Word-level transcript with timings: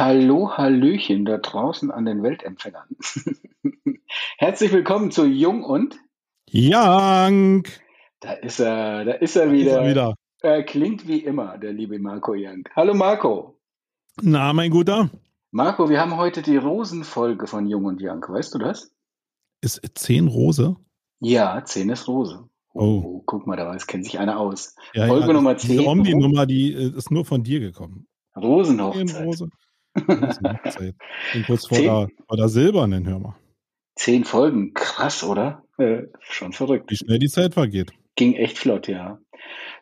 Hallo, 0.00 0.56
hallöchen 0.56 1.26
da 1.26 1.36
draußen 1.36 1.90
an 1.90 2.06
den 2.06 2.22
Weltempfängern. 2.22 2.88
Herzlich 4.38 4.72
willkommen 4.72 5.10
zu 5.10 5.26
Jung 5.26 5.62
und 5.62 6.00
Young. 6.50 7.64
Da 8.20 8.32
ist 8.32 8.60
er, 8.60 9.04
da 9.04 9.12
ist 9.12 9.36
er 9.36 9.52
wieder. 9.52 9.72
Ist 9.72 9.76
er 9.76 9.90
wieder. 9.90 10.14
Er 10.40 10.62
klingt 10.62 11.06
wie 11.06 11.18
immer, 11.18 11.58
der 11.58 11.74
liebe 11.74 11.98
Marco 11.98 12.32
Young. 12.34 12.66
Hallo 12.74 12.94
Marco. 12.94 13.60
Na, 14.22 14.54
mein 14.54 14.70
Guter. 14.70 15.10
Marco, 15.50 15.90
wir 15.90 16.00
haben 16.00 16.16
heute 16.16 16.40
die 16.40 16.56
Rosenfolge 16.56 17.46
von 17.46 17.66
Jung 17.66 17.84
und 17.84 18.00
Young. 18.02 18.24
Weißt 18.26 18.54
du 18.54 18.58
das? 18.58 18.94
Ist 19.60 19.82
10 19.98 20.28
Rose? 20.28 20.76
Ja, 21.18 21.62
10 21.62 21.90
ist 21.90 22.08
Rose. 22.08 22.48
Oh, 22.72 23.02
Oh. 23.04 23.22
guck 23.26 23.46
mal, 23.46 23.56
da 23.58 23.76
kennt 23.86 24.06
sich 24.06 24.18
einer 24.18 24.40
aus. 24.40 24.76
Ja, 24.94 25.08
Folge 25.08 25.26
ja, 25.26 25.32
Nummer 25.34 25.56
Diese 25.56 25.76
10. 25.76 25.86
Omni-Nummer, 25.86 26.46
die 26.46 26.72
äh, 26.72 26.96
ist 26.96 27.10
nur 27.10 27.26
von 27.26 27.42
dir 27.42 27.60
gekommen. 27.60 28.06
10 28.32 28.42
Rosenhochzeit. 28.42 29.26
Rose. 29.26 29.50
Rosenhochzeit. 30.08 30.94
Bin 31.32 31.44
kurz 31.44 31.66
vor 31.66 31.78
Zehn? 31.78 31.86
der, 31.86 32.08
vor 32.26 32.36
der 32.36 32.48
silbernen, 32.48 33.06
hör 33.06 33.18
mal. 33.18 33.36
Zehn 33.96 34.24
Folgen. 34.24 34.72
Krass, 34.74 35.22
oder? 35.22 35.64
Äh, 35.78 36.04
schon 36.20 36.52
verrückt. 36.52 36.90
Wie 36.90 36.96
schnell 36.96 37.18
die 37.18 37.28
Zeit 37.28 37.54
vergeht. 37.54 37.92
Ging 38.16 38.34
echt 38.34 38.58
flott, 38.58 38.88
ja. 38.88 39.18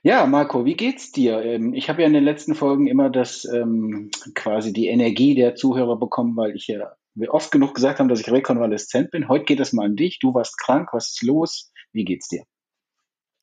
Ja, 0.02 0.26
Marco, 0.26 0.64
wie 0.64 0.74
geht's 0.74 1.12
dir? 1.12 1.42
Ähm, 1.42 1.74
ich 1.74 1.88
habe 1.88 2.02
ja 2.02 2.06
in 2.06 2.14
den 2.14 2.24
letzten 2.24 2.54
Folgen 2.54 2.86
immer 2.86 3.10
das 3.10 3.44
ähm, 3.44 4.10
quasi 4.34 4.72
die 4.72 4.86
Energie 4.88 5.34
der 5.34 5.54
Zuhörer 5.54 5.98
bekommen, 5.98 6.36
weil 6.36 6.54
ich 6.54 6.68
ja 6.68 6.92
oft 7.28 7.50
genug 7.50 7.74
gesagt 7.74 7.98
haben, 7.98 8.08
dass 8.08 8.20
ich 8.20 8.30
rekonvaleszent 8.30 9.10
bin. 9.10 9.28
Heute 9.28 9.44
geht 9.44 9.60
es 9.60 9.72
mal 9.72 9.86
an 9.86 9.96
dich. 9.96 10.18
Du 10.20 10.34
warst 10.34 10.58
krank. 10.58 10.90
Was 10.92 11.08
ist 11.08 11.22
los? 11.22 11.72
Wie 11.92 12.04
geht's 12.04 12.28
dir? 12.28 12.44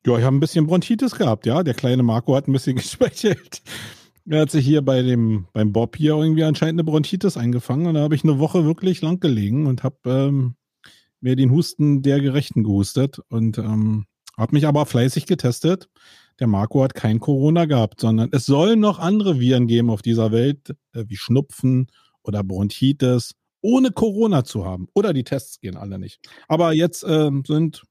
Ja, 0.05 0.17
ich 0.17 0.23
habe 0.23 0.35
ein 0.35 0.39
bisschen 0.39 0.67
Bronchitis 0.67 1.15
gehabt, 1.15 1.45
ja. 1.45 1.63
Der 1.63 1.73
kleine 1.73 2.03
Marco 2.03 2.35
hat 2.35 2.47
ein 2.47 2.53
bisschen 2.53 2.75
geschwächelt. 2.77 3.61
Er 4.27 4.41
hat 4.41 4.51
sich 4.51 4.65
hier 4.65 4.81
bei 4.81 5.03
dem, 5.03 5.47
beim 5.53 5.71
Bob 5.71 5.95
hier 5.95 6.15
irgendwie 6.15 6.43
anscheinend 6.43 6.79
eine 6.79 6.83
Bronchitis 6.83 7.37
eingefangen 7.37 7.85
und 7.85 7.93
da 7.93 8.01
habe 8.01 8.15
ich 8.15 8.23
eine 8.23 8.39
Woche 8.39 8.65
wirklich 8.65 9.01
lang 9.01 9.19
gelegen 9.19 9.67
und 9.67 9.83
habe 9.83 9.97
ähm, 10.05 10.55
mir 11.21 11.35
den 11.35 11.51
Husten 11.51 12.01
der 12.01 12.19
Gerechten 12.19 12.63
gehustet 12.63 13.19
und 13.29 13.59
ähm, 13.59 14.07
habe 14.35 14.55
mich 14.55 14.65
aber 14.65 14.87
fleißig 14.87 15.27
getestet. 15.27 15.89
Der 16.39 16.47
Marco 16.47 16.83
hat 16.83 16.95
kein 16.95 17.19
Corona 17.19 17.65
gehabt, 17.65 18.01
sondern 18.01 18.29
es 18.31 18.47
sollen 18.47 18.79
noch 18.79 18.97
andere 18.97 19.39
Viren 19.39 19.67
geben 19.67 19.91
auf 19.91 20.01
dieser 20.01 20.31
Welt, 20.31 20.75
äh, 20.93 21.05
wie 21.07 21.17
Schnupfen 21.17 21.91
oder 22.23 22.43
Bronchitis, 22.43 23.35
ohne 23.61 23.91
Corona 23.91 24.43
zu 24.43 24.65
haben. 24.65 24.87
Oder 24.95 25.13
die 25.13 25.23
Tests 25.23 25.59
gehen 25.59 25.77
alle 25.77 25.99
nicht. 25.99 26.19
Aber 26.47 26.73
jetzt 26.73 27.05
ähm, 27.07 27.43
sind 27.45 27.83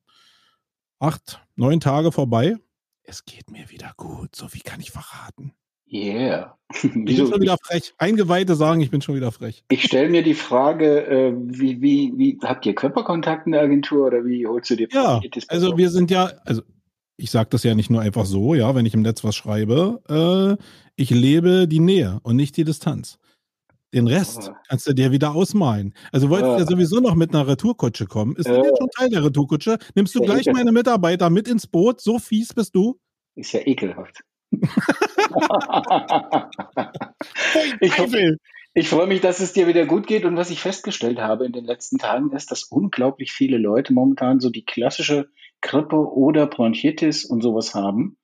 acht, 0.99 1.41
neun 1.55 1.79
Tage 1.79 2.11
vorbei. 2.11 2.57
Es 3.05 3.25
geht 3.25 3.51
mir 3.51 3.71
wieder 3.71 3.93
gut, 3.97 4.35
so 4.35 4.49
viel 4.49 4.63
kann 4.63 4.81
ich 4.81 4.91
verraten. 4.91 5.53
Yeah. 5.91 6.57
Ich 6.75 6.83
bin 6.93 7.07
schon 7.17 7.41
wieder 7.41 7.57
frech. 7.63 7.95
Eingeweihte 7.99 8.55
sagen, 8.55 8.81
ich 8.81 8.91
bin 8.91 9.01
schon 9.03 9.15
wieder 9.15 9.31
frech. 9.33 9.65
Ich 9.71 9.85
stelle 9.85 10.09
mir 10.09 10.23
die 10.23 10.35
Frage, 10.35 11.07
äh, 11.07 11.33
wie, 11.37 11.81
wie, 11.81 12.13
wie 12.17 12.39
habt 12.43 12.67
ihr 12.67 12.75
Körperkontakt 12.75 13.47
in 13.47 13.53
der 13.53 13.63
Agentur 13.63 14.07
oder 14.09 14.25
wie 14.25 14.47
holst 14.47 14.71
du 14.71 14.77
dir 14.77 14.89
Ja, 14.91 15.21
also 15.49 15.77
wir 15.77 15.91
sind 15.91 16.11
ja, 16.11 16.33
also 16.45 16.63
ich 17.17 17.31
sage 17.31 17.49
das 17.51 17.63
ja 17.63 17.75
nicht 17.75 17.91
nur 17.91 18.01
einfach 18.01 18.25
so, 18.27 18.55
ja, 18.55 18.75
wenn 18.75 18.87
ich 18.87 18.95
im 18.95 19.03
Netz 19.03 19.23
was 19.23 19.37
schreibe. 19.37 20.01
Äh, 20.59 20.63
ich 20.97 21.11
lebe 21.11 21.69
die 21.69 21.81
Nähe 21.81 22.19
und 22.23 22.37
nicht 22.37 22.57
die 22.57 22.65
Distanz. 22.65 23.19
Den 23.93 24.09
Rest 24.09 24.49
Ah. 24.51 24.57
kannst 24.69 24.89
du 24.89 24.93
dir 24.95 25.13
wieder 25.13 25.33
ausmalen. 25.37 25.95
Also 26.11 26.29
wolltest 26.29 26.51
du 26.51 26.55
Ah. 26.55 26.59
ja 26.61 26.67
sowieso 26.67 26.99
noch 26.99 27.15
mit 27.15 27.33
einer 27.33 27.47
Retourkutsche 27.47 28.07
kommen. 28.07 28.35
Ist 28.35 28.49
das 28.49 28.57
Ja. 28.57 28.65
jetzt 28.65 28.79
schon 28.79 28.89
Teil 28.91 29.11
der 29.11 29.23
Retourkutsche? 29.25 29.79
Nimmst 29.95 30.15
du 30.17 30.21
Ja, 30.21 30.25
gleich 30.33 30.47
meine 30.53 30.73
Mitarbeiter 30.73 31.31
mit 31.31 31.47
ins 31.47 31.69
Boot? 31.69 32.01
So 32.01 32.19
fies 32.19 32.53
bist 32.53 32.75
du? 32.75 32.99
Ist 33.37 33.53
ja 33.53 33.61
ekelhaft. 33.65 34.23
Ich, 37.81 37.93
Teufel. 37.95 38.39
ich 38.75 38.89
freue 38.89 39.07
mich, 39.07 39.21
dass 39.21 39.41
es 39.41 39.53
dir 39.53 39.67
wieder 39.67 39.87
gut 39.87 40.07
geht. 40.07 40.25
Und 40.25 40.37
was 40.37 40.51
ich 40.51 40.61
festgestellt 40.61 41.19
habe 41.19 41.47
in 41.47 41.53
den 41.53 41.65
letzten 41.65 41.99
Tagen 41.99 42.33
ist, 42.33 42.51
dass 42.51 42.65
unglaublich 42.65 43.33
viele 43.33 43.59
Leute 43.59 43.93
momentan 43.93 44.41
so 44.41 44.51
die 44.51 44.65
klassische 44.65 45.29
Grippe 45.61 45.97
oder 45.97 46.47
Bronchitis 46.47 47.25
und 47.25 47.43
sowas 47.43 47.75
haben. 47.75 48.17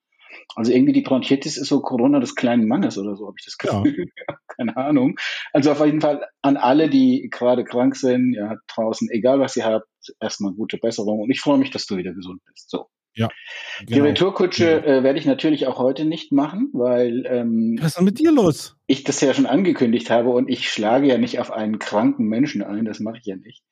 Also 0.56 0.72
irgendwie 0.72 0.92
die 0.92 1.02
Bronchitis 1.02 1.56
ist 1.56 1.68
so 1.68 1.80
Corona 1.80 2.20
des 2.20 2.34
kleinen 2.34 2.66
Mannes 2.66 2.98
oder 2.98 3.16
so, 3.16 3.26
habe 3.26 3.36
ich 3.38 3.44
das 3.46 3.56
Ja. 3.64 3.82
Gefühl. 3.82 4.10
Keine 4.48 4.76
Ahnung. 4.76 5.16
Also 5.52 5.72
auf 5.72 5.84
jeden 5.84 6.00
Fall 6.00 6.24
an 6.42 6.56
alle, 6.56 6.88
die 6.90 7.28
gerade 7.30 7.64
krank 7.64 7.96
sind, 7.96 8.34
ja, 8.34 8.56
draußen, 8.68 9.08
egal 9.10 9.40
was 9.40 9.56
ihr 9.56 9.64
habt, 9.64 9.86
erstmal 10.20 10.52
gute 10.52 10.78
Besserung. 10.78 11.20
Und 11.20 11.30
ich 11.30 11.40
freue 11.40 11.58
mich, 11.58 11.70
dass 11.70 11.86
du 11.86 11.96
wieder 11.96 12.12
gesund 12.12 12.42
bist. 12.46 12.70
So. 12.70 12.86
Die 13.16 13.92
Genau. 13.94 14.04
Retourkutsche 14.04 14.84
äh, 14.84 15.02
werde 15.02 15.18
ich 15.18 15.26
natürlich 15.26 15.66
auch 15.66 15.78
heute 15.78 16.04
nicht 16.04 16.32
machen, 16.32 16.68
weil 16.72 17.24
ähm, 17.26 17.76
Was 17.80 17.88
ist 17.88 17.98
denn 17.98 18.04
mit 18.04 18.18
dir 18.18 18.32
los? 18.32 18.76
ich 18.86 19.04
das 19.04 19.20
ja 19.20 19.32
schon 19.34 19.46
angekündigt 19.46 20.10
habe 20.10 20.30
und 20.30 20.48
ich 20.48 20.70
schlage 20.70 21.06
ja 21.06 21.18
nicht 21.18 21.38
auf 21.40 21.50
einen 21.50 21.78
kranken 21.78 22.26
Menschen 22.26 22.62
ein, 22.62 22.84
das 22.84 23.00
mache 23.00 23.18
ich 23.18 23.26
ja 23.26 23.36
nicht. 23.36 23.62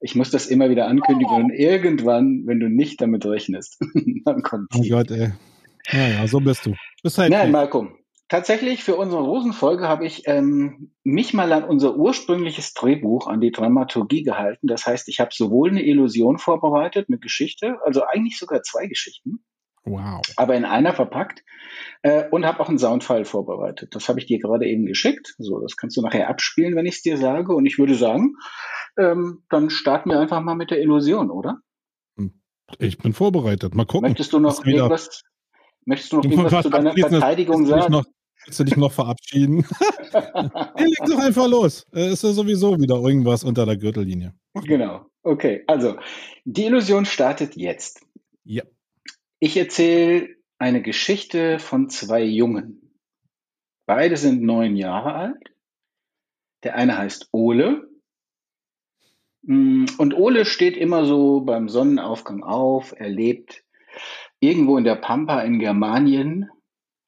Ich 0.00 0.14
muss 0.14 0.30
das 0.30 0.46
immer 0.46 0.68
wieder 0.70 0.86
ankündigen 0.86 1.34
und 1.34 1.50
irgendwann, 1.50 2.42
wenn 2.46 2.60
du 2.60 2.68
nicht 2.68 3.00
damit 3.00 3.24
rechnest, 3.24 3.78
dann 4.24 4.42
kommt 4.42 4.68
Oh 4.76 4.80
die. 4.82 4.88
Gott, 4.90 5.10
ey. 5.10 5.32
Naja, 5.92 6.26
so 6.26 6.40
bist 6.40 6.66
du. 6.66 6.74
Bist 7.02 7.18
halt 7.18 7.30
Nein, 7.30 7.50
nicht. 7.52 7.52
Tatsächlich 8.34 8.82
für 8.82 8.96
unsere 8.96 9.22
Rosenfolge 9.22 9.86
habe 9.86 10.04
ich 10.04 10.26
ähm, 10.26 10.90
mich 11.04 11.34
mal 11.34 11.52
an 11.52 11.62
unser 11.62 11.94
ursprüngliches 11.94 12.74
Drehbuch, 12.74 13.28
an 13.28 13.40
die 13.40 13.52
Dramaturgie 13.52 14.24
gehalten. 14.24 14.66
Das 14.66 14.86
heißt, 14.86 15.08
ich 15.08 15.20
habe 15.20 15.30
sowohl 15.32 15.70
eine 15.70 15.84
Illusion 15.84 16.38
vorbereitet, 16.38 17.06
eine 17.08 17.20
Geschichte, 17.20 17.76
also 17.84 18.02
eigentlich 18.02 18.36
sogar 18.36 18.62
zwei 18.62 18.88
Geschichten, 18.88 19.44
Wow. 19.84 20.20
aber 20.34 20.56
in 20.56 20.64
einer 20.64 20.92
verpackt 20.94 21.44
äh, 22.02 22.28
und 22.28 22.44
habe 22.44 22.58
auch 22.58 22.68
einen 22.68 22.80
Soundfile 22.80 23.24
vorbereitet. 23.24 23.94
Das 23.94 24.08
habe 24.08 24.18
ich 24.18 24.26
dir 24.26 24.40
gerade 24.40 24.66
eben 24.66 24.84
geschickt. 24.84 25.36
So, 25.38 25.60
das 25.60 25.76
kannst 25.76 25.96
du 25.96 26.02
nachher 26.02 26.28
abspielen, 26.28 26.74
wenn 26.74 26.86
ich 26.86 26.96
es 26.96 27.02
dir 27.02 27.16
sage. 27.18 27.54
Und 27.54 27.66
ich 27.66 27.78
würde 27.78 27.94
sagen, 27.94 28.34
ähm, 28.98 29.44
dann 29.48 29.70
starten 29.70 30.10
wir 30.10 30.18
einfach 30.18 30.40
mal 30.40 30.56
mit 30.56 30.72
der 30.72 30.80
Illusion, 30.80 31.30
oder? 31.30 31.60
Ich 32.80 32.98
bin 32.98 33.12
vorbereitet. 33.12 33.76
Mal 33.76 33.86
gucken. 33.86 34.08
Möchtest 34.08 34.32
du 34.32 34.40
noch 34.40 34.66
irgendwas? 34.66 35.22
Möchtest 35.86 36.12
du 36.12 36.16
noch 36.16 36.24
irgendwas 36.24 36.62
zu 36.64 36.70
deiner 36.70 36.94
Verteidigung 36.94 37.66
sagen? 37.66 37.92
Noch, 37.92 38.04
willst 38.44 38.60
du 38.60 38.64
dich 38.64 38.76
noch 38.76 38.92
verabschieden? 38.92 39.64
hey, 40.12 40.86
leg 40.86 40.98
doch 41.06 41.18
einfach 41.18 41.48
los. 41.48 41.86
Äh, 41.94 42.12
Ist 42.12 42.22
ja 42.24 42.32
sowieso 42.32 42.78
wieder 42.78 42.96
irgendwas 42.96 43.44
unter 43.44 43.66
der 43.66 43.76
Gürtellinie. 43.76 44.34
genau. 44.64 45.06
Okay. 45.22 45.64
Also 45.66 45.96
die 46.44 46.66
Illusion 46.66 47.04
startet 47.06 47.56
jetzt. 47.56 48.04
Ja. 48.44 48.62
Ich 49.40 49.56
erzähle 49.56 50.28
eine 50.58 50.82
Geschichte 50.82 51.58
von 51.58 51.88
zwei 51.88 52.22
Jungen. 52.22 52.94
Beide 53.86 54.16
sind 54.16 54.42
neun 54.42 54.76
Jahre 54.76 55.14
alt. 55.14 55.54
Der 56.62 56.74
eine 56.76 56.96
heißt 56.96 57.28
Ole. 57.32 57.88
Mm, 59.42 59.86
Und 59.98 60.14
Ole 60.14 60.44
steht 60.44 60.76
immer 60.76 61.04
so 61.04 61.40
beim 61.40 61.68
Sonnenaufgang 61.68 62.42
auf. 62.42 62.94
Er 62.96 63.08
lebt 63.08 63.64
irgendwo 64.40 64.78
in 64.78 64.84
der 64.84 64.96
Pampa 64.96 65.40
in 65.42 65.58
Germanien, 65.58 66.48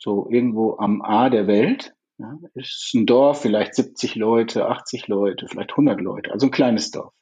so 0.06 0.28
irgendwo 0.30 0.76
am 0.78 1.02
A 1.02 1.28
der 1.30 1.48
Welt. 1.48 1.92
Ja, 2.18 2.38
ist 2.54 2.94
ein 2.94 3.06
Dorf, 3.06 3.42
vielleicht 3.42 3.74
70 3.74 4.14
Leute, 4.14 4.68
80 4.68 5.08
Leute, 5.08 5.48
vielleicht 5.48 5.72
100 5.72 6.00
Leute, 6.00 6.32
also 6.32 6.46
ein 6.46 6.52
kleines 6.52 6.90
Dorf. 6.92 7.12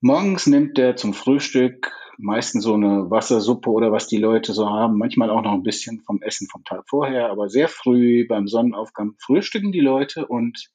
Morgens 0.00 0.46
nimmt 0.46 0.78
er 0.78 0.94
zum 0.94 1.14
Frühstück 1.14 1.90
meistens 2.18 2.64
so 2.64 2.74
eine 2.74 3.10
Wassersuppe 3.10 3.70
oder 3.70 3.90
was 3.90 4.06
die 4.06 4.18
Leute 4.18 4.52
so 4.52 4.68
haben, 4.68 4.98
manchmal 4.98 5.30
auch 5.30 5.42
noch 5.42 5.54
ein 5.54 5.62
bisschen 5.62 6.02
vom 6.02 6.20
Essen 6.20 6.48
vom 6.48 6.64
Tag 6.64 6.84
vorher, 6.86 7.30
aber 7.30 7.48
sehr 7.48 7.68
früh 7.68 8.26
beim 8.28 8.46
Sonnenaufgang 8.46 9.14
frühstücken 9.18 9.72
die 9.72 9.80
Leute 9.80 10.26
und 10.26 10.68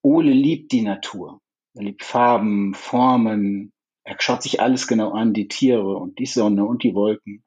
Ole 0.00 0.32
liebt 0.32 0.72
die 0.72 0.82
Natur. 0.82 1.40
Er 1.74 1.84
liebt 1.84 2.02
Farben, 2.02 2.74
Formen, 2.74 3.72
er 4.04 4.16
schaut 4.18 4.42
sich 4.42 4.60
alles 4.60 4.88
genau 4.88 5.12
an, 5.12 5.34
die 5.34 5.48
Tiere 5.48 5.96
und 5.96 6.18
die 6.18 6.26
Sonne 6.26 6.64
und 6.64 6.82
die 6.82 6.94
Wolken 6.94 7.44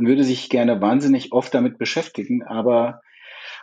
und 0.00 0.06
würde 0.06 0.24
sich 0.24 0.48
gerne 0.48 0.80
wahnsinnig 0.80 1.32
oft 1.32 1.52
damit 1.52 1.76
beschäftigen, 1.76 2.42
aber 2.42 3.02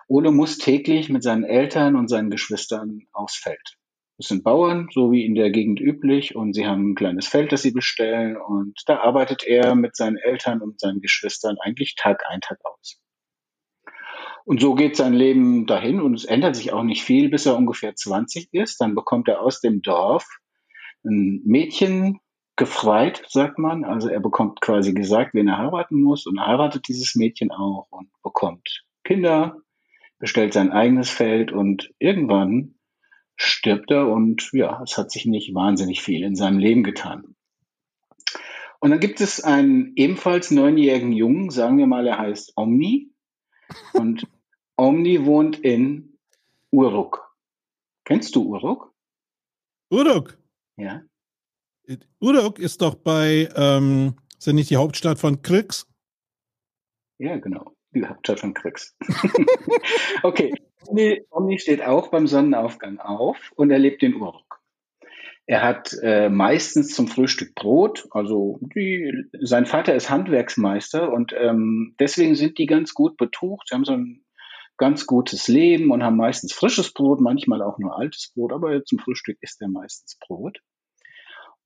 Ole 0.07 0.30
muss 0.30 0.60
täglich 0.60 1.10
mit 1.10 1.24
seinen 1.24 1.44
Eltern 1.44 1.95
und 1.95 2.10
seinen 2.10 2.30
Geschwistern 2.30 3.07
aufs 3.12 3.38
Feld. 3.38 3.78
Das 4.19 4.28
sind 4.28 4.44
Bauern, 4.44 4.88
so 4.94 5.12
wie 5.12 5.25
in 5.25 5.34
der 5.34 5.50
Gegend 5.50 5.81
üblich, 5.81 6.36
und 6.36 6.54
sie 6.54 6.68
haben 6.68 6.92
ein 6.92 6.95
kleines 6.95 7.28
Feld, 7.28 7.51
das 7.51 7.63
sie 7.63 7.72
bestellen, 7.72 8.38
und 8.38 8.80
da 8.86 9.00
arbeitet 9.00 9.48
er 9.48 9.74
mit 9.74 9.95
seinen 9.95 10.18
Eltern 10.18 10.62
und 10.62 10.80
seinen 10.80 11.01
Geschwistern 11.01 11.56
eigentlich 11.60 11.95
Tag 11.95 12.22
ein, 12.30 12.42
Tag 12.42 12.60
aus. 12.63 13.01
Und 14.45 14.62
so 14.62 14.75
geht 14.75 14.95
sein 14.95 15.13
Leben 15.13 15.66
dahin 15.66 16.00
und 16.00 16.13
es 16.13 16.25
ändert 16.25 16.56
sich 16.56 16.72
auch 16.72 16.84
nicht 16.84 17.01
viel, 17.01 17.30
bis 17.30 17.48
er 17.48 17.57
ungefähr 17.57 17.95
20 17.95 18.50
ist. 18.51 18.80
Dann 18.80 18.94
bekommt 18.94 19.28
er 19.28 19.42
aus 19.42 19.60
dem 19.60 19.81
Dorf 19.81 20.28
ein 21.04 21.42
Mädchen 21.45 22.19
gefreit, 22.57 23.24
sagt 23.30 23.59
man. 23.59 23.86
Also 23.86 24.09
er 24.09 24.19
bekommt 24.19 24.59
quasi 24.59 24.94
gesagt, 24.94 25.33
wen 25.33 25.48
er 25.48 25.57
heiraten 25.59 26.01
muss 26.01 26.25
und 26.25 26.38
er 26.38 26.48
heiratet 26.48 26.88
dieses 26.89 27.15
Mädchen 27.15 27.51
auch 27.51 27.88
und 27.89 28.09
bekommt 28.21 28.83
Kinder, 29.04 29.62
bestellt 30.19 30.54
sein 30.54 30.71
eigenes 30.71 31.09
Feld 31.09 31.54
und 31.54 31.94
irgendwann 32.00 32.75
stirbt 33.38 33.92
er 33.92 34.09
und 34.09 34.50
ja, 34.51 34.81
es 34.83 34.98
hat 34.98 35.12
sich 35.12 35.25
nicht 35.25 35.54
wahnsinnig 35.54 36.01
viel 36.01 36.24
in 36.24 36.36
seinem 36.36 36.57
Leben 36.57 36.83
getan. 36.83 37.36
Und 38.80 38.92
dann 38.92 39.00
gibt 39.00 39.21
es 39.21 39.44
einen 39.44 39.94
ebenfalls 39.95 40.51
neunjährigen 40.51 41.12
Jungen, 41.12 41.50
sagen 41.50 41.77
wir 41.77 41.88
mal, 41.88 42.06
er 42.06 42.19
heißt 42.19 42.53
Omni. 42.56 43.12
Und 43.94 44.27
Omni 44.75 45.25
wohnt 45.25 45.60
in 45.60 46.18
Uruk. 46.71 47.36
Kennst 48.03 48.36
du 48.36 48.44
Uruk? 48.44 48.94
Uruk? 49.89 50.38
Ja. 50.75 51.01
Uruk 52.19 52.60
ist 52.60 52.81
doch 52.81 52.95
bei, 52.95 53.50
ähm, 53.56 54.16
ist 54.38 54.48
ja 54.48 54.54
nicht 54.54 54.69
die 54.69 54.78
Hauptstadt 54.78 55.19
von 55.19 55.42
Krix? 55.42 55.88
Ja, 57.18 57.38
genau. 57.38 57.74
Die 57.92 58.06
Hauptstadt 58.06 58.39
von 58.39 58.54
Krix. 58.54 58.95
okay. 60.24 60.54
Omni, 60.86 61.25
Omni 61.30 61.60
steht 61.60 61.81
auch 61.81 62.10
beim 62.10 62.28
Sonnenaufgang 62.28 63.00
auf 63.00 63.51
und 63.56 63.72
er 63.72 63.80
lebt 63.80 64.04
in 64.04 64.16
Uruk. 64.16 64.62
Er 65.45 65.63
hat 65.63 65.95
äh, 66.01 66.30
meistens 66.30 66.94
zum 66.94 67.07
Frühstück 67.07 67.56
Brot. 67.56 68.07
Also 68.12 68.60
die, 68.75 69.30
sein 69.42 69.66
Vater 69.66 69.95
ist 69.95 70.10
Handwerksmeister 70.10 71.12
und 71.12 71.34
ähm, 71.38 71.95
deswegen 72.00 72.36
sind 72.36 72.57
die 72.57 72.66
ganz 72.66 72.94
gut 72.94 73.16
betucht. 73.16 73.69
Sie 73.69 73.75
haben 73.75 73.86
so 73.86 73.94
ein 73.94 74.25
ganz 74.78 75.07
gutes 75.07 75.48
Leben 75.48 75.92
und 75.92 76.04
haben 76.04 76.18
meistens 76.18 76.54
frisches 76.54 76.94
Brot, 76.94 77.22
manchmal 77.22 77.62
auch 77.62 77.80
nur 77.80 77.98
altes 77.98 78.31
Brot, 78.36 78.51
aber 78.51 78.84
zum 78.84 79.00
Frühstück 79.00 79.38
isst 79.42 79.62
er 79.62 79.69
meistens 79.69 80.18
Brot. 80.19 80.60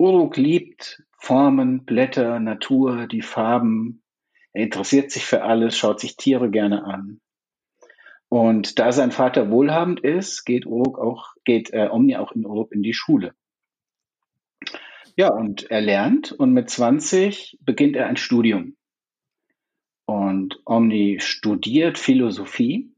Uruk 0.01 0.35
liebt 0.35 1.03
Formen, 1.19 1.85
Blätter, 1.85 2.39
Natur, 2.39 3.05
die 3.05 3.21
Farben. 3.21 4.01
Er 4.51 4.63
interessiert 4.63 5.11
sich 5.11 5.25
für 5.25 5.43
alles, 5.43 5.77
schaut 5.77 5.99
sich 5.99 6.17
Tiere 6.17 6.49
gerne 6.49 6.85
an. 6.85 7.21
Und 8.27 8.79
da 8.79 8.93
sein 8.93 9.11
Vater 9.11 9.51
wohlhabend 9.51 9.99
ist, 9.99 10.43
geht 10.43 10.65
Uruk 10.65 10.97
auch, 10.97 11.35
geht 11.45 11.71
äh, 11.71 11.87
Omni 11.91 12.15
auch 12.15 12.31
in 12.31 12.47
Uruk 12.47 12.71
in 12.71 12.81
die 12.81 12.95
Schule. 12.95 13.35
Ja, 15.15 15.31
und 15.31 15.69
er 15.69 15.81
lernt 15.81 16.31
und 16.31 16.51
mit 16.51 16.71
20 16.71 17.59
beginnt 17.61 17.95
er 17.95 18.07
ein 18.07 18.17
Studium. 18.17 18.77
Und 20.07 20.59
Omni 20.65 21.19
studiert 21.19 21.99
Philosophie 21.99 22.91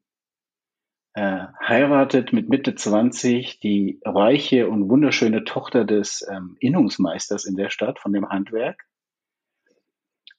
äh, 1.13 1.45
heiratet 1.62 2.33
mit 2.33 2.50
Mitte 2.50 2.75
20 2.75 3.60
die 3.60 4.00
reiche 4.04 4.68
und 4.68 4.89
wunderschöne 4.89 5.44
Tochter 5.44 5.86
des 5.86 6.25
ähm, 6.30 6.57
Innungsmeisters 6.60 7.45
in 7.45 7.56
der 7.56 7.69
Stadt 7.69 8.00
von 8.00 8.13
dem 8.13 8.30
Handwerk. 8.30 8.86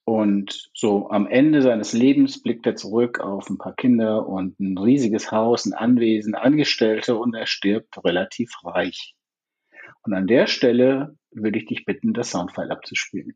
Und 0.04 0.70
so 0.74 1.08
am 1.08 1.26
Ende 1.26 1.62
seines 1.62 1.94
Lebens 1.94 2.42
blickt 2.42 2.66
er 2.66 2.76
zurück 2.76 3.20
auf 3.20 3.48
ein 3.48 3.56
paar 3.56 3.74
Kinder 3.74 4.28
und 4.28 4.60
ein 4.60 4.76
riesiges 4.76 5.32
Haus, 5.32 5.64
ein 5.64 5.72
Anwesen, 5.72 6.34
Angestellte 6.34 7.16
und 7.16 7.34
er 7.34 7.46
stirbt 7.46 8.04
relativ 8.04 8.50
reich. 8.64 9.14
Und 10.02 10.12
an 10.12 10.26
der 10.26 10.46
Stelle 10.46 11.16
würde 11.30 11.58
ich 11.58 11.66
dich 11.66 11.86
bitten, 11.86 12.12
das 12.12 12.30
Soundfile 12.32 12.70
abzuspielen. 12.70 13.34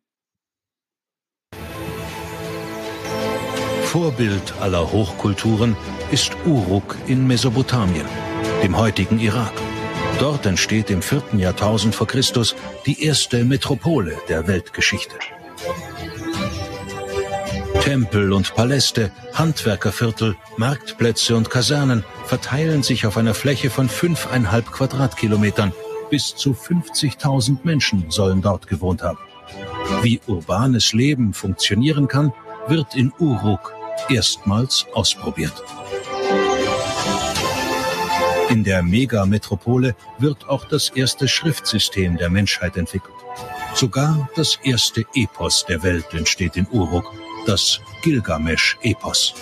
Vorbild 3.88 4.52
aller 4.60 4.92
Hochkulturen 4.92 5.74
ist 6.10 6.32
Uruk 6.44 6.98
in 7.06 7.26
Mesopotamien, 7.26 8.04
dem 8.62 8.76
heutigen 8.76 9.18
Irak. 9.18 9.54
Dort 10.18 10.44
entsteht 10.44 10.90
im 10.90 11.00
vierten 11.00 11.38
Jahrtausend 11.38 11.94
vor 11.94 12.06
Christus 12.06 12.54
die 12.84 13.02
erste 13.02 13.44
Metropole 13.44 14.18
der 14.28 14.46
Weltgeschichte. 14.46 15.16
Tempel 17.80 18.34
und 18.34 18.54
Paläste, 18.54 19.10
Handwerkerviertel, 19.32 20.36
Marktplätze 20.58 21.34
und 21.34 21.48
Kasernen 21.48 22.04
verteilen 22.26 22.82
sich 22.82 23.06
auf 23.06 23.16
einer 23.16 23.32
Fläche 23.32 23.70
von 23.70 23.88
fünfeinhalb 23.88 24.70
Quadratkilometern. 24.70 25.72
Bis 26.10 26.36
zu 26.36 26.50
50.000 26.50 27.60
Menschen 27.62 28.10
sollen 28.10 28.42
dort 28.42 28.66
gewohnt 28.66 29.02
haben. 29.02 29.18
Wie 30.02 30.20
urbanes 30.26 30.92
Leben 30.92 31.32
funktionieren 31.32 32.06
kann, 32.06 32.34
wird 32.68 32.94
in 32.94 33.14
Uruk 33.18 33.77
erstmals 34.08 34.86
ausprobiert. 34.94 35.54
In 38.48 38.64
der 38.64 38.82
Megametropole 38.82 39.94
wird 40.18 40.48
auch 40.48 40.64
das 40.64 40.88
erste 40.88 41.28
Schriftsystem 41.28 42.16
der 42.16 42.30
Menschheit 42.30 42.76
entwickelt. 42.76 43.14
Sogar 43.74 44.28
das 44.36 44.58
erste 44.62 45.04
Epos 45.14 45.66
der 45.66 45.82
Welt 45.82 46.06
entsteht 46.12 46.56
in 46.56 46.66
Uruk, 46.70 47.04
das 47.46 47.80
Gilgamesch-Epos. 48.02 49.34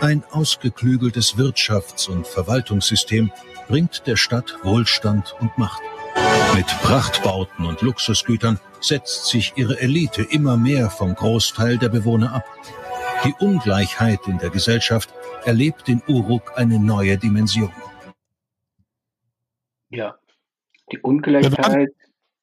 Ein 0.00 0.22
ausgeklügeltes 0.30 1.36
Wirtschafts- 1.36 2.08
und 2.08 2.26
Verwaltungssystem 2.26 3.32
bringt 3.66 4.06
der 4.06 4.16
Stadt 4.16 4.56
Wohlstand 4.62 5.34
und 5.40 5.56
Macht. 5.58 5.80
Mit 6.54 6.66
Prachtbauten 6.82 7.66
und 7.66 7.82
Luxusgütern 7.82 8.60
setzt 8.86 9.26
sich 9.26 9.52
ihre 9.56 9.80
Elite 9.80 10.22
immer 10.22 10.56
mehr 10.56 10.90
vom 10.90 11.14
Großteil 11.14 11.78
der 11.78 11.88
Bewohner 11.88 12.34
ab. 12.34 12.44
Die 13.24 13.34
Ungleichheit 13.38 14.20
in 14.26 14.38
der 14.38 14.50
Gesellschaft 14.50 15.12
erlebt 15.44 15.88
in 15.88 16.02
Uruk 16.06 16.52
eine 16.56 16.78
neue 16.78 17.18
Dimension. 17.18 17.72
Ja, 19.90 20.18
die 20.92 20.98
Ungleichheit 20.98 21.90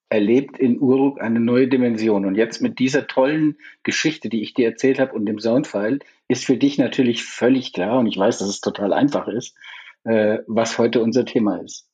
erlebt 0.10 0.60
in 0.60 0.80
Uruk 0.80 1.22
eine 1.22 1.40
neue 1.40 1.68
Dimension. 1.68 2.26
Und 2.26 2.36
jetzt 2.36 2.62
mit 2.62 2.78
dieser 2.80 3.08
tollen 3.08 3.58
Geschichte, 3.84 4.30
die 4.30 4.44
ich 4.44 4.54
dir 4.54 4.68
erzählt 4.68 5.00
habe 5.00 5.14
und 5.14 5.26
dem 5.26 5.40
Soundfile, 5.40 6.00
ist 6.28 6.46
für 6.46 6.58
dich 6.58 6.78
natürlich 6.78 7.24
völlig 7.24 7.74
klar, 7.74 8.00
und 8.00 8.08
ich 8.08 8.18
weiß, 8.18 8.38
dass 8.40 8.48
es 8.48 8.62
total 8.62 8.94
einfach 8.94 9.28
ist, 9.28 9.56
äh, 10.04 10.40
was 10.48 10.78
heute 10.78 11.02
unser 11.02 11.26
Thema 11.26 11.58
ist. 11.58 11.88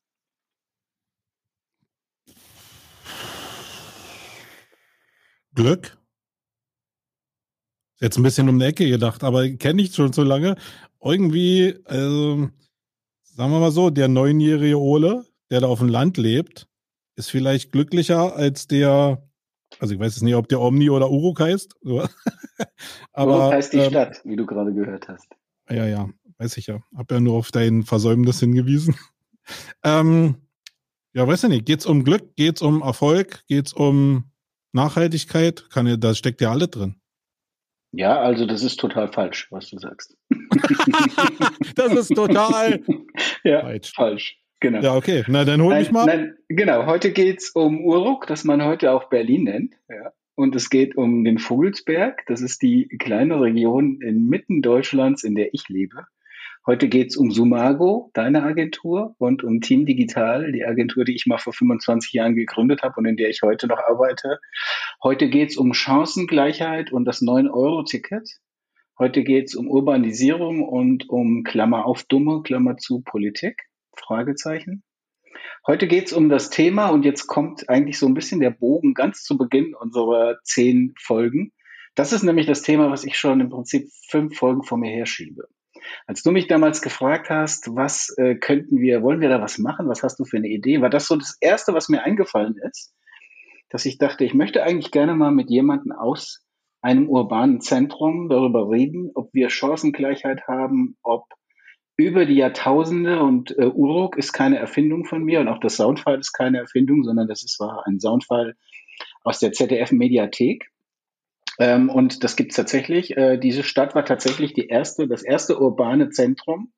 Glück. 5.59 5.97
Jetzt 7.99 8.15
ein 8.15 8.23
bisschen 8.23 8.47
um 8.47 8.59
die 8.59 8.65
Ecke 8.65 8.87
gedacht, 8.87 9.25
aber 9.25 9.49
kenne 9.49 9.81
ich 9.81 9.93
schon 9.93 10.13
so 10.13 10.23
lange. 10.23 10.55
Irgendwie, 11.03 11.77
also, 11.83 12.49
sagen 13.23 13.51
wir 13.51 13.59
mal 13.59 13.71
so, 13.71 13.89
der 13.89 14.07
neunjährige 14.07 14.79
Ole, 14.79 15.25
der 15.51 15.59
da 15.59 15.67
auf 15.67 15.79
dem 15.79 15.89
Land 15.89 16.15
lebt, 16.15 16.69
ist 17.17 17.29
vielleicht 17.29 17.73
glücklicher 17.73 18.37
als 18.37 18.67
der, 18.67 19.21
also 19.79 19.93
ich 19.93 19.99
weiß 19.99 20.15
jetzt 20.15 20.23
nicht, 20.23 20.35
ob 20.35 20.47
der 20.47 20.61
Omni 20.61 20.89
oder 20.89 21.11
Uruk 21.11 21.41
heißt. 21.41 21.75
aber, 23.11 23.39
Uruk 23.39 23.53
heißt 23.55 23.73
die 23.73 23.79
ähm, 23.79 23.89
Stadt, 23.89 24.21
wie 24.23 24.37
du 24.37 24.45
gerade 24.45 24.73
gehört 24.73 25.09
hast. 25.09 25.27
Ja, 25.69 25.85
ja, 25.85 26.09
weiß 26.37 26.55
ich 26.55 26.67
ja. 26.67 26.79
Hab 26.95 27.11
ja 27.11 27.19
nur 27.19 27.33
auf 27.33 27.51
dein 27.51 27.83
Versäumnis 27.83 28.39
hingewiesen. 28.39 28.95
ähm, 29.83 30.35
ja, 31.11 31.27
weiß 31.27 31.43
ich 31.43 31.49
nicht. 31.49 31.65
Geht's 31.65 31.85
um 31.85 32.05
Glück? 32.05 32.33
Geht's 32.37 32.61
um 32.61 32.81
Erfolg? 32.81 33.43
Geht's 33.47 33.73
um 33.73 34.23
Nachhaltigkeit, 34.73 35.69
kann 35.69 35.87
ja, 35.87 35.97
da 35.97 36.13
steckt 36.13 36.41
ja 36.41 36.51
alle 36.51 36.67
drin. 36.67 36.95
Ja, 37.91 38.19
also 38.19 38.45
das 38.45 38.63
ist 38.63 38.79
total 38.79 39.11
falsch, 39.11 39.47
was 39.51 39.69
du 39.69 39.79
sagst. 39.79 40.15
das 41.75 41.93
ist 41.93 42.15
total 42.15 42.81
ja, 43.43 43.61
falsch. 43.61 43.91
falsch. 43.95 44.39
Genau. 44.59 44.81
Ja, 44.81 44.95
okay. 44.95 45.23
Na, 45.27 45.45
dann 45.45 45.61
hol 45.61 45.77
mich 45.77 45.91
mal. 45.91 46.05
Nein, 46.05 46.35
genau, 46.49 46.85
heute 46.85 47.11
geht 47.11 47.39
es 47.39 47.49
um 47.51 47.83
Uruk, 47.83 48.27
das 48.27 48.43
man 48.43 48.63
heute 48.63 48.91
auch 48.91 49.09
Berlin 49.09 49.45
nennt. 49.45 49.73
Ja. 49.87 50.11
Und 50.35 50.55
es 50.55 50.69
geht 50.69 50.97
um 50.97 51.23
den 51.23 51.39
Vogelsberg. 51.39 52.23
Das 52.27 52.41
ist 52.41 52.61
die 52.61 52.87
kleine 52.99 53.41
Region 53.41 54.01
inmitten 54.01 54.61
Deutschlands, 54.61 55.23
in 55.23 55.35
der 55.35 55.53
ich 55.53 55.67
lebe. 55.69 56.05
Heute 56.65 56.89
geht 56.89 57.09
es 57.09 57.17
um 57.17 57.31
Sumago, 57.31 58.11
deine 58.13 58.43
Agentur, 58.43 59.15
und 59.17 59.43
um 59.43 59.61
Team 59.61 59.85
Digital, 59.85 60.51
die 60.51 60.65
Agentur, 60.65 61.05
die 61.05 61.15
ich 61.15 61.25
mal 61.25 61.37
vor 61.37 61.53
25 61.53 62.11
Jahren 62.13 62.35
gegründet 62.35 62.83
habe 62.83 62.95
und 62.97 63.05
in 63.05 63.15
der 63.15 63.29
ich 63.29 63.41
heute 63.41 63.67
noch 63.67 63.79
arbeite. 63.79 64.39
Heute 65.01 65.29
geht 65.29 65.51
es 65.51 65.57
um 65.57 65.73
Chancengleichheit 65.73 66.91
und 66.91 67.05
das 67.05 67.21
9-Euro-Ticket. 67.21 68.39
Heute 68.99 69.23
geht 69.23 69.47
es 69.47 69.55
um 69.55 69.69
Urbanisierung 69.69 70.61
und 70.61 71.09
um 71.09 71.43
Klammer 71.43 71.85
auf 71.85 72.03
Dumme, 72.03 72.41
Klammer 72.43 72.75
zu 72.75 73.01
Politik, 73.01 73.63
Fragezeichen. 73.95 74.83
Heute 75.65 75.87
geht 75.87 76.07
es 76.07 76.13
um 76.13 76.27
das 76.27 76.49
Thema 76.49 76.89
und 76.89 77.05
jetzt 77.05 77.27
kommt 77.27 77.69
eigentlich 77.69 77.97
so 77.97 78.05
ein 78.05 78.13
bisschen 78.13 78.41
der 78.41 78.51
Bogen 78.51 78.93
ganz 78.93 79.23
zu 79.23 79.37
Beginn 79.37 79.73
unserer 79.73 80.39
zehn 80.43 80.93
Folgen. 80.99 81.53
Das 81.95 82.11
ist 82.11 82.23
nämlich 82.23 82.47
das 82.47 82.61
Thema, 82.61 82.91
was 82.91 83.05
ich 83.05 83.17
schon 83.17 83.39
im 83.39 83.49
Prinzip 83.49 83.89
fünf 84.09 84.37
Folgen 84.37 84.63
vor 84.63 84.77
mir 84.77 84.91
herschiebe. 84.91 85.47
Als 86.07 86.23
du 86.23 86.31
mich 86.31 86.47
damals 86.47 86.81
gefragt 86.81 87.29
hast, 87.29 87.75
was 87.75 88.13
äh, 88.17 88.35
könnten 88.35 88.79
wir, 88.79 89.03
wollen 89.03 89.21
wir 89.21 89.29
da 89.29 89.41
was 89.41 89.57
machen? 89.57 89.87
Was 89.87 90.03
hast 90.03 90.19
du 90.19 90.25
für 90.25 90.37
eine 90.37 90.47
Idee? 90.47 90.81
War 90.81 90.89
das 90.89 91.07
so 91.07 91.15
das 91.15 91.37
Erste, 91.39 91.73
was 91.73 91.89
mir 91.89 92.03
eingefallen 92.03 92.55
ist, 92.69 92.93
dass 93.69 93.85
ich 93.85 93.97
dachte, 93.97 94.25
ich 94.25 94.33
möchte 94.33 94.63
eigentlich 94.63 94.91
gerne 94.91 95.15
mal 95.15 95.31
mit 95.31 95.49
jemandem 95.49 95.91
aus 95.91 96.45
einem 96.81 97.09
urbanen 97.09 97.61
Zentrum 97.61 98.29
darüber 98.29 98.69
reden, 98.69 99.11
ob 99.13 99.33
wir 99.33 99.49
Chancengleichheit 99.49 100.47
haben, 100.47 100.97
ob 101.03 101.25
über 101.97 102.25
die 102.25 102.35
Jahrtausende 102.35 103.21
und 103.21 103.57
äh, 103.57 103.65
Uruk 103.65 104.17
ist 104.17 104.31
keine 104.31 104.57
Erfindung 104.57 105.03
von 105.03 105.21
mir 105.21 105.41
und 105.41 105.49
auch 105.49 105.59
das 105.59 105.75
Soundfile 105.75 106.19
ist 106.19 106.31
keine 106.31 106.59
Erfindung, 106.59 107.03
sondern 107.03 107.27
das 107.27 107.43
ist, 107.43 107.59
war 107.59 107.85
ein 107.85 107.99
Soundfile 107.99 108.55
aus 109.23 109.39
der 109.39 109.51
ZDF-Mediathek. 109.51 110.71
Ähm, 111.59 111.89
und 111.89 112.23
das 112.23 112.35
gibt's 112.35 112.55
tatsächlich. 112.55 113.15
Äh, 113.17 113.37
diese 113.37 113.63
Stadt 113.63 113.93
war 113.93 114.05
tatsächlich 114.05 114.53
die 114.53 114.67
erste, 114.67 115.07
das 115.07 115.23
erste 115.23 115.59
urbane 115.59 116.09
Zentrum 116.09 116.71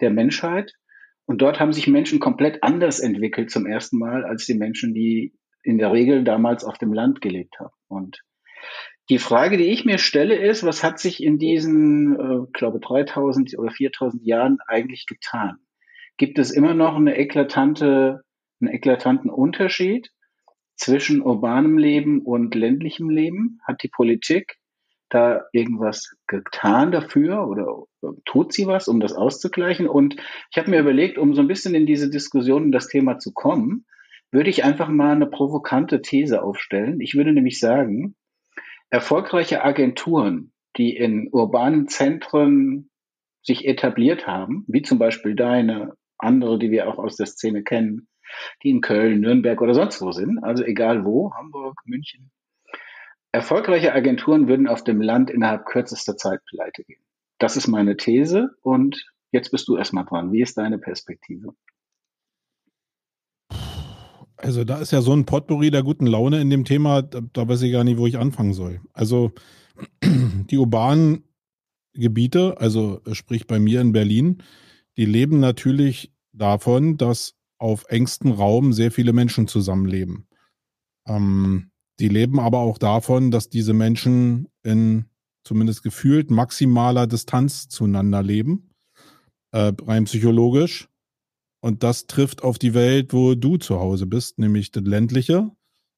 der 0.00 0.10
Menschheit. 0.10 0.72
Und 1.26 1.42
dort 1.42 1.60
haben 1.60 1.72
sich 1.72 1.86
Menschen 1.88 2.20
komplett 2.20 2.62
anders 2.62 3.00
entwickelt 3.00 3.50
zum 3.50 3.66
ersten 3.66 3.98
Mal 3.98 4.24
als 4.24 4.46
die 4.46 4.54
Menschen, 4.54 4.94
die 4.94 5.34
in 5.62 5.78
der 5.78 5.92
Regel 5.92 6.24
damals 6.24 6.64
auf 6.64 6.78
dem 6.78 6.92
Land 6.92 7.20
gelebt 7.20 7.58
haben. 7.60 7.74
Und 7.88 8.22
die 9.10 9.18
Frage, 9.18 9.56
die 9.56 9.70
ich 9.70 9.84
mir 9.84 9.98
stelle, 9.98 10.36
ist, 10.36 10.64
was 10.64 10.84
hat 10.84 10.98
sich 10.98 11.22
in 11.22 11.38
diesen, 11.38 12.14
äh, 12.14 12.46
glaube 12.52 12.78
3000 12.80 13.58
oder 13.58 13.70
4000 13.70 14.24
Jahren 14.24 14.58
eigentlich 14.66 15.06
getan? 15.06 15.58
Gibt 16.16 16.38
es 16.38 16.52
immer 16.52 16.74
noch 16.74 16.96
eine 16.96 17.16
eklatante, 17.16 18.22
einen 18.60 18.72
eklatanten 18.72 19.30
Unterschied 19.30 20.10
zwischen 20.82 21.22
urbanem 21.22 21.78
Leben 21.78 22.22
und 22.22 22.56
ländlichem 22.56 23.08
Leben? 23.08 23.60
Hat 23.62 23.84
die 23.84 23.88
Politik 23.88 24.56
da 25.10 25.44
irgendwas 25.52 26.16
getan 26.26 26.90
dafür 26.90 27.46
oder 27.46 27.84
tut 28.24 28.52
sie 28.52 28.66
was, 28.66 28.88
um 28.88 28.98
das 28.98 29.12
auszugleichen? 29.12 29.86
Und 29.86 30.16
ich 30.50 30.58
habe 30.58 30.70
mir 30.70 30.80
überlegt, 30.80 31.18
um 31.18 31.34
so 31.34 31.40
ein 31.40 31.46
bisschen 31.46 31.76
in 31.76 31.86
diese 31.86 32.10
Diskussion 32.10 32.64
um 32.64 32.72
das 32.72 32.88
Thema 32.88 33.18
zu 33.18 33.32
kommen, 33.32 33.86
würde 34.32 34.50
ich 34.50 34.64
einfach 34.64 34.88
mal 34.88 35.14
eine 35.14 35.26
provokante 35.26 36.02
These 36.02 36.42
aufstellen. 36.42 37.00
Ich 37.00 37.14
würde 37.14 37.32
nämlich 37.32 37.60
sagen, 37.60 38.16
erfolgreiche 38.90 39.62
Agenturen, 39.62 40.52
die 40.76 40.96
in 40.96 41.28
urbanen 41.30 41.86
Zentren 41.86 42.90
sich 43.44 43.66
etabliert 43.66 44.26
haben, 44.26 44.64
wie 44.66 44.82
zum 44.82 44.98
Beispiel 44.98 45.36
deine, 45.36 45.92
andere, 46.18 46.58
die 46.58 46.72
wir 46.72 46.88
auch 46.88 46.98
aus 46.98 47.16
der 47.16 47.26
Szene 47.26 47.62
kennen, 47.62 48.08
die 48.62 48.70
in 48.70 48.80
Köln, 48.80 49.20
Nürnberg 49.20 49.60
oder 49.60 49.74
sonst 49.74 50.00
wo 50.00 50.12
sind, 50.12 50.42
also 50.42 50.64
egal 50.64 51.04
wo, 51.04 51.32
Hamburg, 51.34 51.80
München. 51.84 52.30
Erfolgreiche 53.32 53.94
Agenturen 53.94 54.48
würden 54.48 54.68
auf 54.68 54.84
dem 54.84 55.00
Land 55.00 55.30
innerhalb 55.30 55.64
kürzester 55.64 56.16
Zeit 56.16 56.40
pleite 56.44 56.84
gehen. 56.84 57.02
Das 57.38 57.56
ist 57.56 57.66
meine 57.66 57.96
These 57.96 58.54
und 58.62 59.10
jetzt 59.30 59.50
bist 59.50 59.66
du 59.68 59.76
erstmal 59.76 60.04
dran. 60.04 60.32
Wie 60.32 60.42
ist 60.42 60.58
deine 60.58 60.78
Perspektive? 60.78 61.54
Also 64.36 64.64
da 64.64 64.78
ist 64.80 64.90
ja 64.90 65.00
so 65.00 65.12
ein 65.12 65.24
Potpourri 65.24 65.70
der 65.70 65.82
guten 65.82 66.06
Laune 66.06 66.40
in 66.40 66.50
dem 66.50 66.64
Thema, 66.64 67.02
da, 67.02 67.20
da 67.32 67.48
weiß 67.48 67.62
ich 67.62 67.72
gar 67.72 67.84
nicht, 67.84 67.98
wo 67.98 68.06
ich 68.06 68.18
anfangen 68.18 68.52
soll. 68.52 68.80
Also 68.92 69.32
die 70.04 70.58
urbanen 70.58 71.24
Gebiete, 71.94 72.60
also 72.60 73.00
sprich 73.12 73.46
bei 73.46 73.58
mir 73.58 73.80
in 73.80 73.92
Berlin, 73.92 74.42
die 74.96 75.04
leben 75.04 75.40
natürlich 75.40 76.12
davon, 76.32 76.96
dass 76.96 77.34
auf 77.62 77.84
engstem 77.88 78.32
Raum 78.32 78.72
sehr 78.72 78.90
viele 78.90 79.12
Menschen 79.12 79.46
zusammenleben. 79.46 80.26
Ähm, 81.06 81.70
die 82.00 82.08
leben 82.08 82.40
aber 82.40 82.58
auch 82.58 82.76
davon, 82.76 83.30
dass 83.30 83.48
diese 83.48 83.72
Menschen 83.72 84.48
in 84.64 85.06
zumindest 85.44 85.82
gefühlt 85.82 86.30
maximaler 86.30 87.06
Distanz 87.06 87.68
zueinander 87.68 88.22
leben, 88.22 88.70
äh, 89.52 89.72
rein 89.82 90.04
psychologisch. 90.04 90.88
Und 91.60 91.84
das 91.84 92.08
trifft 92.08 92.42
auf 92.42 92.58
die 92.58 92.74
Welt, 92.74 93.12
wo 93.12 93.36
du 93.36 93.56
zu 93.56 93.78
Hause 93.78 94.06
bist, 94.06 94.40
nämlich 94.40 94.72
das 94.72 94.82
ländliche, 94.82 95.50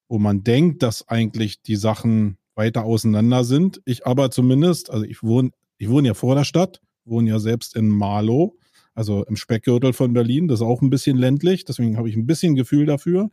wo 0.08 0.18
man 0.18 0.44
denkt, 0.44 0.82
dass 0.82 1.08
eigentlich 1.08 1.62
die 1.62 1.76
Sachen 1.76 2.36
weiter 2.54 2.84
auseinander 2.84 3.44
sind. 3.44 3.80
Ich 3.86 4.06
aber 4.06 4.30
zumindest, 4.30 4.90
also 4.90 5.06
ich 5.06 5.22
wohne, 5.22 5.50
ich 5.78 5.88
wohne 5.88 6.08
ja 6.08 6.14
vor 6.14 6.34
der 6.34 6.44
Stadt, 6.44 6.82
wohne 7.06 7.30
ja 7.30 7.38
selbst 7.38 7.74
in 7.74 7.88
Marlow, 7.88 8.58
also 8.94 9.24
im 9.24 9.36
Speckgürtel 9.36 9.92
von 9.92 10.12
Berlin. 10.12 10.48
Das 10.48 10.60
ist 10.60 10.66
auch 10.66 10.82
ein 10.82 10.90
bisschen 10.90 11.16
ländlich, 11.16 11.64
deswegen 11.64 11.96
habe 11.96 12.08
ich 12.08 12.16
ein 12.16 12.26
bisschen 12.26 12.54
Gefühl 12.54 12.86
dafür. 12.86 13.30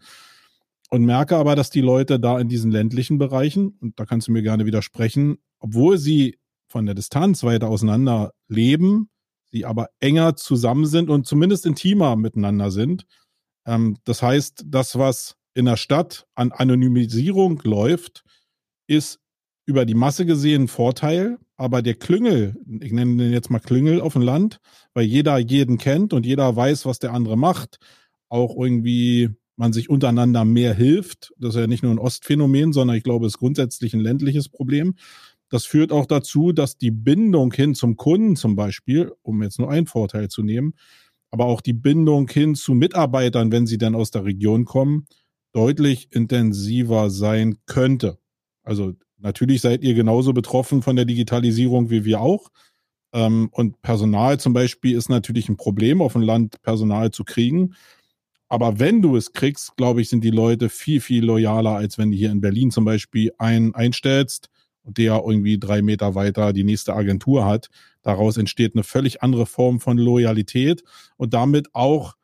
Und 0.90 1.06
merke 1.06 1.38
aber, 1.38 1.56
dass 1.56 1.70
die 1.70 1.82
Leute 1.82 2.20
da 2.20 2.38
in 2.38 2.50
diesen 2.50 2.70
ländlichen 2.70 3.18
Bereichen, 3.18 3.78
und 3.80 3.98
da 3.98 4.06
kannst 4.06 4.28
du 4.28 4.34
mir 4.34 4.42
gerne 4.42 4.66
widersprechen, 4.66 5.38
obwohl 5.60 5.98
sie 5.98 6.38
von 6.68 6.86
der 6.86 6.96
Distanz 6.96 7.44
weiter 7.44 7.70
auseinander 7.70 8.34
leben, 8.50 9.10
die 9.54 9.66
aber 9.66 9.88
enger 10.00 10.36
zusammen 10.36 10.86
sind 10.86 11.10
und 11.10 11.26
zumindest 11.26 11.66
intimer 11.66 12.18
miteinander 12.18 12.72
sind. 12.72 13.06
Ähm, 13.66 13.98
das 14.04 14.22
heißt, 14.22 14.66
das, 14.68 14.98
was 14.98 15.38
in 15.54 15.66
der 15.66 15.78
Stadt 15.78 16.26
an 16.36 16.52
Anonymisierung 16.52 17.62
läuft, 17.64 18.24
ist 18.88 19.21
über 19.72 19.86
die 19.86 19.96
Masse 19.96 20.26
gesehen 20.26 20.68
Vorteil, 20.68 21.38
aber 21.56 21.82
der 21.82 21.96
Klüngel, 21.96 22.58
ich 22.82 22.92
nenne 22.92 23.16
den 23.16 23.32
jetzt 23.32 23.50
mal 23.50 23.60
Klüngel 23.60 24.02
auf 24.02 24.14
dem 24.14 24.22
Land, 24.22 24.60
weil 24.94 25.06
jeder 25.06 25.38
jeden 25.38 25.78
kennt 25.78 26.12
und 26.12 26.26
jeder 26.26 26.54
weiß, 26.54 26.86
was 26.86 27.00
der 27.00 27.14
andere 27.14 27.38
macht, 27.38 27.80
auch 28.28 28.56
irgendwie 28.58 29.30
man 29.56 29.72
sich 29.72 29.90
untereinander 29.90 30.44
mehr 30.44 30.74
hilft. 30.74 31.34
Das 31.38 31.56
ist 31.56 31.62
ja 31.62 31.68
nicht 31.68 31.84
nur 31.84 31.94
ein 31.94 32.00
Ostphänomen, 32.00 32.74
sondern 32.74 32.98
ich 32.98 33.04
glaube, 33.04 33.26
es 33.26 33.36
ist 33.36 33.40
grundsätzlich 33.40 33.94
ein 33.94 34.02
ländliches 34.02 34.50
Problem. 34.50 34.96
Das 35.50 35.66
führt 35.66 35.94
auch 35.94 36.06
dazu, 36.06 36.52
dass 36.52 36.78
die 36.78 36.92
Bindung 36.92 37.54
hin 37.54 37.74
zum 37.74 37.96
Kunden 37.96 38.36
zum 38.36 38.58
Beispiel, 38.58 39.14
um 39.22 39.42
jetzt 39.42 39.58
nur 39.58 39.72
einen 39.72 39.88
Vorteil 39.88 40.28
zu 40.28 40.44
nehmen, 40.44 40.74
aber 41.30 41.46
auch 41.46 41.62
die 41.62 41.74
Bindung 41.74 42.28
hin 42.28 42.56
zu 42.56 42.74
Mitarbeitern, 42.74 43.54
wenn 43.54 43.68
sie 43.68 43.78
dann 43.78 43.96
aus 43.96 44.12
der 44.12 44.26
Region 44.26 44.66
kommen, 44.66 45.06
deutlich 45.54 46.10
intensiver 46.12 47.10
sein 47.10 47.56
könnte. 47.66 48.18
Also 48.64 48.94
natürlich 49.22 49.62
seid 49.62 49.84
ihr 49.84 49.94
genauso 49.94 50.34
betroffen 50.34 50.82
von 50.82 50.96
der 50.96 51.06
Digitalisierung 51.06 51.90
wie 51.90 52.06
wir 52.06 52.22
auch. 52.22 52.50
Ähm, 53.14 53.50
und 53.52 53.82
Personal 53.82 54.40
zum 54.40 54.54
Beispiel 54.54 54.96
ist 54.96 55.10
natürlich 55.10 55.50
ein 55.50 55.58
Problem, 55.58 56.02
auf 56.02 56.14
dem 56.14 56.22
Land 56.22 56.62
Personal 56.62 57.12
zu 57.12 57.24
kriegen. 57.24 57.76
Aber 58.48 58.80
wenn 58.80 59.02
du 59.02 59.16
es 59.16 59.32
kriegst, 59.34 59.78
glaube 59.78 60.02
ich, 60.02 60.10
sind 60.10 60.24
die 60.24 60.30
Leute 60.30 60.70
viel, 60.70 61.00
viel 61.00 61.24
loyaler, 61.24 61.76
als 61.76 61.98
wenn 61.98 62.12
du 62.12 62.18
hier 62.18 62.32
in 62.32 62.42
Berlin 62.42 62.70
zum 62.72 62.84
Beispiel 62.84 63.32
einen 63.38 63.74
einstellst 63.76 64.50
und 64.84 64.98
der 64.98 65.24
irgendwie 65.26 65.58
drei 65.58 65.82
Meter 65.82 66.16
weiter 66.16 66.52
die 66.52 66.66
nächste 66.66 66.94
Agentur 66.94 67.46
hat. 67.46 67.70
Daraus 68.02 68.38
entsteht 68.38 68.76
eine 68.76 68.84
völlig 68.84 69.24
andere 69.24 69.46
Form 69.46 69.80
von 69.80 69.98
Loyalität 69.98 70.84
und 71.18 71.34
damit 71.34 71.74
auch 71.74 72.16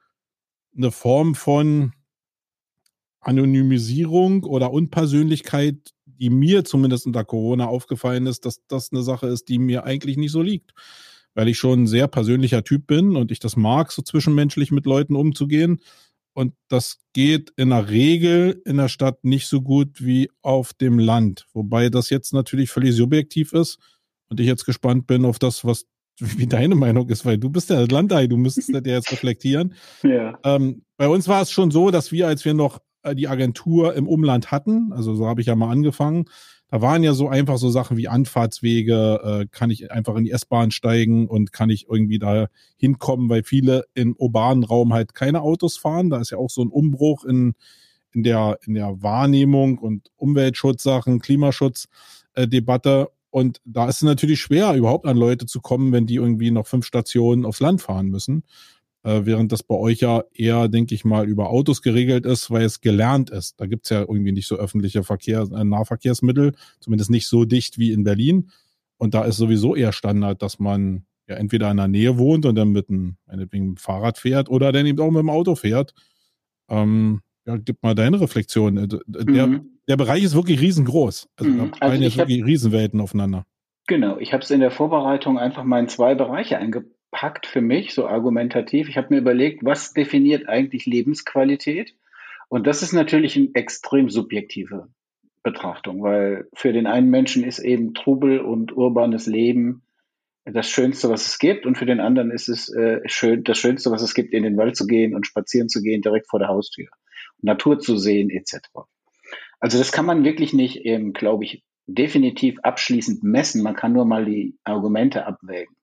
eine 0.75 0.91
Form 0.91 1.35
von 1.35 1.93
Anonymisierung 3.21 4.43
oder 4.43 4.71
Unpersönlichkeit, 4.71 5.93
die 6.19 6.29
mir 6.29 6.63
zumindest 6.63 7.05
unter 7.05 7.23
Corona 7.23 7.67
aufgefallen 7.67 8.27
ist, 8.27 8.45
dass 8.45 8.61
das 8.67 8.91
eine 8.91 9.03
Sache 9.03 9.27
ist, 9.27 9.49
die 9.49 9.59
mir 9.59 9.83
eigentlich 9.83 10.17
nicht 10.17 10.31
so 10.31 10.41
liegt. 10.41 10.73
Weil 11.33 11.47
ich 11.47 11.57
schon 11.57 11.83
ein 11.83 11.87
sehr 11.87 12.07
persönlicher 12.07 12.63
Typ 12.63 12.87
bin 12.87 13.15
und 13.15 13.31
ich 13.31 13.39
das 13.39 13.55
mag, 13.55 13.91
so 13.91 14.01
zwischenmenschlich 14.01 14.71
mit 14.71 14.85
Leuten 14.85 15.15
umzugehen. 15.15 15.79
Und 16.33 16.53
das 16.67 16.99
geht 17.13 17.51
in 17.55 17.69
der 17.69 17.89
Regel 17.89 18.61
in 18.65 18.77
der 18.77 18.89
Stadt 18.89 19.23
nicht 19.23 19.47
so 19.47 19.61
gut 19.61 20.03
wie 20.05 20.29
auf 20.41 20.73
dem 20.73 20.99
Land. 20.99 21.47
Wobei 21.53 21.89
das 21.89 22.09
jetzt 22.09 22.33
natürlich 22.33 22.69
völlig 22.69 22.95
subjektiv 22.95 23.53
ist 23.53 23.79
und 24.29 24.39
ich 24.39 24.45
jetzt 24.45 24.65
gespannt 24.65 25.07
bin 25.07 25.25
auf 25.25 25.39
das, 25.39 25.65
was 25.65 25.85
wie 26.19 26.47
deine 26.47 26.75
Meinung 26.75 27.09
ist, 27.09 27.25
weil 27.25 27.37
du 27.37 27.49
bist 27.49 27.69
ja 27.69 27.79
Landei, 27.89 28.27
du 28.27 28.37
müsstest 28.37 28.73
das 28.73 28.81
ja 28.85 28.93
jetzt 28.95 29.11
reflektieren. 29.11 29.73
Ja. 30.03 30.37
Ähm, 30.43 30.83
bei 30.97 31.07
uns 31.07 31.27
war 31.27 31.41
es 31.41 31.51
schon 31.51 31.71
so, 31.71 31.91
dass 31.91 32.11
wir, 32.11 32.27
als 32.27 32.45
wir 32.45 32.53
noch 32.53 32.79
die 33.15 33.27
Agentur 33.27 33.93
im 33.95 34.07
Umland 34.07 34.51
hatten, 34.51 34.91
also 34.93 35.15
so 35.15 35.27
habe 35.27 35.41
ich 35.41 35.47
ja 35.47 35.55
mal 35.55 35.71
angefangen, 35.71 36.25
da 36.69 36.81
waren 36.81 37.01
ja 37.01 37.13
so 37.13 37.29
einfach 37.29 37.57
so 37.57 37.69
Sachen 37.69 37.95
wie 37.95 38.09
Anfahrtswege, 38.09 39.21
äh, 39.23 39.45
kann 39.49 39.69
ich 39.69 39.89
einfach 39.91 40.15
in 40.15 40.25
die 40.25 40.31
S-Bahn 40.31 40.71
steigen 40.71 41.27
und 41.27 41.53
kann 41.53 41.69
ich 41.69 41.87
irgendwie 41.89 42.19
da 42.19 42.47
hinkommen, 42.75 43.29
weil 43.29 43.43
viele 43.43 43.85
im 43.93 44.15
urbanen 44.17 44.65
Raum 44.65 44.93
halt 44.93 45.13
keine 45.13 45.41
Autos 45.41 45.77
fahren. 45.77 46.09
Da 46.09 46.19
ist 46.19 46.31
ja 46.31 46.37
auch 46.37 46.49
so 46.49 46.61
ein 46.61 46.69
Umbruch 46.69 47.23
in, 47.23 47.53
in, 48.11 48.23
der, 48.23 48.59
in 48.65 48.73
der 48.73 49.01
Wahrnehmung 49.01 49.77
und 49.77 50.09
Umweltschutzsachen, 50.17 51.19
Klimaschutzdebatte. 51.19 53.07
Äh, 53.09 53.13
und 53.29 53.61
da 53.63 53.87
ist 53.87 53.97
es 53.97 54.01
natürlich 54.01 54.41
schwer, 54.41 54.73
überhaupt 54.75 55.05
an 55.05 55.15
Leute 55.15 55.45
zu 55.45 55.61
kommen, 55.61 55.93
wenn 55.93 56.05
die 56.05 56.15
irgendwie 56.15 56.51
noch 56.51 56.67
fünf 56.67 56.85
Stationen 56.85 57.45
aufs 57.45 57.59
Land 57.61 57.81
fahren 57.81 58.07
müssen 58.07 58.43
äh, 59.03 59.21
während 59.23 59.51
das 59.51 59.63
bei 59.63 59.75
euch 59.75 60.01
ja 60.01 60.23
eher, 60.33 60.67
denke 60.67 60.95
ich 60.95 61.05
mal, 61.05 61.27
über 61.27 61.49
Autos 61.49 61.81
geregelt 61.81 62.25
ist, 62.25 62.51
weil 62.51 62.63
es 62.63 62.81
gelernt 62.81 63.29
ist. 63.29 63.59
Da 63.59 63.65
gibt's 63.65 63.89
ja 63.89 64.01
irgendwie 64.01 64.31
nicht 64.31 64.47
so 64.47 64.55
öffentliche 64.55 65.03
Verkehr, 65.03 65.41
äh, 65.41 65.63
Nahverkehrsmittel, 65.63 66.53
zumindest 66.79 67.09
nicht 67.09 67.27
so 67.27 67.45
dicht 67.45 67.77
wie 67.77 67.91
in 67.91 68.03
Berlin. 68.03 68.49
Und 68.97 69.13
da 69.13 69.23
ist 69.23 69.37
sowieso 69.37 69.75
eher 69.75 69.93
Standard, 69.93 70.41
dass 70.41 70.59
man 70.59 71.05
ja 71.27 71.35
entweder 71.35 71.69
in 71.71 71.77
der 71.77 71.87
Nähe 71.87 72.17
wohnt 72.17 72.45
und 72.45 72.55
dann 72.55 72.69
mit 72.69 72.89
einem, 72.89 73.17
mit 73.27 73.79
Fahrrad 73.79 74.17
fährt 74.17 74.49
oder 74.49 74.71
dann 74.71 74.85
eben 74.85 74.99
auch 74.99 75.11
mit 75.11 75.19
dem 75.19 75.29
Auto 75.29 75.55
fährt. 75.55 75.93
Ähm, 76.69 77.21
ja, 77.45 77.57
gib 77.57 77.81
mal 77.83 77.95
deine 77.95 78.19
Reflexion. 78.19 78.77
Äh, 78.77 78.87
der, 78.87 79.47
mhm. 79.47 79.79
der 79.87 79.97
Bereich 79.97 80.23
ist 80.23 80.35
wirklich 80.35 80.59
riesengroß. 80.59 81.29
Also 81.37 81.51
mhm. 81.51 81.71
da 81.79 81.87
also 81.87 82.03
jetzt 82.03 82.17
wirklich 82.17 82.43
Riesenwelten 82.43 82.99
aufeinander. 82.99 83.45
Genau, 83.87 84.17
ich 84.17 84.33
habe 84.33 84.43
es 84.43 84.51
in 84.51 84.59
der 84.59 84.71
Vorbereitung 84.71 85.39
einfach 85.39 85.63
mal 85.63 85.79
in 85.79 85.87
zwei 85.87 86.13
Bereiche 86.13 86.57
eingebaut 86.57 86.96
gepackt 87.11 87.47
für 87.47 87.61
mich, 87.61 87.93
so 87.93 88.07
argumentativ. 88.07 88.89
Ich 88.89 88.97
habe 88.97 89.07
mir 89.13 89.21
überlegt, 89.21 89.63
was 89.63 89.93
definiert 89.93 90.47
eigentlich 90.47 90.85
Lebensqualität? 90.85 91.95
Und 92.49 92.67
das 92.67 92.81
ist 92.81 92.93
natürlich 92.93 93.35
eine 93.35 93.49
extrem 93.53 94.09
subjektive 94.09 94.87
Betrachtung, 95.43 96.01
weil 96.03 96.47
für 96.53 96.73
den 96.73 96.87
einen 96.87 97.09
Menschen 97.09 97.43
ist 97.43 97.59
eben 97.59 97.93
Trubel 97.93 98.39
und 98.39 98.75
urbanes 98.75 99.25
Leben 99.25 99.83
das 100.45 100.69
Schönste, 100.69 101.09
was 101.09 101.25
es 101.25 101.39
gibt, 101.39 101.65
und 101.65 101.77
für 101.77 101.85
den 101.85 101.99
anderen 101.99 102.31
ist 102.31 102.47
es 102.47 102.69
äh, 102.69 103.01
schön, 103.05 103.43
das 103.43 103.57
Schönste, 103.57 103.91
was 103.91 104.01
es 104.01 104.13
gibt, 104.13 104.33
in 104.33 104.43
den 104.43 104.55
Wald 104.55 104.77
zu 104.77 104.87
gehen 104.87 105.13
und 105.13 105.27
spazieren 105.27 105.67
zu 105.67 105.81
gehen, 105.81 106.01
direkt 106.01 106.29
vor 106.29 106.39
der 106.39 106.47
Haustür, 106.47 106.87
Natur 107.41 107.79
zu 107.79 107.97
sehen, 107.97 108.29
etc. 108.29 108.59
Also 109.59 109.77
das 109.77 109.91
kann 109.91 110.05
man 110.05 110.23
wirklich 110.23 110.53
nicht, 110.53 110.85
ähm, 110.85 111.11
glaube 111.11 111.43
ich, 111.43 111.63
definitiv 111.85 112.59
abschließend 112.63 113.23
messen. 113.23 113.61
Man 113.61 113.75
kann 113.75 113.91
nur 113.91 114.05
mal 114.05 114.23
die 114.23 114.57
Argumente 114.63 115.25
abwägen. 115.25 115.76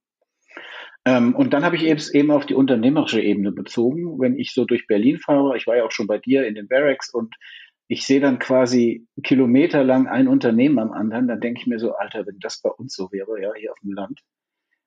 Ähm, 1.05 1.35
und 1.35 1.53
dann 1.53 1.65
habe 1.65 1.77
ich 1.77 1.85
es 1.85 2.13
eben 2.13 2.31
auf 2.31 2.47
die 2.47 2.55
unternehmerische 2.55 3.21
Ebene 3.21 3.53
bezogen. 3.53 4.19
Wenn 4.21 4.39
ich 4.39 4.53
so 4.55 4.65
durch 4.65 4.87
Berlin 4.87 5.19
fahre, 5.19 5.57
ich 5.57 5.67
war 5.67 5.77
ja 5.77 5.85
auch 5.85 5.93
schon 5.93 6.07
bei 6.07 6.19
dir 6.19 6.47
in 6.47 6.55
den 6.55 6.69
Barracks 6.69 7.13
und 7.13 7.35
ich 7.89 8.07
sehe 8.07 8.21
dann 8.21 8.39
quasi 8.39 9.07
kilometerlang 9.23 10.07
ein 10.07 10.29
Unternehmen 10.29 10.79
am 10.79 10.93
anderen, 10.93 11.29
dann 11.29 11.41
denke 11.41 11.61
ich 11.61 11.67
mir 11.67 11.79
so, 11.79 11.95
Alter, 11.95 12.27
wenn 12.27 12.39
das 12.41 12.63
bei 12.63 12.71
uns 12.71 12.95
so 12.95 13.13
wäre, 13.13 13.41
ja, 13.43 13.53
hier 13.55 13.73
auf 13.73 13.79
dem 13.81 13.93
Land, 13.93 14.21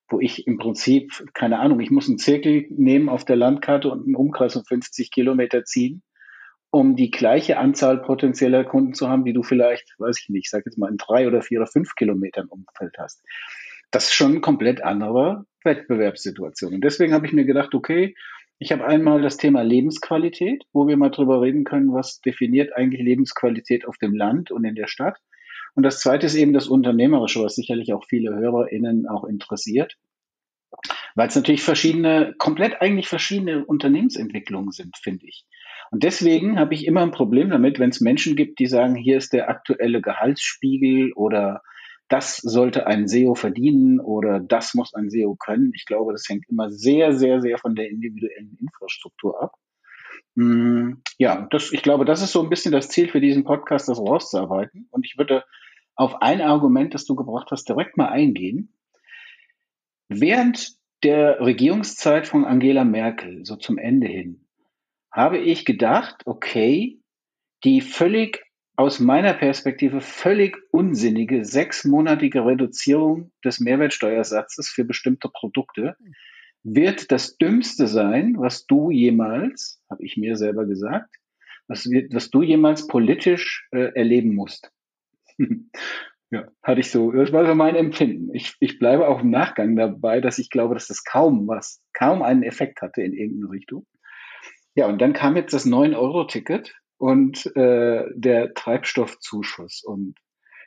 wo 0.10 0.20
ich 0.20 0.48
im 0.48 0.58
Prinzip, 0.58 1.24
keine 1.34 1.60
Ahnung, 1.60 1.80
ich 1.80 1.92
muss 1.92 2.08
einen 2.08 2.18
Zirkel 2.18 2.66
nehmen 2.70 3.10
auf 3.10 3.24
der 3.24 3.36
Landkarte 3.36 3.90
und 3.92 4.06
einen 4.06 4.16
Umkreis 4.16 4.54
von 4.54 4.66
50 4.66 5.12
Kilometer 5.12 5.64
ziehen, 5.64 6.02
um 6.72 6.96
die 6.96 7.12
gleiche 7.12 7.60
Anzahl 7.60 8.02
potenzieller 8.02 8.64
Kunden 8.64 8.94
zu 8.94 9.08
haben, 9.08 9.26
wie 9.26 9.34
du 9.34 9.44
vielleicht, 9.44 9.94
weiß 10.00 10.20
ich 10.20 10.30
nicht, 10.30 10.46
ich 10.46 10.50
sage 10.50 10.64
jetzt 10.66 10.78
mal 10.78 10.90
in 10.90 10.98
drei 10.98 11.28
oder 11.28 11.44
vier 11.44 11.60
oder 11.60 11.68
fünf 11.68 11.94
Kilometern 11.96 12.48
Umfeld 12.48 12.96
hast. 12.98 13.24
Das 13.92 14.06
ist 14.06 14.14
schon 14.14 14.32
eine 14.32 14.42
komplett 14.42 14.84
andere 14.84 15.46
Wettbewerbssituation. 15.64 16.74
Und 16.74 16.84
deswegen 16.84 17.14
habe 17.14 17.26
ich 17.26 17.34
mir 17.34 17.46
gedacht, 17.46 17.74
okay, 17.74 18.16
ich 18.60 18.72
habe 18.72 18.86
einmal 18.86 19.22
das 19.22 19.38
Thema 19.38 19.62
Lebensqualität, 19.62 20.64
wo 20.74 20.88
wir 20.88 20.98
mal 20.98 21.12
drüber 21.12 21.42
reden 21.42 21.64
können, 21.64 21.94
was 21.94 22.22
definiert 22.22 22.76
eigentlich 22.76 23.02
Lebensqualität 23.02 23.88
auf 23.88 23.98
dem 23.98 24.16
Land 24.16 24.52
und 24.52 24.66
in 24.66 24.76
der 24.76 24.88
Stadt. 24.88 25.18
Und 25.76 25.84
das 25.84 26.00
zweite 26.00 26.26
ist 26.26 26.36
eben 26.36 26.54
das 26.54 26.68
Unternehmerische, 26.68 27.44
was 27.44 27.56
sicherlich 27.56 27.94
auch 27.94 28.04
viele 28.08 28.36
HörerInnen 28.36 29.08
auch 29.08 29.26
interessiert. 29.26 29.96
Weil 31.14 31.28
es 31.28 31.36
natürlich 31.36 31.62
verschiedene, 31.62 32.34
komplett 32.40 32.82
eigentlich 32.82 33.08
verschiedene 33.08 33.64
Unternehmensentwicklungen 33.64 34.72
sind, 34.72 34.98
finde 34.98 35.28
ich. 35.28 35.46
Und 35.92 36.04
deswegen 36.04 36.60
habe 36.60 36.74
ich 36.74 36.86
immer 36.86 37.02
ein 37.02 37.12
Problem 37.12 37.50
damit, 37.50 37.80
wenn 37.80 37.92
es 37.92 38.02
Menschen 38.02 38.36
gibt, 38.36 38.60
die 38.60 38.66
sagen, 38.66 38.96
hier 38.96 39.18
ist 39.18 39.34
der 39.34 39.50
aktuelle 39.50 40.02
Gehaltsspiegel 40.02 41.14
oder 41.14 41.62
das 42.10 42.38
sollte 42.38 42.88
ein 42.88 43.08
SEO 43.08 43.36
verdienen 43.36 44.00
oder 44.00 44.40
das 44.40 44.74
muss 44.74 44.94
ein 44.94 45.10
SEO 45.10 45.36
können. 45.36 45.72
Ich 45.76 45.86
glaube, 45.86 46.14
das 46.14 46.28
hängt 46.30 46.48
immer 46.50 46.72
sehr, 46.72 47.14
sehr, 47.14 47.42
sehr 47.42 47.58
von 47.58 47.76
der 47.76 47.90
individuellen 47.90 48.58
Infrastruktur 48.60 49.42
ab. 49.42 49.56
Mm, 50.36 50.94
ja, 51.18 51.48
das, 51.52 51.72
ich 51.74 51.82
glaube, 51.82 52.06
das 52.06 52.22
ist 52.22 52.32
so 52.32 52.42
ein 52.42 52.50
bisschen 52.50 52.72
das 52.72 52.90
Ziel 52.90 53.10
für 53.10 53.20
diesen 53.20 53.44
Podcast, 53.44 53.90
das 53.90 54.00
rauszuarbeiten. 54.00 54.88
Und 54.92 55.06
ich 55.06 55.18
würde 55.18 55.44
auf 55.96 56.22
ein 56.22 56.42
Argument, 56.42 56.94
das 56.94 57.06
du 57.06 57.16
gebracht 57.16 57.50
hast, 57.52 57.68
direkt 57.68 57.98
mal 57.98 58.10
eingehen. 58.10 58.74
Während 60.08 60.78
der 61.04 61.42
Regierungszeit 61.42 62.28
von 62.28 62.46
Angela 62.46 62.86
Merkel, 62.86 63.46
so 63.46 63.56
zum 63.56 63.78
Ende 63.78 64.08
hin, 64.08 64.48
habe 65.12 65.40
ich 65.40 65.66
gedacht, 65.66 66.22
okay, 66.26 67.02
die 67.64 67.82
völlig 67.82 68.47
aus 68.78 69.00
meiner 69.00 69.34
Perspektive 69.34 70.02
völlig 70.02 70.58
unsinnige 70.72 71.44
sechsmonatige 71.44 72.46
Reduzierung 72.46 73.32
des 73.44 73.60
Mehrwertsteuersatzes 73.60 74.70
für 74.70 74.86
bestimmte 74.86 75.30
Produkte 75.30 75.98
wird 76.64 77.12
das 77.12 77.38
Dümmste 77.38 77.88
sein, 77.88 78.36
was 78.38 78.68
du 78.68 78.92
jemals, 78.92 79.82
habe 79.90 80.04
ich 80.06 80.16
mir 80.16 80.36
selber 80.38 80.66
gesagt, 80.66 81.16
was, 81.68 81.86
was 81.86 82.30
du 82.30 82.44
jemals 82.44 82.88
politisch 82.88 83.68
äh, 83.72 83.94
erleben 83.96 84.36
musst. 84.36 84.72
ja, 86.30 86.48
hatte 86.62 86.80
ich 86.80 86.92
so, 86.92 87.12
das 87.12 87.32
war 87.32 87.48
so 87.48 87.56
mein 87.56 87.76
Empfinden. 87.76 88.34
Ich, 88.36 88.56
ich 88.60 88.78
bleibe 88.78 89.08
auch 89.08 89.22
im 89.22 89.32
Nachgang 89.32 89.76
dabei, 89.76 90.22
dass 90.22 90.38
ich 90.38 90.52
glaube, 90.52 90.76
dass 90.76 90.88
das 90.88 91.04
kaum 91.04 91.48
was, 91.48 91.82
kaum 91.94 92.22
einen 92.22 92.44
Effekt 92.44 92.82
hatte 92.84 93.02
in 93.02 93.14
irgendeine 93.14 93.52
Richtung. 93.52 93.88
Ja, 94.76 94.86
und 94.86 95.02
dann 95.02 95.14
kam 95.14 95.36
jetzt 95.36 95.54
das 95.54 95.66
9-Euro-Ticket 95.66 96.76
und 96.98 97.46
äh, 97.56 98.06
der 98.16 98.54
Treibstoffzuschuss. 98.54 99.84
Und 99.84 100.16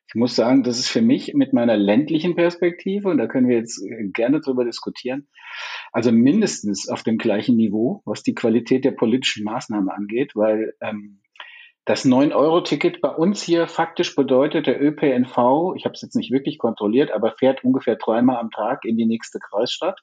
ich 0.09 0.15
muss 0.15 0.35
sagen, 0.35 0.63
das 0.63 0.79
ist 0.79 0.89
für 0.89 1.03
mich 1.03 1.35
mit 1.35 1.53
meiner 1.53 1.77
ländlichen 1.77 2.35
Perspektive, 2.35 3.09
und 3.09 3.19
da 3.19 3.27
können 3.27 3.49
wir 3.49 3.57
jetzt 3.57 3.81
äh, 3.83 4.09
gerne 4.09 4.41
drüber 4.41 4.65
diskutieren, 4.65 5.29
also 5.93 6.11
mindestens 6.13 6.89
auf 6.89 7.03
dem 7.03 7.19
gleichen 7.19 7.57
Niveau, 7.57 8.03
was 8.05 8.23
die 8.23 8.35
Qualität 8.35 8.85
der 8.85 8.93
politischen 8.93 9.45
Maßnahme 9.45 9.93
angeht, 9.93 10.33
weil 10.35 10.75
ähm, 10.81 11.21
das 11.85 12.05
9-Euro-Ticket 12.05 13.01
bei 13.01 13.09
uns 13.09 13.43
hier 13.43 13.67
faktisch 13.67 14.15
bedeutet, 14.15 14.67
der 14.67 14.81
ÖPNV, 14.81 15.75
ich 15.77 15.85
habe 15.85 15.95
es 15.95 16.03
jetzt 16.03 16.15
nicht 16.15 16.31
wirklich 16.31 16.59
kontrolliert, 16.59 17.11
aber 17.11 17.33
fährt 17.33 17.65
ungefähr 17.65 17.97
dreimal 17.97 18.37
am 18.37 18.51
Tag 18.51 18.85
in 18.85 18.97
die 18.97 19.07
nächste 19.07 19.39
Kreisstadt, 19.39 20.01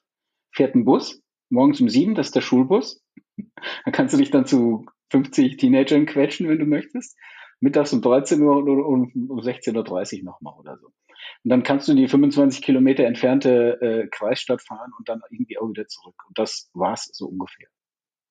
fährt 0.52 0.74
ein 0.74 0.84
Bus, 0.84 1.22
morgens 1.50 1.80
um 1.80 1.88
sieben, 1.88 2.14
das 2.14 2.28
ist 2.28 2.36
der 2.36 2.40
Schulbus. 2.40 3.02
Da 3.84 3.90
kannst 3.90 4.14
du 4.14 4.18
dich 4.18 4.30
dann 4.30 4.46
zu 4.46 4.86
50 5.10 5.56
Teenagern 5.56 6.06
quetschen, 6.06 6.48
wenn 6.48 6.58
du 6.58 6.66
möchtest. 6.66 7.16
Mittags 7.60 7.92
um 7.92 8.02
13 8.02 8.40
Uhr 8.42 8.56
und 8.56 9.14
um 9.14 9.40
16.30 9.40 10.18
Uhr 10.18 10.24
nochmal 10.24 10.54
oder 10.58 10.78
so. 10.78 10.86
Und 10.86 11.50
dann 11.50 11.62
kannst 11.62 11.88
du 11.88 11.92
in 11.92 11.98
die 11.98 12.08
25 12.08 12.62
Kilometer 12.62 13.04
entfernte 13.04 13.80
äh, 13.80 14.08
Kreisstadt 14.08 14.62
fahren 14.62 14.92
und 14.96 15.08
dann 15.08 15.20
irgendwie 15.30 15.58
auch 15.58 15.68
wieder 15.68 15.86
zurück. 15.86 16.14
Und 16.26 16.38
das 16.38 16.70
war's 16.74 17.10
so 17.12 17.26
ungefähr. 17.26 17.68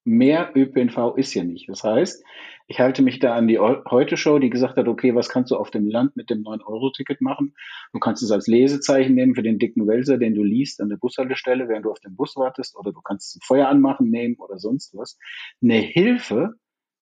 Mehr 0.06 0.54
ÖPNV 0.56 1.18
ist 1.18 1.34
ja 1.34 1.44
nicht. 1.44 1.68
Das 1.68 1.84
heißt, 1.84 2.24
ich 2.68 2.80
halte 2.80 3.02
mich 3.02 3.20
da 3.20 3.36
an 3.36 3.50
die 3.50 3.60
Heute-Show, 3.60 4.40
die 4.40 4.50
gesagt 4.50 4.78
hat, 4.78 4.88
okay, 4.88 5.14
was 5.16 5.28
kannst 5.28 5.52
du 5.52 5.58
auf 5.58 5.70
dem 5.70 5.90
Land 5.90 6.16
mit 6.16 6.30
dem 6.30 6.44
9-Euro-Ticket 6.44 7.20
machen? 7.20 7.56
Du 7.92 8.00
kannst 8.00 8.24
es 8.24 8.32
als 8.32 8.48
Lesezeichen 8.48 9.16
nehmen 9.16 9.36
für 9.36 9.44
den 9.44 9.60
dicken 9.60 9.86
Wälzer, 9.86 10.18
den 10.18 10.34
du 10.34 10.44
liest 10.44 10.80
an 10.80 10.88
der 10.88 10.96
Bushaltestelle, 10.96 11.68
während 11.68 11.84
du 11.84 11.92
auf 11.92 12.00
den 12.00 12.16
Bus 12.16 12.38
wartest, 12.38 12.78
oder 12.78 12.94
du 12.94 13.02
kannst 13.02 13.34
zum 13.34 13.42
Feuer 13.42 13.68
anmachen 13.68 14.10
nehmen 14.10 14.38
oder 14.38 14.60
sonst 14.60 14.96
was. 14.96 15.18
Eine 15.62 15.80
Hilfe 15.80 16.54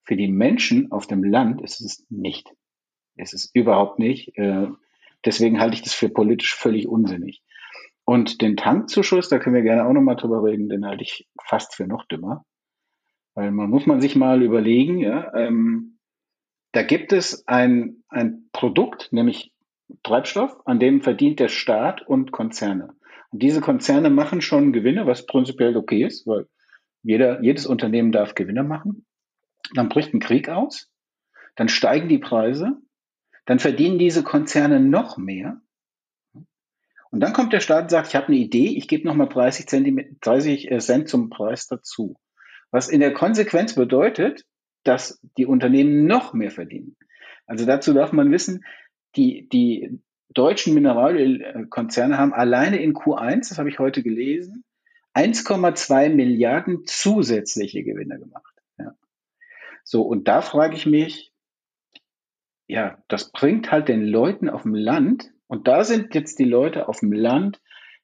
für 0.05 0.15
die 0.15 0.27
Menschen 0.27 0.91
auf 0.91 1.07
dem 1.07 1.23
Land 1.23 1.61
ist 1.61 1.81
es 1.81 2.05
nicht. 2.09 2.49
Es 3.15 3.33
ist 3.33 3.49
überhaupt 3.53 3.99
nicht. 3.99 4.37
Äh, 4.37 4.67
deswegen 5.25 5.59
halte 5.59 5.75
ich 5.75 5.81
das 5.81 5.93
für 5.93 6.09
politisch 6.09 6.55
völlig 6.55 6.87
unsinnig. 6.87 7.41
Und 8.05 8.41
den 8.41 8.55
Tankzuschuss, 8.55 9.29
da 9.29 9.39
können 9.39 9.55
wir 9.55 9.63
gerne 9.63 9.85
auch 9.85 9.93
nochmal 9.93 10.15
drüber 10.15 10.43
reden, 10.43 10.69
den 10.69 10.85
halte 10.85 11.03
ich 11.03 11.27
fast 11.43 11.75
für 11.75 11.87
noch 11.87 12.05
dümmer. 12.05 12.45
Weil 13.33 13.51
man 13.51 13.69
muss 13.69 13.85
man 13.85 13.99
sich 13.99 14.15
mal 14.15 14.43
überlegen, 14.43 14.99
ja, 14.99 15.33
ähm, 15.35 15.97
da 16.71 16.83
gibt 16.83 17.13
es 17.13 17.47
ein, 17.47 18.03
ein 18.09 18.49
Produkt, 18.51 19.11
nämlich 19.11 19.53
Treibstoff, 20.03 20.55
an 20.65 20.79
dem 20.79 21.01
verdient 21.01 21.39
der 21.39 21.47
Staat 21.47 22.05
und 22.07 22.31
Konzerne. 22.31 22.89
Und 23.31 23.41
diese 23.41 23.61
Konzerne 23.61 24.09
machen 24.09 24.41
schon 24.41 24.71
Gewinne, 24.71 25.07
was 25.07 25.25
prinzipiell 25.25 25.75
okay 25.75 26.03
ist, 26.03 26.27
weil 26.27 26.47
jeder, 27.01 27.41
jedes 27.41 27.65
Unternehmen 27.65 28.11
darf 28.11 28.35
Gewinne 28.35 28.63
machen. 28.63 29.04
Dann 29.73 29.89
bricht 29.89 30.13
ein 30.13 30.19
Krieg 30.19 30.49
aus, 30.49 30.91
dann 31.55 31.69
steigen 31.69 32.09
die 32.09 32.19
Preise, 32.19 32.77
dann 33.45 33.59
verdienen 33.59 33.99
diese 33.99 34.23
Konzerne 34.23 34.79
noch 34.79 35.17
mehr. 35.17 35.61
Und 37.11 37.21
dann 37.21 37.33
kommt 37.33 37.53
der 37.53 37.61
Staat 37.61 37.83
und 37.83 37.89
sagt, 37.89 38.09
ich 38.09 38.15
habe 38.15 38.27
eine 38.27 38.37
Idee, 38.37 38.67
ich 38.75 38.87
gebe 38.87 39.07
nochmal 39.07 39.29
30, 39.29 39.67
Zentimeter, 39.67 40.09
30 40.21 40.69
Cent 40.79 41.07
zum 41.07 41.29
Preis 41.29 41.67
dazu. 41.67 42.17
Was 42.71 42.89
in 42.89 42.99
der 42.99 43.13
Konsequenz 43.13 43.75
bedeutet, 43.75 44.43
dass 44.83 45.19
die 45.37 45.45
Unternehmen 45.45 46.05
noch 46.05 46.33
mehr 46.33 46.51
verdienen. 46.51 46.95
Also 47.47 47.65
dazu 47.65 47.93
darf 47.93 48.11
man 48.11 48.31
wissen, 48.31 48.65
die, 49.15 49.47
die 49.49 49.99
deutschen 50.29 50.73
Mineralölkonzerne 50.73 52.17
haben 52.17 52.33
alleine 52.33 52.81
in 52.81 52.93
Q1, 52.93 53.49
das 53.49 53.57
habe 53.57 53.69
ich 53.69 53.79
heute 53.79 54.03
gelesen, 54.03 54.63
1,2 55.13 56.09
Milliarden 56.09 56.85
zusätzliche 56.85 57.83
Gewinne 57.83 58.19
gemacht. 58.19 58.54
So, 59.85 60.01
und 60.01 60.27
da 60.27 60.41
frage 60.41 60.75
ich 60.75 60.85
mich, 60.85 61.31
ja, 62.67 62.97
das 63.07 63.31
bringt 63.31 63.71
halt 63.71 63.87
den 63.87 64.03
Leuten 64.05 64.49
auf 64.49 64.63
dem 64.63 64.75
Land, 64.75 65.31
und 65.47 65.67
da 65.67 65.83
sind 65.83 66.15
jetzt 66.15 66.39
die 66.39 66.45
Leute 66.45 66.89
auf 66.89 67.01
dem 67.01 67.13
Land 67.13 67.61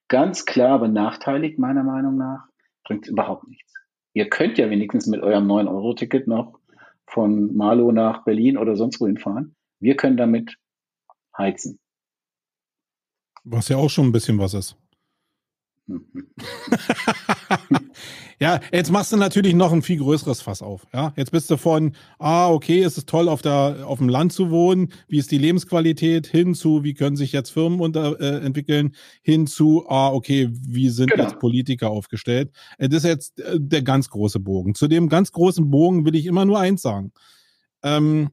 ganz 0.07 0.45
klar 0.45 0.79
benachteiligt, 0.79 1.57
meiner 1.57 1.83
Meinung 1.83 2.17
nach, 2.17 2.45
bringt 2.85 3.07
überhaupt 3.07 3.47
nichts. 3.47 3.73
Ihr 4.13 4.29
könnt 4.29 4.59
ja 4.59 4.69
wenigstens 4.69 5.07
mit 5.07 5.21
eurem 5.21 5.47
9-Euro-Ticket 5.47 6.27
noch 6.27 6.59
von 7.07 7.55
Marlow 7.55 7.91
nach 7.91 8.23
Berlin 8.23 8.57
oder 8.57 8.75
sonst 8.75 9.01
wohin 9.01 9.17
fahren. 9.17 9.55
Wir 9.79 9.95
können 9.95 10.17
damit 10.17 10.57
heizen. 11.35 11.79
Was 13.43 13.69
ja 13.69 13.77
auch 13.77 13.89
schon 13.89 14.07
ein 14.07 14.11
bisschen 14.11 14.37
was 14.37 14.53
ist. 14.53 14.77
ja, 18.41 18.59
jetzt 18.73 18.91
machst 18.91 19.11
du 19.11 19.17
natürlich 19.17 19.53
noch 19.53 19.71
ein 19.71 19.83
viel 19.83 19.99
größeres 19.99 20.41
Fass 20.41 20.63
auf. 20.63 20.87
Ja, 20.91 21.13
jetzt 21.15 21.31
bist 21.31 21.51
du 21.51 21.57
von, 21.57 21.95
ah, 22.17 22.49
okay, 22.49 22.81
es 22.81 22.97
ist 22.97 23.07
toll, 23.07 23.29
auf 23.29 23.43
der, 23.43 23.83
auf 23.85 23.99
dem 23.99 24.09
Land 24.09 24.33
zu 24.33 24.49
wohnen. 24.49 24.91
Wie 25.07 25.19
ist 25.19 25.29
die 25.29 25.37
Lebensqualität? 25.37 26.25
Hin 26.25 26.55
zu, 26.55 26.83
wie 26.83 26.95
können 26.95 27.15
sich 27.15 27.33
jetzt 27.33 27.51
Firmen 27.51 27.79
unter, 27.79 28.19
äh, 28.19 28.43
entwickeln? 28.43 28.95
Hin 29.21 29.45
zu, 29.45 29.87
ah, 29.87 30.09
okay, 30.11 30.49
wie 30.51 30.89
sind 30.89 31.11
genau. 31.11 31.25
jetzt 31.25 31.37
Politiker 31.37 31.91
aufgestellt? 31.91 32.51
Das 32.79 32.91
ist 32.91 33.03
jetzt 33.03 33.39
äh, 33.41 33.59
der 33.59 33.83
ganz 33.83 34.09
große 34.09 34.39
Bogen. 34.39 34.73
Zu 34.73 34.87
dem 34.87 35.07
ganz 35.07 35.31
großen 35.31 35.69
Bogen 35.69 36.03
will 36.03 36.15
ich 36.15 36.25
immer 36.25 36.45
nur 36.45 36.59
eins 36.59 36.81
sagen. 36.81 37.11
Ähm, 37.83 38.31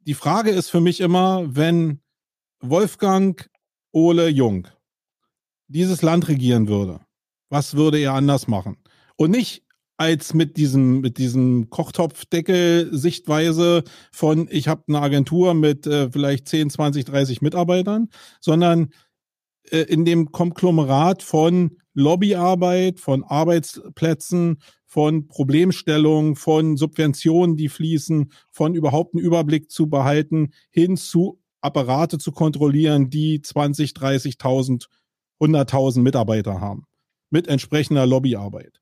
die 0.00 0.14
Frage 0.14 0.52
ist 0.52 0.70
für 0.70 0.80
mich 0.80 1.00
immer, 1.00 1.44
wenn 1.54 2.00
Wolfgang 2.60 3.46
Ole 3.92 4.28
Jung 4.28 4.68
dieses 5.68 6.00
Land 6.00 6.28
regieren 6.28 6.66
würde, 6.66 7.00
was 7.50 7.76
würde 7.76 7.98
er 7.98 8.14
anders 8.14 8.48
machen? 8.48 8.78
Und 9.16 9.30
nicht 9.30 9.62
als 9.96 10.34
mit 10.34 10.56
diesem 10.56 11.00
mit 11.00 11.18
diesem 11.18 11.70
Kochtopfdeckel 11.70 12.90
Sichtweise 12.92 13.82
von 14.12 14.46
ich 14.50 14.68
habe 14.68 14.84
eine 14.88 15.00
Agentur 15.00 15.54
mit 15.54 15.86
äh, 15.86 16.10
vielleicht 16.10 16.48
10, 16.48 16.70
20, 16.70 17.06
30 17.06 17.40
Mitarbeitern, 17.40 18.08
sondern 18.40 18.90
äh, 19.70 19.80
in 19.80 20.04
dem 20.04 20.32
Konglomerat 20.32 21.22
von 21.22 21.78
Lobbyarbeit, 21.94 23.00
von 23.00 23.24
Arbeitsplätzen, 23.24 24.58
von 24.84 25.28
Problemstellungen, 25.28 26.36
von 26.36 26.76
Subventionen, 26.76 27.56
die 27.56 27.70
fließen, 27.70 28.30
von 28.50 28.74
überhaupt 28.74 29.14
einen 29.14 29.24
Überblick 29.24 29.70
zu 29.70 29.88
behalten, 29.88 30.52
hin 30.70 30.98
zu 30.98 31.40
Apparate 31.62 32.18
zu 32.18 32.32
kontrollieren, 32.32 33.08
die 33.08 33.40
20, 33.40 33.92
30.000, 33.92 34.86
100.000 35.40 36.00
Mitarbeiter 36.00 36.60
haben. 36.60 36.84
Mit 37.30 37.48
entsprechender 37.48 38.06
Lobbyarbeit. 38.06 38.78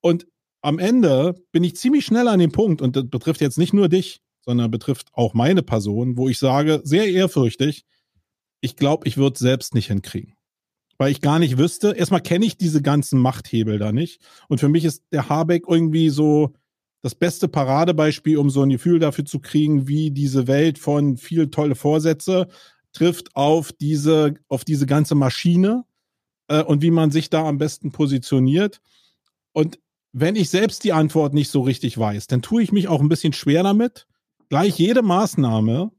Und 0.00 0.26
am 0.60 0.78
Ende 0.78 1.34
bin 1.52 1.64
ich 1.64 1.76
ziemlich 1.76 2.04
schnell 2.04 2.28
an 2.28 2.38
dem 2.38 2.52
Punkt, 2.52 2.82
und 2.82 2.96
das 2.96 3.08
betrifft 3.08 3.40
jetzt 3.40 3.58
nicht 3.58 3.72
nur 3.72 3.88
dich, 3.88 4.20
sondern 4.40 4.70
betrifft 4.70 5.08
auch 5.12 5.34
meine 5.34 5.62
Person, 5.62 6.16
wo 6.16 6.28
ich 6.28 6.38
sage, 6.38 6.80
sehr 6.84 7.08
ehrfürchtig, 7.08 7.84
ich 8.60 8.76
glaube, 8.76 9.06
ich 9.06 9.16
würde 9.16 9.34
es 9.34 9.40
selbst 9.40 9.74
nicht 9.74 9.88
hinkriegen. 9.88 10.34
Weil 10.96 11.12
ich 11.12 11.20
gar 11.20 11.38
nicht 11.38 11.58
wüsste, 11.58 11.92
erstmal 11.92 12.22
kenne 12.22 12.44
ich 12.44 12.56
diese 12.56 12.82
ganzen 12.82 13.20
Machthebel 13.20 13.78
da 13.78 13.92
nicht. 13.92 14.20
Und 14.48 14.58
für 14.58 14.68
mich 14.68 14.84
ist 14.84 15.04
der 15.12 15.28
Habeck 15.28 15.64
irgendwie 15.68 16.08
so 16.08 16.54
das 17.02 17.14
beste 17.14 17.46
Paradebeispiel, 17.46 18.38
um 18.38 18.50
so 18.50 18.62
ein 18.62 18.70
Gefühl 18.70 18.98
dafür 18.98 19.24
zu 19.24 19.38
kriegen, 19.38 19.86
wie 19.86 20.10
diese 20.10 20.48
Welt 20.48 20.78
von 20.78 21.16
viel 21.16 21.50
tolle 21.50 21.76
Vorsätze 21.76 22.48
trifft 22.92 23.36
auf 23.36 23.70
diese, 23.72 24.34
auf 24.48 24.64
diese 24.64 24.86
ganze 24.86 25.14
Maschine 25.14 25.84
äh, 26.48 26.62
und 26.62 26.82
wie 26.82 26.90
man 26.90 27.10
sich 27.10 27.30
da 27.30 27.46
am 27.46 27.58
besten 27.58 27.92
positioniert. 27.92 28.80
Und 29.52 29.78
wenn 30.20 30.36
ich 30.36 30.50
selbst 30.50 30.84
die 30.84 30.92
Antwort 30.92 31.34
nicht 31.34 31.50
so 31.50 31.62
richtig 31.62 31.98
weiß, 31.98 32.26
dann 32.26 32.42
tue 32.42 32.62
ich 32.62 32.72
mich 32.72 32.88
auch 32.88 33.00
ein 33.00 33.08
bisschen 33.08 33.32
schwer 33.32 33.62
damit, 33.62 34.06
gleich 34.48 34.78
jede 34.78 35.02
Maßnahme, 35.02 35.90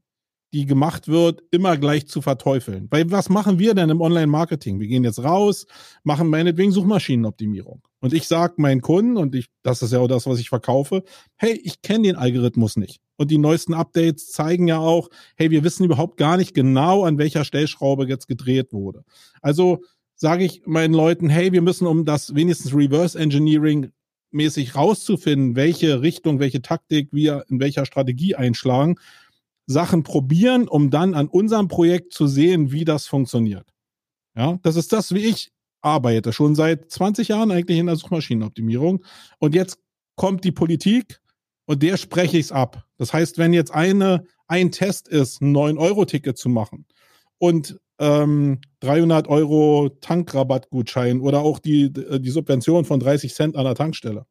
die 0.52 0.66
gemacht 0.66 1.06
wird, 1.06 1.42
immer 1.50 1.76
gleich 1.76 2.08
zu 2.08 2.22
verteufeln. 2.22 2.88
Weil 2.90 3.10
was 3.10 3.28
machen 3.28 3.58
wir 3.58 3.74
denn 3.74 3.90
im 3.90 4.00
Online-Marketing? 4.00 4.80
Wir 4.80 4.88
gehen 4.88 5.04
jetzt 5.04 5.22
raus, 5.22 5.66
machen 6.02 6.28
meinetwegen 6.28 6.72
Suchmaschinenoptimierung. 6.72 7.82
Und 8.00 8.12
ich 8.12 8.26
sage 8.26 8.54
meinen 8.56 8.80
Kunden, 8.80 9.16
und 9.16 9.34
ich, 9.34 9.46
das 9.62 9.82
ist 9.82 9.92
ja 9.92 10.00
auch 10.00 10.08
das, 10.08 10.26
was 10.26 10.40
ich 10.40 10.48
verkaufe, 10.48 11.04
hey, 11.36 11.60
ich 11.62 11.82
kenne 11.82 12.04
den 12.04 12.16
Algorithmus 12.16 12.76
nicht. 12.76 13.00
Und 13.16 13.30
die 13.30 13.38
neuesten 13.38 13.74
Updates 13.74 14.30
zeigen 14.30 14.66
ja 14.66 14.78
auch, 14.78 15.08
hey, 15.36 15.50
wir 15.50 15.62
wissen 15.62 15.84
überhaupt 15.84 16.16
gar 16.16 16.36
nicht 16.36 16.54
genau, 16.54 17.04
an 17.04 17.18
welcher 17.18 17.44
Stellschraube 17.44 18.08
jetzt 18.08 18.26
gedreht 18.26 18.72
wurde. 18.72 19.04
Also 19.42 19.82
sage 20.16 20.44
ich 20.44 20.62
meinen 20.66 20.94
Leuten, 20.94 21.28
hey, 21.28 21.52
wir 21.52 21.62
müssen 21.62 21.86
um 21.86 22.04
das 22.04 22.34
wenigstens 22.34 22.74
Reverse 22.74 23.18
Engineering 23.18 23.92
mäßig 24.30 24.74
rauszufinden, 24.74 25.56
welche 25.56 26.02
Richtung, 26.02 26.38
welche 26.38 26.62
Taktik 26.62 27.08
wir 27.12 27.44
in 27.48 27.60
welcher 27.60 27.86
Strategie 27.86 28.34
einschlagen, 28.34 28.96
Sachen 29.66 30.02
probieren, 30.02 30.68
um 30.68 30.90
dann 30.90 31.14
an 31.14 31.28
unserem 31.28 31.68
Projekt 31.68 32.12
zu 32.12 32.26
sehen, 32.26 32.72
wie 32.72 32.84
das 32.84 33.06
funktioniert. 33.06 33.72
Ja, 34.36 34.58
das 34.62 34.76
ist 34.76 34.92
das, 34.92 35.14
wie 35.14 35.26
ich 35.26 35.52
arbeite, 35.80 36.32
schon 36.32 36.54
seit 36.54 36.90
20 36.90 37.28
Jahren 37.28 37.50
eigentlich 37.50 37.78
in 37.78 37.86
der 37.86 37.96
Suchmaschinenoptimierung. 37.96 39.04
Und 39.38 39.54
jetzt 39.54 39.78
kommt 40.16 40.44
die 40.44 40.52
Politik 40.52 41.20
und 41.66 41.82
der 41.82 41.96
spreche 41.96 42.36
ich 42.36 42.46
es 42.46 42.52
ab. 42.52 42.84
Das 42.98 43.12
heißt, 43.12 43.38
wenn 43.38 43.52
jetzt 43.52 43.72
eine, 43.72 44.24
ein 44.46 44.72
Test 44.72 45.08
ist, 45.08 45.40
ein 45.40 45.54
9-Euro-Ticket 45.56 46.36
zu 46.36 46.48
machen 46.48 46.84
und 47.38 47.78
ähm, 48.00 48.60
300 48.80 49.28
Euro 49.28 49.90
Tankrabattgutschein 50.00 51.20
oder 51.20 51.40
auch 51.40 51.58
die, 51.58 51.92
die 51.92 52.30
Subvention 52.30 52.84
von 52.84 52.98
30 52.98 53.34
Cent 53.34 53.56
an 53.56 53.64
der 53.64 53.74
Tankstelle. 53.74 54.26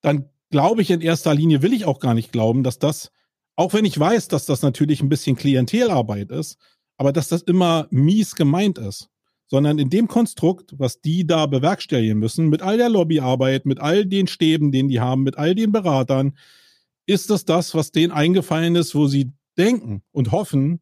Dann 0.00 0.30
glaube 0.50 0.82
ich 0.82 0.90
in 0.90 1.00
erster 1.00 1.34
Linie, 1.34 1.62
will 1.62 1.72
ich 1.72 1.84
auch 1.84 1.98
gar 1.98 2.14
nicht 2.14 2.30
glauben, 2.30 2.62
dass 2.62 2.78
das, 2.78 3.10
auch 3.56 3.74
wenn 3.74 3.84
ich 3.84 3.98
weiß, 3.98 4.28
dass 4.28 4.46
das 4.46 4.62
natürlich 4.62 5.02
ein 5.02 5.08
bisschen 5.08 5.36
Klientelarbeit 5.36 6.30
ist, 6.30 6.58
aber 6.96 7.12
dass 7.12 7.28
das 7.28 7.42
immer 7.42 7.88
mies 7.90 8.36
gemeint 8.36 8.78
ist, 8.78 9.08
sondern 9.48 9.78
in 9.78 9.90
dem 9.90 10.06
Konstrukt, 10.06 10.74
was 10.78 11.00
die 11.00 11.26
da 11.26 11.46
bewerkstelligen 11.46 12.18
müssen, 12.18 12.48
mit 12.48 12.62
all 12.62 12.78
der 12.78 12.88
Lobbyarbeit, 12.88 13.66
mit 13.66 13.80
all 13.80 14.06
den 14.06 14.28
Stäben, 14.28 14.70
den 14.70 14.88
die 14.88 15.00
haben, 15.00 15.24
mit 15.24 15.38
all 15.38 15.54
den 15.54 15.72
Beratern, 15.72 16.36
ist 17.06 17.30
das 17.30 17.44
das, 17.44 17.74
was 17.74 17.90
denen 17.90 18.12
eingefallen 18.12 18.76
ist, 18.76 18.94
wo 18.94 19.08
sie 19.08 19.32
denken 19.58 20.02
und 20.12 20.30
hoffen, 20.30 20.80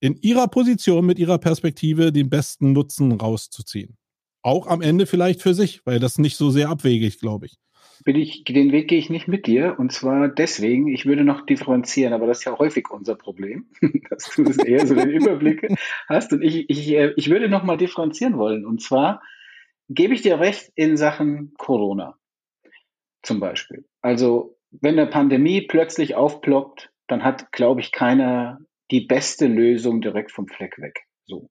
in 0.00 0.16
ihrer 0.16 0.48
Position 0.48 1.06
mit 1.06 1.18
ihrer 1.18 1.38
Perspektive 1.38 2.12
den 2.12 2.30
besten 2.30 2.72
Nutzen 2.72 3.12
rauszuziehen. 3.12 3.96
Auch 4.42 4.66
am 4.66 4.80
Ende 4.80 5.06
vielleicht 5.06 5.42
für 5.42 5.54
sich, 5.54 5.84
weil 5.84 5.98
das 5.98 6.18
nicht 6.18 6.36
so 6.36 6.50
sehr 6.50 6.68
abwegig, 6.68 7.20
glaube 7.20 7.46
ich. 7.46 7.56
Bin 8.04 8.14
ich, 8.14 8.44
den 8.44 8.70
Weg 8.70 8.88
gehe 8.88 8.98
ich 8.98 9.10
nicht 9.10 9.26
mit 9.26 9.46
dir. 9.46 9.74
Und 9.78 9.92
zwar 9.92 10.28
deswegen, 10.28 10.86
ich 10.86 11.04
würde 11.04 11.24
noch 11.24 11.44
differenzieren, 11.44 12.12
aber 12.12 12.26
das 12.26 12.38
ist 12.38 12.44
ja 12.44 12.56
häufig 12.56 12.90
unser 12.90 13.16
Problem, 13.16 13.66
dass 14.10 14.30
du 14.34 14.44
das 14.44 14.58
eher 14.58 14.86
so 14.86 14.94
den 14.94 15.10
Überblick 15.10 15.66
hast. 16.08 16.32
Und 16.32 16.42
ich, 16.42 16.70
ich, 16.70 16.88
äh, 16.92 17.12
ich 17.16 17.28
würde 17.28 17.48
noch 17.48 17.64
mal 17.64 17.76
differenzieren 17.76 18.38
wollen. 18.38 18.64
Und 18.64 18.80
zwar 18.80 19.20
gebe 19.88 20.14
ich 20.14 20.22
dir 20.22 20.38
recht 20.38 20.70
in 20.76 20.96
Sachen 20.96 21.54
Corona 21.58 22.16
zum 23.22 23.40
Beispiel. 23.40 23.84
Also 24.00 24.56
wenn 24.70 24.98
eine 24.98 25.10
Pandemie 25.10 25.62
plötzlich 25.62 26.14
aufploppt, 26.14 26.92
dann 27.08 27.24
hat, 27.24 27.52
glaube 27.52 27.80
ich, 27.80 27.90
keiner 27.90 28.60
die 28.90 29.02
beste 29.02 29.46
Lösung 29.46 30.00
direkt 30.00 30.32
vom 30.32 30.46
Fleck 30.48 30.78
weg. 30.78 31.00
So. 31.24 31.50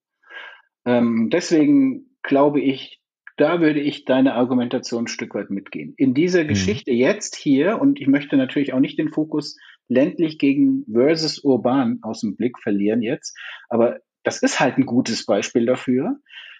Ähm, 0.85 1.29
deswegen 1.31 2.17
glaube 2.23 2.61
ich, 2.61 3.01
da 3.37 3.61
würde 3.61 3.79
ich 3.79 4.05
deine 4.05 4.33
Argumentation 4.33 5.03
ein 5.03 5.07
Stück 5.07 5.35
weit 5.35 5.49
mitgehen. 5.51 5.93
In 5.97 6.13
dieser 6.13 6.43
mhm. 6.43 6.49
Geschichte 6.49 6.91
jetzt 6.91 7.35
hier, 7.35 7.79
und 7.79 7.99
ich 7.99 8.07
möchte 8.07 8.35
natürlich 8.35 8.73
auch 8.73 8.79
nicht 8.79 8.97
den 8.97 9.09
Fokus 9.09 9.57
ländlich 9.87 10.39
gegen 10.39 10.85
versus 10.91 11.43
urban 11.43 11.99
aus 12.01 12.21
dem 12.21 12.35
Blick 12.35 12.59
verlieren 12.59 13.01
jetzt, 13.01 13.37
aber 13.69 13.99
das 14.23 14.41
ist 14.41 14.59
halt 14.59 14.77
ein 14.77 14.85
gutes 14.85 15.25
Beispiel 15.25 15.65
dafür, 15.65 16.19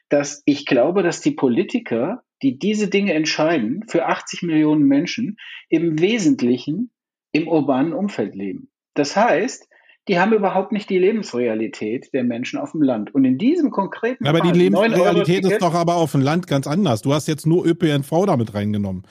dass 0.09 0.41
ich 0.45 0.65
glaube, 0.65 1.03
dass 1.03 1.19
die 1.19 1.31
Politiker, 1.31 2.23
die 2.41 2.57
diese 2.59 2.89
Dinge 2.89 3.13
entscheiden, 3.13 3.83
für 3.87 4.05
80 4.05 4.43
Millionen 4.43 4.83
Menschen 4.83 5.37
im 5.67 5.99
Wesentlichen 5.99 6.91
im 7.33 7.47
urbanen 7.47 7.93
Umfeld 7.93 8.35
leben. 8.35 8.71
Das 8.93 9.17
heißt, 9.17 9.66
die 10.07 10.19
haben 10.19 10.33
überhaupt 10.33 10.71
nicht 10.71 10.89
die 10.89 10.97
Lebensrealität 10.97 12.13
der 12.13 12.23
Menschen 12.23 12.59
auf 12.59 12.71
dem 12.71 12.81
Land. 12.81 13.13
Und 13.13 13.25
in 13.25 13.37
diesem 13.37 13.71
konkreten 13.71 14.25
Aber 14.25 14.39
Fall, 14.39 14.51
die 14.51 14.57
Lebensrealität 14.57 15.45
ist 15.45 15.61
doch 15.61 15.73
aber 15.73 15.95
auf 15.95 16.13
dem 16.13 16.21
Land 16.21 16.47
ganz 16.47 16.67
anders. 16.67 17.01
Du 17.01 17.13
hast 17.13 17.27
jetzt 17.27 17.45
nur 17.45 17.65
ÖPNV 17.65 18.25
damit 18.25 18.53
reingenommen. 18.53 19.03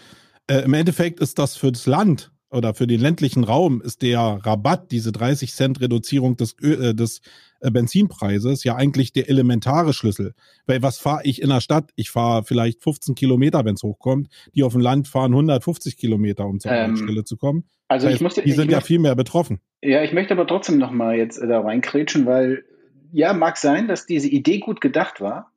Äh, 0.47 0.61
Im 0.61 0.75
Endeffekt 0.75 1.21
ist 1.21 1.39
das 1.39 1.57
für 1.57 1.73
das 1.73 1.87
Land 1.87 2.31
oder 2.57 2.75
für 2.75 2.87
den 2.87 3.01
ländlichen 3.01 3.45
Raum 3.45 3.81
ist 3.83 4.03
der 4.03 4.19
Rabatt, 4.19 4.91
diese 4.91 5.13
30 5.13 5.53
Cent 5.53 5.81
Reduzierung 5.81 6.37
des, 6.37 6.57
äh, 6.61 6.95
des 6.95 7.21
äh, 7.61 7.71
Benzinpreises 7.71 8.65
ja 8.65 8.75
eigentlich 8.75 9.13
der 9.13 9.29
elementare 9.29 9.93
Schlüssel. 9.93 10.35
Weil 10.67 10.83
was 10.83 10.99
fahre 10.99 11.21
ich 11.25 11.43
in 11.43 11.51
der 11.51 11.61
Stadt? 11.61 11.91
Ich 11.95 12.11
fahre 12.11 12.45
vielleicht 12.45 12.83
15 12.83 13.15
Kilometer, 13.15 13.65
wenn 13.65 13.75
es 13.75 13.83
hochkommt. 13.83 14.29
Die 14.55 14.63
auf 14.63 14.73
dem 14.73 14.81
Land 14.81 15.07
fahren 15.07 15.33
150 15.33 15.97
Kilometer, 15.97 16.47
um 16.47 16.59
zur 16.59 16.73
ähm, 16.73 16.97
Stelle 16.97 17.25
zu 17.25 17.37
kommen. 17.37 17.65
Also 17.89 18.07
das 18.07 18.13
heißt, 18.13 18.17
ich 18.17 18.23
musste, 18.23 18.43
die 18.43 18.53
sind 18.53 18.71
ja 18.71 18.79
möchte, 18.79 18.87
viel 18.87 18.99
mehr 18.99 19.15
betroffen. 19.15 19.61
Ja, 19.83 20.03
ich 20.03 20.13
möchte 20.13 20.35
aber 20.35 20.47
trotzdem 20.47 20.79
noch 20.79 20.91
mal 20.91 21.17
jetzt 21.17 21.39
äh, 21.39 21.47
da 21.47 21.61
reinkrätschen, 21.61 22.27
weil 22.27 22.65
ja, 23.13 23.33
mag 23.33 23.57
sein, 23.57 23.87
dass 23.87 24.07
diese 24.07 24.29
Idee 24.29 24.59
gut 24.59 24.81
gedacht 24.81 25.21
war. 25.21 25.53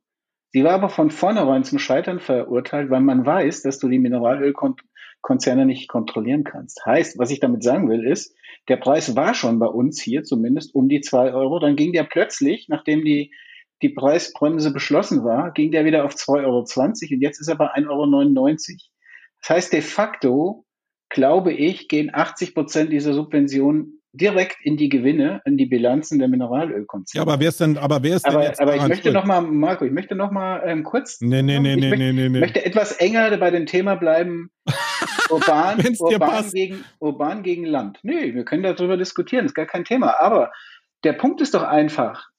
Sie 0.52 0.64
war 0.64 0.72
aber 0.72 0.88
von 0.88 1.10
vornherein 1.10 1.62
zum 1.62 1.78
Scheitern 1.78 2.18
verurteilt, 2.18 2.90
weil 2.90 3.00
man 3.00 3.24
weiß, 3.24 3.62
dass 3.62 3.78
du 3.78 3.88
die 3.88 3.98
Mineralölkonzerne 5.22 5.66
nicht 5.66 5.88
kontrollieren 5.88 6.44
kannst. 6.44 6.84
Heißt, 6.84 7.18
was 7.18 7.30
ich 7.30 7.40
damit 7.40 7.62
sagen 7.62 7.88
will, 7.88 8.06
ist, 8.06 8.34
der 8.68 8.76
Preis 8.76 9.16
war 9.16 9.34
schon 9.34 9.58
bei 9.58 9.66
uns 9.66 10.00
hier 10.00 10.22
zumindest 10.22 10.74
um 10.74 10.88
die 10.88 11.00
zwei 11.00 11.32
Euro. 11.32 11.58
Dann 11.58 11.76
ging 11.76 11.92
der 11.92 12.04
plötzlich, 12.04 12.68
nachdem 12.68 13.04
die, 13.04 13.32
die 13.82 13.90
Preisbremse 13.90 14.72
beschlossen 14.72 15.24
war, 15.24 15.52
ging 15.52 15.70
der 15.70 15.84
wieder 15.84 16.04
auf 16.04 16.14
2,20 16.14 16.44
Euro 16.44 16.58
und 16.60 17.22
jetzt 17.22 17.40
ist 17.40 17.48
er 17.48 17.56
bei 17.56 17.66
1,99 17.66 17.88
Euro. 17.88 18.56
Das 19.40 19.50
heißt, 19.50 19.72
de 19.72 19.80
facto, 19.80 20.66
glaube 21.08 21.52
ich, 21.52 21.88
gehen 21.88 22.10
80 22.12 22.54
Prozent 22.54 22.92
dieser 22.92 23.14
Subventionen 23.14 23.99
direkt 24.12 24.56
in 24.62 24.76
die 24.76 24.88
Gewinne, 24.88 25.40
in 25.44 25.56
die 25.56 25.66
Bilanzen 25.66 26.18
der 26.18 26.28
Mineralölkonzerne. 26.28 27.24
Ja, 27.24 27.30
aber 27.30 27.40
wer 27.40 27.48
ist 27.48 27.60
denn, 27.60 27.78
aber 27.78 28.02
wer 28.02 28.16
ist 28.16 28.26
aber, 28.26 28.40
denn 28.40 28.48
jetzt 28.48 28.60
Aber 28.60 28.76
ich 28.76 28.86
möchte 28.86 29.12
noch 29.12 29.24
mal, 29.24 29.40
Marco, 29.40 29.84
ich 29.84 29.92
möchte 29.92 30.14
noch 30.14 30.30
mal 30.30 30.62
ähm, 30.66 30.82
kurz. 30.82 31.20
Nee, 31.20 31.42
nee, 31.42 31.60
nee, 31.60 31.76
nee, 31.76 31.96
nee, 31.96 32.12
nee, 32.12 32.28
nee. 32.28 32.38
Ich 32.38 32.40
möchte 32.40 32.64
etwas 32.64 32.92
enger 32.92 33.36
bei 33.36 33.50
dem 33.50 33.66
Thema 33.66 33.94
bleiben. 33.94 34.50
Urban, 35.30 35.78
urban, 36.00 36.50
gegen, 36.50 36.84
urban 36.98 37.42
gegen 37.44 37.64
Land. 37.64 38.00
Nee, 38.02 38.34
wir 38.34 38.44
können 38.44 38.64
darüber 38.64 38.96
diskutieren, 38.96 39.46
ist 39.46 39.54
gar 39.54 39.66
kein 39.66 39.84
Thema. 39.84 40.20
Aber 40.20 40.50
der 41.04 41.12
Punkt 41.12 41.40
ist 41.40 41.54
doch 41.54 41.62
einfach, 41.62 42.30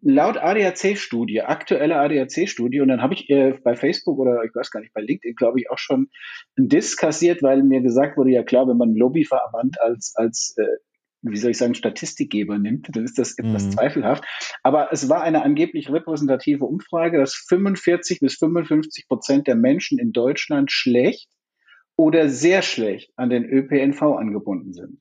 laut 0.00 0.38
ADAC-Studie, 0.38 1.42
aktuelle 1.42 1.96
ADAC-Studie, 1.96 2.80
und 2.80 2.88
dann 2.88 3.02
habe 3.02 3.14
ich 3.14 3.28
äh, 3.30 3.58
bei 3.62 3.74
Facebook 3.74 4.18
oder 4.18 4.42
ich 4.44 4.54
weiß 4.54 4.70
gar 4.70 4.80
nicht, 4.80 4.94
bei 4.94 5.00
LinkedIn, 5.00 5.34
glaube 5.34 5.60
ich, 5.60 5.70
auch 5.70 5.78
schon 5.78 6.08
ein 6.56 6.68
Diss 6.68 6.96
kassiert, 6.96 7.42
weil 7.42 7.62
mir 7.62 7.80
gesagt 7.80 8.16
wurde, 8.16 8.30
ja 8.30 8.42
klar, 8.42 8.68
wenn 8.68 8.76
man 8.76 8.94
Lobbyverband 8.94 9.80
als, 9.80 10.14
als 10.16 10.54
äh, 10.56 10.66
wie 11.22 11.36
soll 11.36 11.50
ich 11.50 11.58
sagen, 11.58 11.74
Statistikgeber 11.74 12.58
nimmt, 12.58 12.88
dann 12.94 13.04
ist 13.04 13.18
das 13.18 13.38
etwas 13.38 13.64
mhm. 13.66 13.70
zweifelhaft. 13.72 14.24
Aber 14.62 14.92
es 14.92 15.08
war 15.08 15.22
eine 15.22 15.42
angeblich 15.42 15.90
repräsentative 15.90 16.64
Umfrage, 16.64 17.18
dass 17.18 17.34
45 17.34 18.20
bis 18.20 18.36
55 18.36 19.08
Prozent 19.08 19.46
der 19.46 19.56
Menschen 19.56 19.98
in 19.98 20.12
Deutschland 20.12 20.70
schlecht 20.70 21.28
oder 21.96 22.28
sehr 22.28 22.62
schlecht 22.62 23.12
an 23.16 23.30
den 23.30 23.44
ÖPNV 23.44 24.02
angebunden 24.02 24.72
sind. 24.72 25.00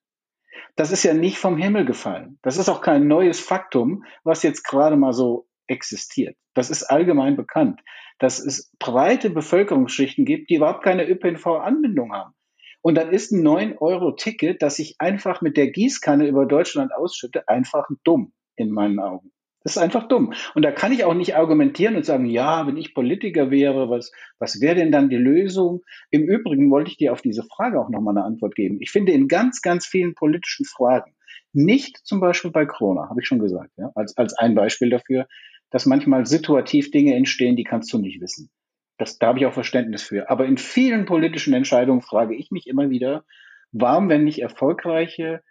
Das 0.76 0.92
ist 0.92 1.04
ja 1.04 1.14
nicht 1.14 1.38
vom 1.38 1.58
Himmel 1.58 1.86
gefallen. 1.86 2.40
Das 2.42 2.58
ist 2.58 2.70
auch 2.70 2.82
kein 2.82 3.08
neues 3.08 3.40
Faktum, 3.40 4.04
was 4.24 4.44
jetzt 4.44 4.64
gerade 4.64 4.96
mal 4.96 5.14
so 5.14 5.48
existiert. 5.68 6.36
Das 6.54 6.70
ist 6.70 6.84
allgemein 6.84 7.36
bekannt, 7.36 7.82
dass 8.20 8.40
es 8.40 8.72
breite 8.80 9.30
Bevölkerungsschichten 9.30 10.26
gibt, 10.26 10.50
die 10.50 10.56
überhaupt 10.56 10.84
keine 10.84 11.08
ÖPNV-Anbindung 11.08 12.14
haben. 12.14 12.34
Und 12.82 12.96
dann 12.96 13.12
ist 13.12 13.32
ein 13.32 13.46
9-Euro-Ticket, 13.46 14.62
das 14.62 14.80
ich 14.80 14.96
einfach 15.00 15.42
mit 15.42 15.58
der 15.58 15.72
Gießkanne 15.72 16.28
über 16.28 16.46
Deutschland 16.46 16.94
ausschütte, 16.94 17.48
einfach 17.48 17.88
dumm 18.04 18.34
in 18.56 18.72
meinen 18.72 19.00
Augen. 19.00 19.32
Das 19.64 19.76
ist 19.76 19.82
einfach 19.82 20.08
dumm. 20.08 20.34
Und 20.56 20.64
da 20.64 20.72
kann 20.72 20.94
ich 20.94 21.04
auch 21.04 21.14
nicht 21.14 21.36
argumentieren 21.36 21.98
und 21.98 22.06
sagen, 22.06 22.26
ja, 22.26 22.66
wenn 22.66 22.78
ich 22.78 22.94
Politiker 22.94 23.52
wäre, 23.52 23.90
was, 23.90 24.12
was 24.40 24.62
wäre 24.62 24.76
denn 24.76 24.94
dann 24.94 25.10
die 25.10 25.18
Lösung? 25.18 25.82
Im 26.10 26.24
Übrigen 26.24 26.72
wollte 26.72 26.90
ich 26.90 26.98
dir 26.98 27.12
auf 27.12 27.22
diese 27.22 27.44
Frage 27.44 27.82
auch 27.82 27.90
nochmal 27.90 28.18
eine 28.18 28.26
Antwort 28.26 28.56
geben. 28.56 28.78
Ich 28.80 28.92
finde 28.92 29.12
in 29.12 29.28
ganz, 29.28 29.62
ganz 29.62 29.86
vielen 29.86 30.16
politischen 30.16 30.66
Fragen, 30.66 31.16
nicht 31.52 31.98
zum 32.06 32.22
Beispiel 32.22 32.52
bei 32.52 32.66
Corona, 32.66 33.10
habe 33.10 33.20
ich 33.20 33.28
schon 33.28 33.40
gesagt, 33.40 33.72
ja, 33.78 33.92
als, 33.96 34.16
als 34.16 34.38
ein 34.38 34.56
Beispiel 34.56 34.90
dafür, 34.90 35.28
dass 35.70 35.86
manchmal 35.86 36.26
situativ 36.26 36.92
Dinge 36.92 37.16
entstehen, 37.16 37.58
die 37.58 37.66
kannst 37.66 37.92
du 37.92 37.98
nicht 37.98 38.22
wissen. 38.22 38.50
Das, 38.98 39.20
da 39.20 39.28
habe 39.28 39.40
ich 39.40 39.46
auch 39.46 39.54
Verständnis 39.54 40.04
für. 40.04 40.30
Aber 40.30 40.46
in 40.46 40.58
vielen 40.58 41.06
politischen 41.06 41.54
Entscheidungen 41.54 42.02
frage 42.02 42.36
ich 42.36 42.52
mich 42.52 42.68
immer 42.68 42.90
wieder, 42.90 43.26
warum 43.72 44.10
werden 44.10 44.24
nicht 44.24 44.42
erfolgreiche 44.42 45.42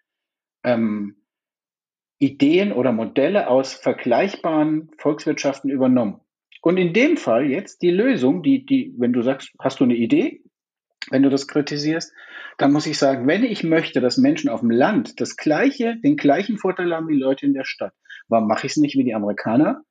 ähm, 0.64 1.16
Ideen 2.18 2.72
oder 2.72 2.92
Modelle 2.92 3.48
aus 3.48 3.74
vergleichbaren 3.74 4.90
Volkswirtschaften 4.98 5.70
übernommen. 5.70 6.20
Und 6.62 6.78
in 6.78 6.92
dem 6.92 7.16
Fall 7.16 7.46
jetzt 7.46 7.82
die 7.82 7.90
Lösung, 7.90 8.42
die, 8.42 8.64
die, 8.66 8.94
wenn 8.98 9.12
du 9.12 9.22
sagst, 9.22 9.52
hast 9.60 9.80
du 9.80 9.84
eine 9.84 9.94
Idee, 9.94 10.42
wenn 11.10 11.22
du 11.22 11.30
das 11.30 11.46
kritisierst, 11.46 12.12
dann 12.58 12.72
muss 12.72 12.86
ich 12.86 12.98
sagen, 12.98 13.28
wenn 13.28 13.44
ich 13.44 13.62
möchte, 13.62 14.00
dass 14.00 14.16
Menschen 14.16 14.50
auf 14.50 14.60
dem 14.60 14.70
Land 14.70 15.20
das 15.20 15.36
gleiche, 15.36 15.96
den 16.02 16.16
gleichen 16.16 16.58
Vorteil 16.58 16.92
haben 16.92 17.08
wie 17.08 17.18
Leute 17.18 17.46
in 17.46 17.54
der 17.54 17.64
Stadt, 17.64 17.92
warum 18.28 18.48
mache 18.48 18.66
ich 18.66 18.72
es 18.72 18.78
nicht 18.78 18.96
wie 18.96 19.04
die 19.04 19.14
Amerikaner, 19.14 19.82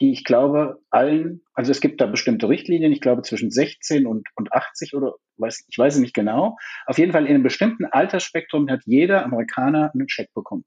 die 0.00 0.12
ich 0.12 0.24
glaube 0.24 0.80
allen, 0.90 1.42
also 1.52 1.70
es 1.70 1.80
gibt 1.80 2.00
da 2.00 2.06
bestimmte 2.06 2.48
Richtlinien, 2.48 2.92
ich 2.92 3.00
glaube 3.00 3.22
zwischen 3.22 3.50
16 3.50 4.06
und, 4.06 4.28
und 4.34 4.52
80 4.52 4.94
oder 4.94 5.14
weiß, 5.36 5.64
ich 5.68 5.78
weiß 5.78 5.94
es 5.94 6.00
nicht 6.00 6.14
genau. 6.14 6.56
Auf 6.86 6.98
jeden 6.98 7.12
Fall 7.12 7.26
in 7.26 7.34
einem 7.34 7.42
bestimmten 7.42 7.84
Altersspektrum 7.84 8.68
hat 8.68 8.80
jeder 8.84 9.24
Amerikaner 9.24 9.92
einen 9.94 10.06
Check 10.06 10.32
bekommen 10.34 10.64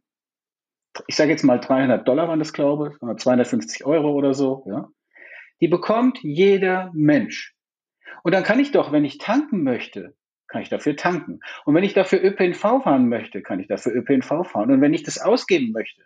ich 1.05 1.15
sage 1.15 1.31
jetzt 1.31 1.43
mal 1.43 1.59
300 1.59 2.07
Dollar 2.07 2.27
waren 2.27 2.39
das, 2.39 2.53
glaube 2.53 2.93
ich, 2.93 3.01
oder 3.01 3.17
250 3.17 3.85
Euro 3.85 4.11
oder 4.11 4.33
so, 4.33 4.65
ja. 4.67 4.89
Die 5.61 5.67
bekommt 5.67 6.19
jeder 6.21 6.91
Mensch. 6.93 7.55
Und 8.23 8.33
dann 8.33 8.43
kann 8.43 8.59
ich 8.59 8.71
doch, 8.71 8.91
wenn 8.91 9.05
ich 9.05 9.17
tanken 9.17 9.63
möchte, 9.63 10.15
kann 10.47 10.61
ich 10.61 10.69
dafür 10.69 10.95
tanken. 10.95 11.39
Und 11.65 11.75
wenn 11.75 11.83
ich 11.83 11.93
dafür 11.93 12.23
ÖPNV 12.23 12.83
fahren 12.83 13.09
möchte, 13.09 13.41
kann 13.41 13.59
ich 13.59 13.67
dafür 13.67 13.93
ÖPNV 13.93 14.47
fahren. 14.47 14.71
Und 14.71 14.81
wenn 14.81 14.93
ich 14.93 15.03
das 15.03 15.19
ausgeben 15.19 15.71
möchte, 15.71 16.03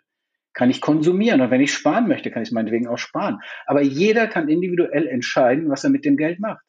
kann 0.54 0.70
ich 0.70 0.80
konsumieren. 0.80 1.40
Und 1.40 1.50
wenn 1.50 1.60
ich 1.60 1.72
sparen 1.72 2.08
möchte, 2.08 2.30
kann 2.30 2.42
ich 2.42 2.50
es 2.50 2.52
meinetwegen 2.52 2.86
auch 2.86 2.98
sparen. 2.98 3.38
Aber 3.66 3.82
jeder 3.82 4.26
kann 4.26 4.48
individuell 4.48 5.06
entscheiden, 5.06 5.68
was 5.70 5.84
er 5.84 5.90
mit 5.90 6.04
dem 6.04 6.16
Geld 6.16 6.40
macht. 6.40 6.62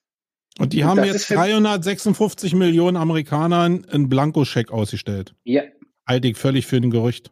Und 0.60 0.74
die 0.74 0.84
Und 0.84 0.90
haben 0.90 1.04
jetzt 1.04 1.30
356 1.30 2.54
Millionen 2.56 2.98
Amerikanern 2.98 3.86
einen 3.86 4.10
Blankoscheck 4.10 4.72
ausgestellt. 4.72 5.34
Ja. 5.44 5.64
Halte 6.08 6.28
ich 6.28 6.38
völlig 6.38 6.68
für 6.68 6.78
ein 6.78 6.92
Gerücht. 6.92 7.32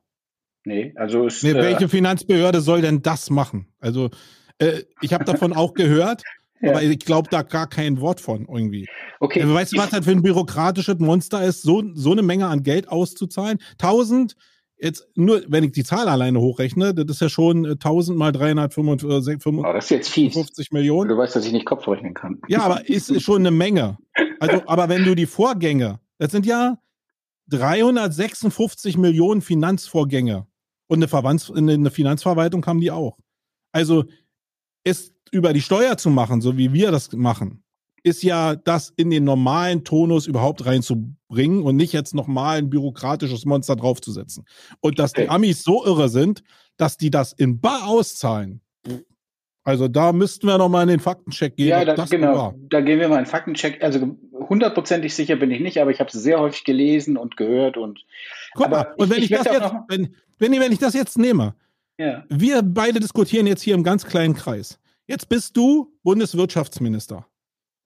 Nee, 0.64 0.94
also 0.96 1.26
ist, 1.26 1.44
nee, 1.44 1.54
welche 1.54 1.86
äh, 1.86 1.88
Finanzbehörde 1.88 2.62
soll 2.62 2.82
denn 2.82 3.02
das 3.02 3.30
machen? 3.30 3.68
Also 3.80 4.10
äh, 4.60 4.84
ich 5.02 5.14
habe 5.14 5.26
davon 5.26 5.54
auch 5.54 5.74
gehört, 5.74 6.22
ja. 6.62 6.72
aber 6.72 6.84
ich 6.84 7.00
glaube 7.00 7.30
da 7.32 7.42
gar 7.42 7.68
kein 7.68 8.00
Wort 8.00 8.22
von 8.22 8.46
irgendwie. 8.48 8.88
Okay. 9.20 9.42
Also, 9.42 9.54
weißt 9.54 9.74
du, 9.74 9.78
was 9.78 9.90
das 9.90 10.06
für 10.06 10.12
ein 10.12 10.22
bürokratisches 10.22 11.00
Monster 11.00 11.44
ist, 11.44 11.64
so, 11.64 11.84
so 11.96 12.12
eine 12.12 12.22
Menge 12.22 12.48
an 12.48 12.62
Geld 12.62 12.90
auszuzahlen? 12.90 13.58
1000, 13.80 14.36
jetzt 14.82 15.08
nur, 15.15 15.44
wenn 15.48 15.63
ich 15.63 15.72
die 15.72 15.84
Zahl 15.84 16.08
alleine 16.08 16.39
hochrechne, 16.39 16.94
das 16.94 17.17
ist 17.17 17.22
ja 17.22 17.30
schon 17.30 17.65
1000 17.65 18.15
äh, 18.15 18.17
mal 18.17 18.32
355 18.32 19.48
oh, 19.48 19.74
das 19.74 19.86
ist 19.86 19.89
jetzt 19.91 20.10
fies. 20.10 20.72
Millionen. 20.72 21.10
Du 21.10 21.17
weißt, 21.17 21.36
dass 21.36 21.46
ich 21.46 21.52
nicht 21.52 21.65
Kopf 21.65 21.88
rechnen 21.88 22.13
kann. 22.13 22.41
Ja, 22.48 22.62
aber 22.62 22.88
ist 22.89 23.22
schon 23.22 23.41
eine 23.41 23.52
Menge. 23.52 23.98
Also, 24.39 24.63
aber 24.67 24.89
wenn 24.89 25.04
du 25.04 25.15
die 25.15 25.26
Vorgänge, 25.26 26.00
das 26.17 26.32
sind 26.32 26.46
ja 26.46 26.78
356 27.50 28.98
Millionen 28.98 29.41
Finanzvorgänge 29.41 30.48
und 30.88 31.00
eine, 31.00 31.08
Verwands 31.08 31.52
eine 31.52 31.91
Finanzverwaltung 31.91 32.65
haben 32.65 32.82
die 32.82 32.91
auch. 32.91 33.17
Also 33.72 34.06
es 34.84 35.13
über 35.32 35.54
die 35.54 35.62
Steuer 35.62 35.98
zu 35.98 36.10
machen, 36.10 36.41
so 36.41 36.58
wie 36.58 36.74
wir 36.74 36.91
das 36.91 37.12
machen, 37.13 37.63
ist 38.04 38.24
ja 38.24 38.56
das 38.56 38.94
in 38.96 39.10
den 39.10 39.24
normalen 39.24 39.84
Tonus 39.84 40.28
überhaupt 40.28 40.66
reinzubringen 40.66 41.64
und 41.64 41.76
nicht 41.76 41.94
jetzt 41.94 42.16
nochmal 42.16 42.58
ein 42.58 42.70
bürokratisches 42.70 43.46
Monster 43.46 43.76
draufzusetzen. 43.76 44.46
Und 44.80 45.00
dass 45.00 45.14
die 45.14 45.30
Amis 45.30 45.64
so 45.64 45.86
irre 45.86 46.10
sind, 46.10 46.44
dass 46.78 46.98
die 46.98 47.12
das 47.12 47.34
in 47.34 47.60
bar 47.60 47.88
auszahlen. 47.88 48.62
Also 49.64 49.88
da 49.88 50.12
müssten 50.12 50.48
wir 50.48 50.58
nochmal 50.58 50.84
in 50.84 50.90
den 50.90 51.00
Faktencheck 51.00 51.56
gehen. 51.56 51.68
Ja, 51.68 51.86
da, 51.86 52.06
genau. 52.06 52.36
War. 52.36 52.56
Da 52.70 52.82
gehen 52.82 53.00
wir 53.00 53.08
mal 53.08 53.20
in 53.20 53.26
den 53.26 53.30
Faktencheck. 53.30 53.84
Also 53.84 54.18
hundertprozentig 54.34 55.14
sicher 55.14 55.36
bin 55.36 55.52
ich 55.52 55.60
nicht, 55.60 55.80
aber 55.80 55.92
ich 55.92 56.00
habe 56.00 56.10
es 56.10 56.14
sehr 56.14 56.40
häufig 56.40 56.64
gelesen 56.64 57.18
und 57.18 57.38
gehört 57.38 57.78
und. 57.78 58.04
Guck 58.56 58.72
mal, 58.72 58.94
und 58.98 59.06
ich, 59.06 59.12
wenn 59.12 59.24
ich, 59.24 59.32
ich 59.32 59.38
das 59.38 59.46
jetzt, 59.46 59.74
wenn, 59.88 60.16
wenn, 60.40 60.52
wenn 60.60 60.72
ich 60.72 60.80
das 60.80 60.96
jetzt 60.96 61.20
nehme, 61.20 61.54
ja. 62.00 62.24
wir 62.30 62.64
beide 62.64 63.00
diskutieren 63.00 63.46
jetzt 63.46 63.62
hier 63.62 63.76
im 63.76 63.84
ganz 63.84 64.06
kleinen 64.06 64.34
Kreis. 64.34 64.80
Jetzt 65.06 65.30
bist 65.30 65.56
du 65.56 65.94
Bundeswirtschaftsminister. 66.04 67.28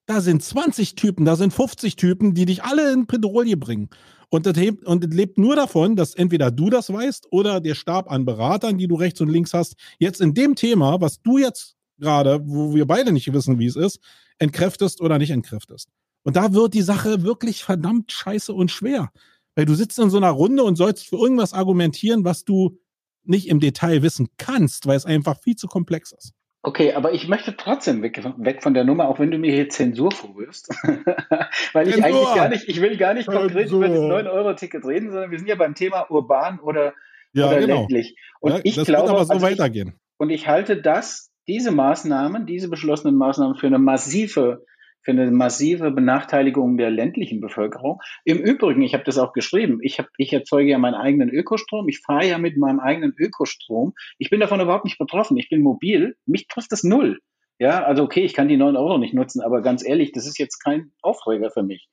Da 0.06 0.20
sind 0.20 0.42
20 0.42 0.94
Typen, 0.94 1.24
da 1.24 1.34
sind 1.34 1.52
50 1.52 1.96
Typen, 1.96 2.32
die 2.32 2.46
dich 2.46 2.62
alle 2.62 2.92
in 2.92 3.06
Pedrolie 3.06 3.56
bringen. 3.56 3.90
Und 4.28 4.46
das, 4.46 4.56
hebt, 4.56 4.84
und 4.86 5.04
das 5.04 5.12
lebt 5.12 5.38
nur 5.38 5.56
davon, 5.56 5.96
dass 5.96 6.14
entweder 6.14 6.50
du 6.50 6.70
das 6.70 6.92
weißt 6.92 7.28
oder 7.30 7.60
der 7.60 7.74
Stab 7.74 8.10
an 8.10 8.24
Beratern, 8.24 8.78
die 8.78 8.88
du 8.88 8.94
rechts 8.96 9.20
und 9.20 9.28
links 9.28 9.52
hast, 9.52 9.74
jetzt 9.98 10.20
in 10.20 10.34
dem 10.34 10.54
Thema, 10.54 11.00
was 11.00 11.22
du 11.22 11.38
jetzt 11.38 11.76
gerade, 11.98 12.40
wo 12.44 12.74
wir 12.74 12.86
beide 12.86 13.12
nicht 13.12 13.32
wissen, 13.32 13.58
wie 13.58 13.66
es 13.66 13.76
ist, 13.76 14.00
entkräftest 14.38 15.00
oder 15.00 15.18
nicht 15.18 15.30
entkräftest. 15.30 15.88
Und 16.22 16.36
da 16.36 16.52
wird 16.52 16.74
die 16.74 16.82
Sache 16.82 17.22
wirklich 17.22 17.64
verdammt 17.64 18.12
scheiße 18.12 18.52
und 18.52 18.70
schwer. 18.70 19.10
Weil 19.54 19.64
du 19.64 19.74
sitzt 19.74 19.98
in 19.98 20.10
so 20.10 20.18
einer 20.18 20.30
Runde 20.30 20.64
und 20.64 20.76
sollst 20.76 21.08
für 21.08 21.16
irgendwas 21.16 21.52
argumentieren, 21.52 22.24
was 22.24 22.44
du 22.44 22.78
nicht 23.24 23.48
im 23.48 23.60
Detail 23.60 24.02
wissen 24.02 24.28
kannst, 24.36 24.86
weil 24.86 24.96
es 24.96 25.06
einfach 25.06 25.40
viel 25.40 25.56
zu 25.56 25.66
komplex 25.66 26.12
ist. 26.12 26.32
Okay, 26.66 26.94
aber 26.94 27.12
ich 27.12 27.28
möchte 27.28 27.56
trotzdem 27.56 28.02
weg, 28.02 28.20
weg 28.38 28.60
von 28.60 28.74
der 28.74 28.82
Nummer, 28.82 29.06
auch 29.06 29.20
wenn 29.20 29.30
du 29.30 29.38
mir 29.38 29.52
hier 29.52 29.68
Zensur 29.68 30.10
vorwirfst. 30.10 30.68
weil 31.72 31.86
ich 31.86 31.94
Zensur. 31.94 32.04
eigentlich 32.04 32.34
gar 32.34 32.48
nicht, 32.48 32.68
ich 32.68 32.80
will 32.80 32.96
gar 32.96 33.14
nicht 33.14 33.28
konkret 33.28 33.68
Zensur. 33.68 33.84
über 33.84 33.94
das 33.94 34.00
9-Euro-Ticket 34.00 34.84
reden, 34.84 35.12
sondern 35.12 35.30
wir 35.30 35.38
sind 35.38 35.46
ja 35.46 35.54
beim 35.54 35.76
Thema 35.76 36.10
urban 36.10 36.58
oder, 36.58 36.92
ja, 37.32 37.46
oder 37.46 37.60
genau. 37.60 37.76
ländlich. 37.76 38.16
Und 38.40 38.50
ja, 38.50 38.60
ich 38.64 38.74
das 38.74 38.88
glaube, 38.88 39.04
wird 39.04 39.10
aber 39.14 39.24
so 39.26 39.34
also 39.34 39.46
weitergehen. 39.46 39.90
Ich, 39.90 39.94
und 40.16 40.30
ich 40.30 40.48
halte 40.48 40.82
das, 40.82 41.30
diese 41.46 41.70
Maßnahmen, 41.70 42.46
diese 42.46 42.68
beschlossenen 42.68 43.14
Maßnahmen 43.14 43.54
für 43.54 43.68
eine 43.68 43.78
massive 43.78 44.64
für 45.06 45.12
eine 45.12 45.30
massive 45.30 45.92
Benachteiligung 45.92 46.76
der 46.76 46.90
ländlichen 46.90 47.40
Bevölkerung. 47.40 48.00
Im 48.24 48.38
Übrigen, 48.38 48.82
ich 48.82 48.92
habe 48.92 49.04
das 49.04 49.18
auch 49.18 49.32
geschrieben, 49.32 49.78
ich, 49.80 50.00
hab, 50.00 50.08
ich 50.18 50.32
erzeuge 50.32 50.68
ja 50.68 50.78
meinen 50.78 50.96
eigenen 50.96 51.30
Ökostrom, 51.30 51.88
ich 51.88 52.00
fahre 52.00 52.26
ja 52.26 52.38
mit 52.38 52.56
meinem 52.56 52.80
eigenen 52.80 53.14
Ökostrom. 53.16 53.94
Ich 54.18 54.30
bin 54.30 54.40
davon 54.40 54.60
überhaupt 54.60 54.84
nicht 54.84 54.98
betroffen, 54.98 55.36
ich 55.36 55.48
bin 55.48 55.62
mobil, 55.62 56.16
mich 56.26 56.48
trifft 56.48 56.72
das 56.72 56.82
null. 56.82 57.20
Ja, 57.60 57.84
also 57.84 58.02
okay, 58.02 58.24
ich 58.24 58.34
kann 58.34 58.48
die 58.48 58.56
neun 58.56 58.76
Euro 58.76 58.98
nicht 58.98 59.14
nutzen, 59.14 59.42
aber 59.42 59.62
ganz 59.62 59.86
ehrlich, 59.86 60.10
das 60.10 60.26
ist 60.26 60.40
jetzt 60.40 60.58
kein 60.58 60.90
Aufreger 61.02 61.52
für 61.52 61.62
mich. 61.62 61.88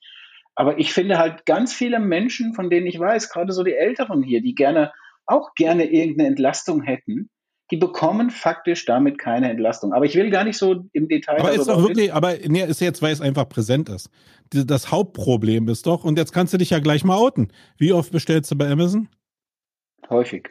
Aber 0.56 0.80
ich 0.80 0.91
finde 0.91 1.19
halt 1.19 1.45
ganz 1.45 1.71
viele 1.71 1.99
Menschen, 1.99 2.56
von 2.56 2.71
denen 2.71 2.88
ich 2.88 2.99
weiß, 2.99 3.30
gerade 3.30 3.54
so 3.54 3.63
die 3.63 3.76
Älteren 3.76 4.23
hier, 4.23 4.41
die 4.41 4.56
gerne 4.56 4.91
auch 5.28 5.54
gerne 5.54 5.86
irgendeine 5.86 6.30
Entlastung 6.30 6.82
hätten, 6.82 7.30
die 7.71 7.78
bekommen 7.78 8.30
faktisch 8.30 8.86
damit 8.86 9.17
keine 9.17 9.49
Entlastung. 9.49 9.93
Aber 9.93 10.06
ich 10.06 10.15
will 10.15 10.30
gar 10.30 10.43
nicht 10.43 10.58
so 10.58 10.86
im 10.91 11.08
Detail. 11.08 11.39
Aber 11.39 11.54
ist 11.54 11.67
doch 11.67 11.82
wirklich, 11.82 12.13
aber 12.13 12.36
nee, 12.47 12.63
ist 12.63 12.82
jetzt, 12.82 13.02
weil 13.02 13.13
es 13.13 13.21
einfach 13.21 13.47
präsent 13.47 13.89
ist. 13.89 14.10
Das 14.49 14.91
Hauptproblem 14.91 15.67
ist 15.69 15.86
doch, 15.88 16.04
und 16.04 16.17
jetzt 16.17 16.34
kannst 16.34 16.54
du 16.54 16.58
dich 16.58 16.71
ja 16.71 16.80
gleich 16.80 17.04
mal 17.04 17.17
outen. 17.17 17.47
Wie 17.78 17.93
oft 17.93 18.12
bestellst 18.12 18.52
du 18.52 18.58
bei 18.58 18.69
Amazon? 18.69 19.08
Häufig. 20.10 20.49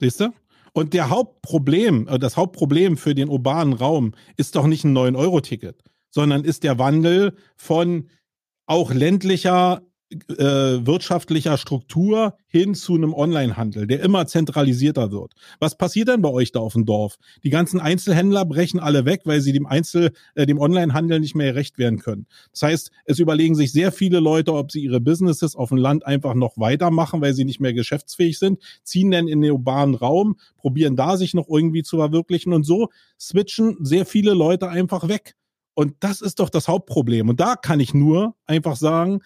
Siehst 0.00 0.20
du? 0.20 0.32
Und 0.72 0.94
der 0.94 1.10
Hauptproblem, 1.10 2.08
äh, 2.08 2.18
das 2.18 2.36
Hauptproblem 2.36 2.96
für 2.96 3.14
den 3.14 3.28
urbanen 3.28 3.74
Raum 3.74 4.12
ist 4.36 4.56
doch 4.56 4.66
nicht 4.66 4.84
ein 4.84 4.96
9-Euro-Ticket, 4.96 5.82
sondern 6.10 6.44
ist 6.44 6.64
der 6.64 6.78
Wandel 6.78 7.34
von 7.56 8.08
auch 8.66 8.92
ländlicher 8.92 9.82
äh, 10.10 10.84
wirtschaftlicher 10.86 11.56
Struktur 11.56 12.34
hin 12.48 12.74
zu 12.74 12.94
einem 12.94 13.14
Onlinehandel, 13.14 13.86
der 13.86 14.00
immer 14.00 14.26
zentralisierter 14.26 15.12
wird. 15.12 15.34
Was 15.60 15.76
passiert 15.76 16.08
denn 16.08 16.20
bei 16.20 16.30
euch 16.30 16.50
da 16.50 16.60
auf 16.60 16.72
dem 16.72 16.84
Dorf? 16.84 17.16
Die 17.44 17.50
ganzen 17.50 17.78
Einzelhändler 17.80 18.44
brechen 18.44 18.80
alle 18.80 19.04
weg, 19.04 19.22
weil 19.24 19.40
sie 19.40 19.52
dem 19.52 19.66
Einzel, 19.66 20.10
äh, 20.34 20.46
dem 20.46 20.58
Onlinehandel 20.58 21.20
nicht 21.20 21.36
mehr 21.36 21.52
gerecht 21.52 21.78
werden 21.78 22.00
können. 22.00 22.26
Das 22.50 22.62
heißt, 22.62 22.90
es 23.04 23.18
überlegen 23.20 23.54
sich 23.54 23.70
sehr 23.70 23.92
viele 23.92 24.18
Leute, 24.18 24.52
ob 24.54 24.72
sie 24.72 24.82
ihre 24.82 25.00
Businesses 25.00 25.54
auf 25.54 25.68
dem 25.68 25.78
Land 25.78 26.04
einfach 26.06 26.34
noch 26.34 26.58
weitermachen, 26.58 27.20
weil 27.20 27.34
sie 27.34 27.44
nicht 27.44 27.60
mehr 27.60 27.72
geschäftsfähig 27.72 28.38
sind, 28.38 28.60
ziehen 28.82 29.10
dann 29.12 29.28
in 29.28 29.40
den 29.40 29.52
urbanen 29.52 29.94
Raum, 29.94 30.36
probieren 30.56 30.96
da 30.96 31.16
sich 31.16 31.34
noch 31.34 31.48
irgendwie 31.48 31.82
zu 31.82 31.98
verwirklichen 31.98 32.52
und 32.52 32.64
so 32.64 32.88
switchen 33.18 33.76
sehr 33.80 34.06
viele 34.06 34.34
Leute 34.34 34.68
einfach 34.68 35.08
weg. 35.08 35.36
Und 35.74 35.94
das 36.00 36.20
ist 36.20 36.40
doch 36.40 36.50
das 36.50 36.68
Hauptproblem. 36.68 37.28
Und 37.28 37.40
da 37.40 37.54
kann 37.56 37.80
ich 37.80 37.94
nur 37.94 38.34
einfach 38.46 38.76
sagen, 38.76 39.20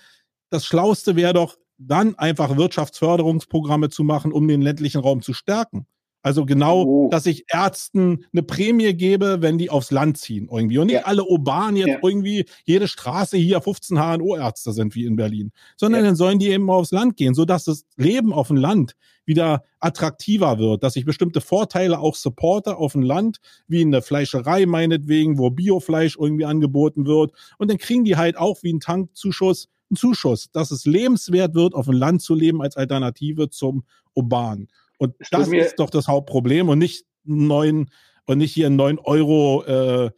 das 0.55 0.65
Schlauste 0.65 1.17
wäre 1.17 1.33
doch, 1.33 1.57
dann 1.79 2.15
einfach 2.15 2.57
Wirtschaftsförderungsprogramme 2.57 3.89
zu 3.89 4.05
machen, 4.05 4.33
um 4.33 4.47
den 4.47 4.63
ländlichen 4.63 5.01
Raum 5.01 5.21
zu 5.21 5.33
stärken. 5.33 5.87
Also 6.23 6.47
genau, 6.47 6.85
oh. 6.85 7.09
dass 7.11 7.27
ich 7.27 7.45
Ärzten 7.49 8.25
eine 8.33 8.43
Prämie 8.43 8.95
gebe, 8.95 9.43
wenn 9.43 9.59
die 9.59 9.69
aufs 9.69 9.91
Land 9.91 10.17
ziehen 10.17 10.49
irgendwie. 10.51 10.79
Und 10.79 10.87
nicht 10.87 10.95
ja. 10.95 11.03
alle 11.03 11.25
Urban 11.25 11.77
jetzt 11.77 11.89
ja. 11.89 11.99
irgendwie 12.03 12.47
jede 12.65 12.89
Straße 12.89 13.37
hier 13.37 13.61
15 13.61 13.99
HNO-Ärzte 13.99 14.73
sind 14.73 14.95
wie 14.95 15.05
in 15.05 15.17
Berlin, 15.17 15.53
sondern 15.77 16.03
ja. 16.03 16.07
dann 16.07 16.17
sollen 16.17 16.39
die 16.39 16.49
eben 16.49 16.71
aufs 16.71 16.93
Land 16.93 17.17
gehen, 17.17 17.35
sodass 17.35 17.65
das 17.65 17.85
Leben 17.97 18.33
auf 18.33 18.47
dem 18.47 18.57
Land 18.57 18.95
wieder 19.27 19.65
attraktiver 19.81 20.59
wird, 20.59 20.83
dass 20.83 20.97
ich 20.97 21.05
bestimmte 21.05 21.43
Vorteile 21.43 21.99
auch 21.99 22.15
supporte 22.15 22.77
auf 22.77 22.93
dem 22.93 23.03
Land, 23.03 23.39
wie 23.67 23.83
in 23.83 23.91
der 23.91 24.01
Fleischerei 24.01 24.65
meinetwegen, 24.65 25.37
wo 25.37 25.51
Biofleisch 25.51 26.17
irgendwie 26.19 26.47
angeboten 26.47 27.05
wird. 27.05 27.33
Und 27.59 27.71
dann 27.71 27.79
kriegen 27.79 28.05
die 28.05 28.17
halt 28.17 28.39
auch 28.39 28.63
wie 28.63 28.73
ein 28.73 28.81
Tankzuschuss 28.81 29.69
einen 29.95 29.97
Zuschuss, 29.97 30.51
dass 30.53 30.71
es 30.71 30.85
lebenswert 30.85 31.55
wird, 31.55 31.75
auf 31.75 31.87
dem 31.87 31.95
Land 31.95 32.23
zu 32.23 32.35
leben 32.35 32.63
als 32.63 32.77
Alternative 32.77 33.51
zum 33.51 33.85
Urban. 34.15 34.69
Und 34.99 35.15
es 35.19 35.31
das 35.31 35.49
ist 35.49 35.77
doch 35.77 35.91
das 35.91 36.09
Hauptproblem 36.09 36.69
und 36.69 36.79
nicht 36.79 37.07
neun 37.25 37.91
und 38.27 38.39
nicht 38.39 38.53
hier 38.53 38.71
neun 38.71 38.99
Euro 38.99 39.65
äh, 39.65 40.11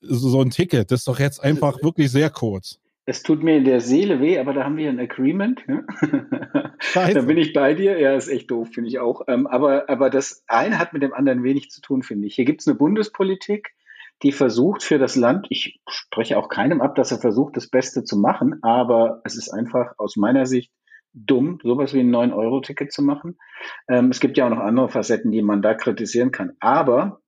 so, 0.00 0.40
ein 0.40 0.50
Ticket. 0.50 0.90
Das 0.90 1.00
ist 1.00 1.08
doch 1.08 1.18
jetzt 1.18 1.42
einfach 1.42 1.82
wirklich 1.82 2.10
sehr 2.10 2.30
kurz. 2.30 2.78
Es 3.06 3.22
tut 3.22 3.42
mir 3.42 3.56
in 3.56 3.64
der 3.64 3.80
Seele 3.80 4.20
weh, 4.20 4.38
aber 4.38 4.52
da 4.52 4.64
haben 4.64 4.76
wir 4.76 4.88
ein 4.88 5.00
Agreement. 5.00 5.66
Ne? 5.66 5.84
da 6.94 7.22
bin 7.22 7.38
ich 7.38 7.52
bei 7.52 7.74
dir. 7.74 7.98
Ja, 7.98 8.14
ist 8.14 8.28
echt 8.28 8.50
doof, 8.50 8.68
finde 8.72 8.88
ich 8.88 8.98
auch. 8.98 9.22
Ähm, 9.26 9.46
aber, 9.46 9.88
aber 9.88 10.10
das 10.10 10.44
eine 10.46 10.78
hat 10.78 10.92
mit 10.92 11.02
dem 11.02 11.12
anderen 11.12 11.42
wenig 11.42 11.70
zu 11.70 11.80
tun, 11.80 12.02
finde 12.02 12.28
ich. 12.28 12.34
Hier 12.36 12.44
gibt 12.44 12.60
es 12.60 12.68
eine 12.68 12.76
Bundespolitik, 12.76 13.74
die 14.22 14.32
versucht 14.32 14.82
für 14.82 14.98
das 14.98 15.16
Land, 15.16 15.46
ich 15.50 15.80
spreche 15.88 16.36
auch 16.36 16.48
keinem 16.48 16.80
ab, 16.80 16.94
dass 16.94 17.10
er 17.10 17.18
versucht, 17.18 17.56
das 17.56 17.68
Beste 17.68 18.04
zu 18.04 18.18
machen, 18.18 18.58
aber 18.62 19.20
es 19.24 19.36
ist 19.36 19.50
einfach 19.50 19.94
aus 19.98 20.16
meiner 20.16 20.46
Sicht 20.46 20.70
dumm, 21.12 21.58
sowas 21.62 21.94
wie 21.94 22.00
ein 22.00 22.14
9-Euro-Ticket 22.14 22.92
zu 22.92 23.02
machen. 23.02 23.38
Ähm, 23.88 24.10
es 24.10 24.20
gibt 24.20 24.36
ja 24.36 24.46
auch 24.46 24.50
noch 24.50 24.60
andere 24.60 24.88
Facetten, 24.88 25.32
die 25.32 25.42
man 25.42 25.62
da 25.62 25.74
kritisieren 25.74 26.30
kann. 26.30 26.52
Aber 26.60 27.20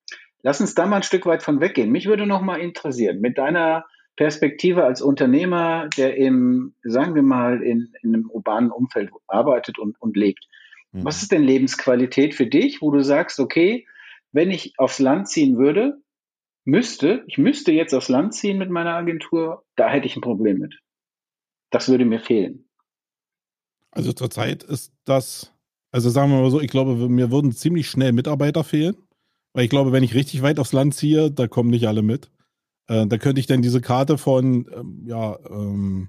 lass 0.43 0.61
uns 0.61 0.75
da 0.75 0.87
mal 0.87 0.97
ein 0.97 1.03
Stück 1.03 1.27
weit 1.27 1.43
von 1.43 1.61
weggehen. 1.61 1.91
Mich 1.91 2.07
würde 2.07 2.27
noch 2.27 2.43
mal 2.43 2.61
interessieren, 2.61 3.21
mit 3.21 3.39
deiner 3.39 3.85
Perspektive 4.17 4.85
als 4.85 5.01
Unternehmer, 5.01 5.89
der 5.97 6.17
im, 6.17 6.75
sagen 6.83 7.15
wir 7.15 7.23
mal, 7.23 7.63
in, 7.63 7.93
in 8.03 8.15
einem 8.15 8.31
urbanen 8.31 8.71
Umfeld 8.71 9.11
arbeitet 9.27 9.79
und, 9.79 10.01
und 10.01 10.17
lebt. 10.17 10.47
Mhm. 10.93 11.05
Was 11.05 11.23
ist 11.23 11.33
denn 11.33 11.43
Lebensqualität 11.43 12.35
für 12.35 12.47
dich, 12.47 12.83
wo 12.83 12.91
du 12.91 13.03
sagst, 13.03 13.41
okay, 13.41 13.87
wenn 14.31 14.51
ich 14.51 14.75
aufs 14.79 14.99
Land 14.99 15.29
ziehen 15.29 15.59
würde, 15.59 15.99
müsste, 16.65 17.25
ich 17.27 17.39
müsste 17.39 17.73
jetzt 17.73 17.95
aufs 17.95 18.09
Land 18.09 18.35
ziehen 18.35 18.59
mit 18.59 18.71
meiner 18.71 18.95
Agentur, 18.95 19.65
da 19.77 19.89
hätte 19.89 20.07
ich 20.07 20.17
ein 20.17 20.23
Problem 20.23 20.59
mit. 20.59 20.79
Das 21.71 21.89
würde 21.89 22.05
mir 22.05 22.21
fehlen. 22.21 22.69
Also 23.91 24.13
zurzeit 24.13 24.63
ist 24.63 24.93
das, 25.05 25.53
also 25.91 26.11
sagen 26.11 26.31
wir 26.31 26.41
mal 26.41 26.51
so, 26.51 26.61
ich 26.61 26.71
glaube, 26.71 27.09
mir 27.09 27.31
würden 27.31 27.53
ziemlich 27.53 27.89
schnell 27.89 28.13
Mitarbeiter 28.13 28.65
fehlen. 28.65 28.97
Weil 29.53 29.65
ich 29.65 29.71
glaube, 29.71 29.93
wenn 29.93 30.03
ich 30.03 30.15
richtig 30.15 30.43
weit 30.43 30.59
aufs 30.59 30.73
Land 30.73 30.95
ziehe, 30.95 31.31
da 31.31 31.47
kommen 31.47 31.71
nicht 31.71 31.87
alle 31.87 32.03
mit. 32.03 32.31
Äh, 32.89 33.07
da 33.07 33.19
könnte 33.19 33.41
ich 33.41 33.47
dann 33.47 33.63
diese 33.63 33.81
Karte 33.81 34.19
von, 34.19 34.67
ähm, 34.75 35.03
ja, 35.07 35.39
ähm, 35.51 36.09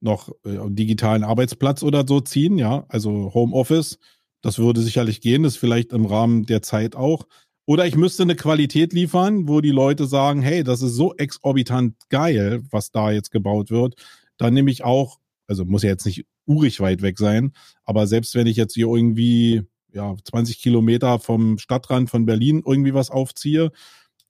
noch 0.00 0.30
äh, 0.44 0.58
digitalen 0.70 1.24
Arbeitsplatz 1.24 1.82
oder 1.82 2.04
so 2.06 2.20
ziehen, 2.20 2.58
ja, 2.58 2.84
also 2.88 3.32
Homeoffice. 3.34 3.98
Das 4.42 4.58
würde 4.58 4.80
sicherlich 4.80 5.20
gehen, 5.20 5.42
das 5.42 5.56
vielleicht 5.56 5.92
im 5.92 6.06
Rahmen 6.06 6.46
der 6.46 6.62
Zeit 6.62 6.96
auch. 6.96 7.26
Oder 7.70 7.86
ich 7.86 7.94
müsste 7.94 8.24
eine 8.24 8.34
Qualität 8.34 8.92
liefern, 8.92 9.46
wo 9.46 9.60
die 9.60 9.70
Leute 9.70 10.06
sagen, 10.06 10.42
hey, 10.42 10.64
das 10.64 10.82
ist 10.82 10.94
so 10.94 11.14
exorbitant 11.14 11.94
geil, 12.08 12.64
was 12.72 12.90
da 12.90 13.12
jetzt 13.12 13.30
gebaut 13.30 13.70
wird. 13.70 13.94
Dann 14.38 14.54
nehme 14.54 14.72
ich 14.72 14.82
auch, 14.82 15.20
also 15.46 15.64
muss 15.64 15.84
ja 15.84 15.90
jetzt 15.90 16.04
nicht 16.04 16.26
urig 16.46 16.80
weit 16.80 17.00
weg 17.00 17.16
sein, 17.16 17.52
aber 17.84 18.08
selbst 18.08 18.34
wenn 18.34 18.48
ich 18.48 18.56
jetzt 18.56 18.74
hier 18.74 18.88
irgendwie 18.88 19.62
ja 19.92 20.16
20 20.24 20.60
Kilometer 20.60 21.20
vom 21.20 21.58
Stadtrand 21.58 22.10
von 22.10 22.26
Berlin 22.26 22.60
irgendwie 22.66 22.92
was 22.92 23.08
aufziehe, 23.08 23.70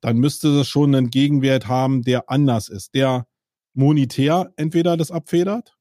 dann 0.01 0.17
müsste 0.17 0.55
das 0.55 0.67
schon 0.67 0.93
einen 0.93 1.09
Gegenwert 1.09 1.67
haben, 1.67 2.03
der 2.03 2.29
anders 2.29 2.69
ist, 2.69 2.93
der 2.93 3.25
monetär 3.73 4.53
entweder 4.55 4.97
das 4.97 5.09
abfedert 5.09 5.75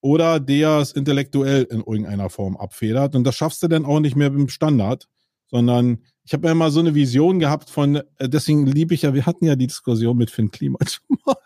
oder 0.00 0.40
der 0.40 0.78
es 0.78 0.90
intellektuell 0.90 1.62
in 1.62 1.78
irgendeiner 1.78 2.28
Form 2.28 2.56
abfedert. 2.56 3.14
Und 3.14 3.22
das 3.22 3.36
schaffst 3.36 3.62
du 3.62 3.68
dann 3.68 3.84
auch 3.84 4.00
nicht 4.00 4.16
mehr 4.16 4.26
im 4.26 4.48
Standard, 4.48 5.08
sondern 5.46 6.02
ich 6.28 6.34
habe 6.34 6.46
ja 6.46 6.54
mal 6.54 6.70
so 6.70 6.80
eine 6.80 6.94
Vision 6.94 7.38
gehabt 7.38 7.70
von, 7.70 7.96
äh, 7.96 8.28
deswegen 8.28 8.66
liebe 8.66 8.92
ich 8.92 9.00
ja, 9.00 9.14
wir 9.14 9.24
hatten 9.24 9.46
ja 9.46 9.56
die 9.56 9.66
Diskussion 9.66 10.14
mit 10.14 10.30
Finn 10.30 10.50
Klima 10.50 10.78
schon 10.86 11.16
mal. 11.24 11.36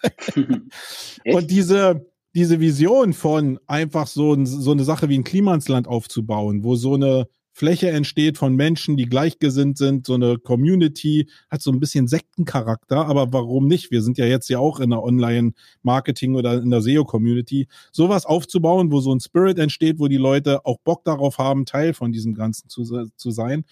Und 1.37 1.53
diese, 1.53 2.05
diese 2.35 2.59
Vision 2.59 3.13
von 3.13 3.61
einfach 3.69 4.09
so, 4.09 4.45
so 4.45 4.73
eine 4.73 4.83
Sache 4.83 5.09
wie 5.09 5.17
ein 5.17 5.23
Klimansland 5.23 5.87
aufzubauen, 5.87 6.65
wo 6.65 6.75
so 6.75 6.95
eine 6.95 7.29
Fläche 7.53 7.91
entsteht 7.91 8.39
von 8.39 8.57
Menschen, 8.57 8.97
die 8.97 9.05
gleichgesinnt 9.07 9.79
sind, 9.79 10.05
so 10.05 10.15
eine 10.15 10.39
Community, 10.39 11.29
hat 11.49 11.63
so 11.63 11.71
ein 11.71 11.79
bisschen 11.79 12.09
Sektencharakter, 12.09 13.07
aber 13.07 13.33
warum 13.33 13.69
nicht? 13.69 13.93
Wir 13.93 14.03
sind 14.03 14.19
ja 14.19 14.27
jetzt 14.27 14.49
ja 14.49 14.59
auch 14.59 14.81
in 14.81 14.91
der 14.91 15.05
Online-Marketing 15.05 16.35
oder 16.35 16.61
in 16.61 16.71
der 16.71 16.81
SEO-Community. 16.81 17.69
Sowas 17.93 18.27
aufzubauen, 18.27 18.91
wo 18.91 19.01
so 19.01 19.15
ein 19.15 19.21
Spirit 19.21 19.61
entsteht, 19.61 20.01
wo 20.01 20.09
die 20.09 20.17
Leute 20.17 20.67
auch 20.67 20.79
Bock 20.83 21.05
darauf 21.05 21.39
haben, 21.39 21.67
Teil 21.67 21.95
von 21.95 22.11
diesem 22.11 22.35
Ganzen 22.35 22.69
zu, 22.69 23.07
zu 23.15 23.31
sein. 23.31 23.65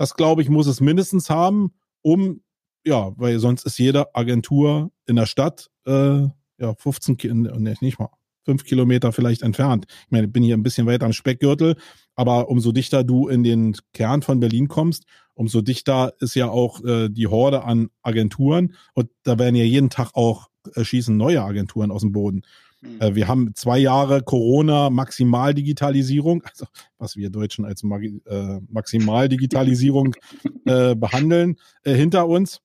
Das, 0.00 0.14
glaube 0.14 0.40
ich, 0.40 0.48
muss 0.48 0.66
es 0.66 0.80
mindestens 0.80 1.28
haben, 1.28 1.74
um, 2.00 2.40
ja, 2.86 3.12
weil 3.18 3.38
sonst 3.38 3.66
ist 3.66 3.78
jede 3.78 4.14
Agentur 4.14 4.92
in 5.04 5.16
der 5.16 5.26
Stadt, 5.26 5.70
äh, 5.84 6.22
ja, 6.56 6.74
15, 6.78 7.18
ne, 7.58 7.74
nicht 7.82 7.98
mal, 7.98 8.08
fünf 8.42 8.64
Kilometer 8.64 9.12
vielleicht 9.12 9.42
entfernt. 9.42 9.84
Ich 10.06 10.10
meine, 10.10 10.28
ich 10.28 10.32
bin 10.32 10.42
hier 10.42 10.56
ein 10.56 10.62
bisschen 10.62 10.86
weiter 10.86 11.04
am 11.04 11.12
Speckgürtel, 11.12 11.76
aber 12.14 12.48
umso 12.48 12.72
dichter 12.72 13.04
du 13.04 13.28
in 13.28 13.42
den 13.42 13.76
Kern 13.92 14.22
von 14.22 14.40
Berlin 14.40 14.68
kommst, 14.68 15.04
umso 15.34 15.60
dichter 15.60 16.14
ist 16.18 16.34
ja 16.34 16.48
auch 16.48 16.82
äh, 16.82 17.10
die 17.10 17.26
Horde 17.26 17.64
an 17.64 17.90
Agenturen 18.00 18.76
und 18.94 19.10
da 19.24 19.38
werden 19.38 19.54
ja 19.54 19.64
jeden 19.64 19.90
Tag 19.90 20.12
auch 20.14 20.48
äh, 20.76 20.82
schießen 20.82 21.14
neue 21.14 21.42
Agenturen 21.42 21.90
aus 21.90 22.00
dem 22.00 22.12
Boden. 22.12 22.40
Mhm. 22.80 23.14
Wir 23.14 23.28
haben 23.28 23.54
zwei 23.54 23.78
Jahre 23.78 24.22
Corona 24.22 24.90
Maximaldigitalisierung, 24.90 26.42
also 26.50 26.66
was 26.98 27.16
wir 27.16 27.30
Deutschen 27.30 27.64
als 27.64 27.82
Mag 27.82 28.02
äh, 28.02 28.60
Maximaldigitalisierung 28.68 30.14
äh, 30.64 30.94
behandeln, 30.94 31.56
äh, 31.84 31.94
hinter 31.94 32.28
uns. 32.28 32.60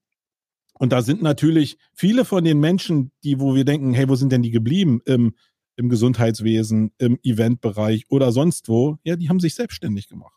Und 0.77 0.91
da 0.91 1.01
sind 1.01 1.21
natürlich 1.21 1.77
viele 1.93 2.25
von 2.25 2.43
den 2.43 2.59
Menschen, 2.59 3.11
die, 3.23 3.39
wo 3.39 3.55
wir 3.55 3.63
denken, 3.63 3.93
hey, 3.93 4.09
wo 4.09 4.15
sind 4.15 4.31
denn 4.31 4.41
die 4.41 4.51
geblieben 4.51 5.01
im 5.05 5.33
im 5.75 5.89
Gesundheitswesen, 5.89 6.91
im 6.97 7.19
Eventbereich 7.23 8.05
oder 8.09 8.31
sonst 8.31 8.69
wo, 8.69 8.97
ja, 9.03 9.15
die 9.15 9.29
haben 9.29 9.39
sich 9.39 9.55
selbstständig 9.55 10.07
gemacht. 10.07 10.33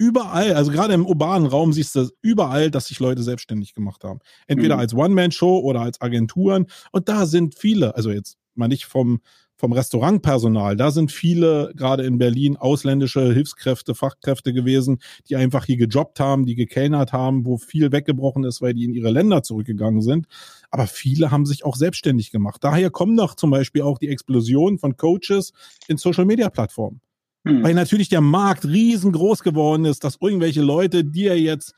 Überall, 0.00 0.54
also 0.54 0.70
gerade 0.70 0.94
im 0.94 1.04
urbanen 1.04 1.48
Raum 1.48 1.72
siehst 1.72 1.96
du 1.96 2.08
überall, 2.22 2.70
dass 2.70 2.86
sich 2.86 3.00
Leute 3.00 3.24
selbstständig 3.24 3.74
gemacht 3.74 4.04
haben. 4.04 4.20
Entweder 4.46 4.76
mhm. 4.76 4.80
als 4.80 4.94
One-Man-Show 4.94 5.58
oder 5.58 5.80
als 5.80 6.00
Agenturen. 6.00 6.66
Und 6.92 7.08
da 7.08 7.26
sind 7.26 7.56
viele, 7.56 7.96
also 7.96 8.12
jetzt 8.12 8.38
mal 8.58 8.68
nicht 8.68 8.84
vom, 8.84 9.20
vom 9.58 9.72
Restaurantpersonal. 9.72 10.76
Da 10.76 10.90
sind 10.90 11.10
viele, 11.10 11.72
gerade 11.74 12.04
in 12.04 12.18
Berlin, 12.18 12.56
ausländische 12.56 13.32
Hilfskräfte, 13.32 13.94
Fachkräfte 13.94 14.52
gewesen, 14.52 14.98
die 15.28 15.36
einfach 15.36 15.64
hier 15.64 15.76
gejobbt 15.76 16.20
haben, 16.20 16.46
die 16.46 16.54
gekellnert 16.54 17.12
haben, 17.12 17.44
wo 17.44 17.58
viel 17.58 17.90
weggebrochen 17.90 18.44
ist, 18.44 18.62
weil 18.62 18.74
die 18.74 18.84
in 18.84 18.94
ihre 18.94 19.10
Länder 19.10 19.42
zurückgegangen 19.42 20.00
sind. 20.00 20.26
Aber 20.70 20.86
viele 20.86 21.30
haben 21.30 21.44
sich 21.44 21.64
auch 21.64 21.76
selbstständig 21.76 22.30
gemacht. 22.30 22.62
Daher 22.62 22.90
kommen 22.90 23.16
doch 23.16 23.34
zum 23.34 23.50
Beispiel 23.50 23.82
auch 23.82 23.98
die 23.98 24.08
Explosion 24.08 24.78
von 24.78 24.96
Coaches 24.96 25.52
in 25.88 25.96
Social-Media-Plattformen. 25.96 27.00
Hm. 27.44 27.62
Weil 27.64 27.74
natürlich 27.74 28.08
der 28.08 28.20
Markt 28.20 28.64
riesengroß 28.64 29.42
geworden 29.42 29.84
ist, 29.84 30.04
dass 30.04 30.18
irgendwelche 30.20 30.62
Leute 30.62 31.04
dir 31.04 31.40
jetzt 31.40 31.74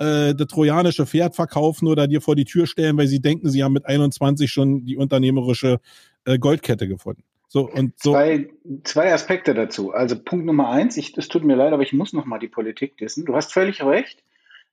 äh, 0.00 0.34
das 0.34 0.48
trojanische 0.48 1.06
Pferd 1.06 1.36
verkaufen 1.36 1.86
oder 1.86 2.08
dir 2.08 2.20
vor 2.20 2.34
die 2.34 2.46
Tür 2.46 2.66
stellen, 2.66 2.96
weil 2.96 3.06
sie 3.06 3.20
denken, 3.20 3.50
sie 3.50 3.62
haben 3.62 3.74
mit 3.74 3.86
21 3.86 4.50
schon 4.50 4.84
die 4.84 4.96
unternehmerische 4.96 5.78
äh, 6.30 6.38
Goldkette 6.38 6.88
gefunden. 6.88 7.22
So, 7.48 7.68
und 7.68 7.98
so. 7.98 8.12
Zwei, 8.12 8.48
zwei 8.84 9.12
Aspekte 9.12 9.54
dazu. 9.54 9.92
Also 9.92 10.16
Punkt 10.22 10.46
Nummer 10.46 10.70
eins, 10.70 10.96
es 10.96 11.28
tut 11.28 11.42
mir 11.42 11.56
leid, 11.56 11.72
aber 11.72 11.82
ich 11.82 11.92
muss 11.92 12.12
noch 12.12 12.24
mal 12.24 12.38
die 12.38 12.48
Politik 12.48 12.94
wissen. 13.00 13.24
Du 13.24 13.34
hast 13.34 13.52
völlig 13.52 13.82
recht. 13.82 14.22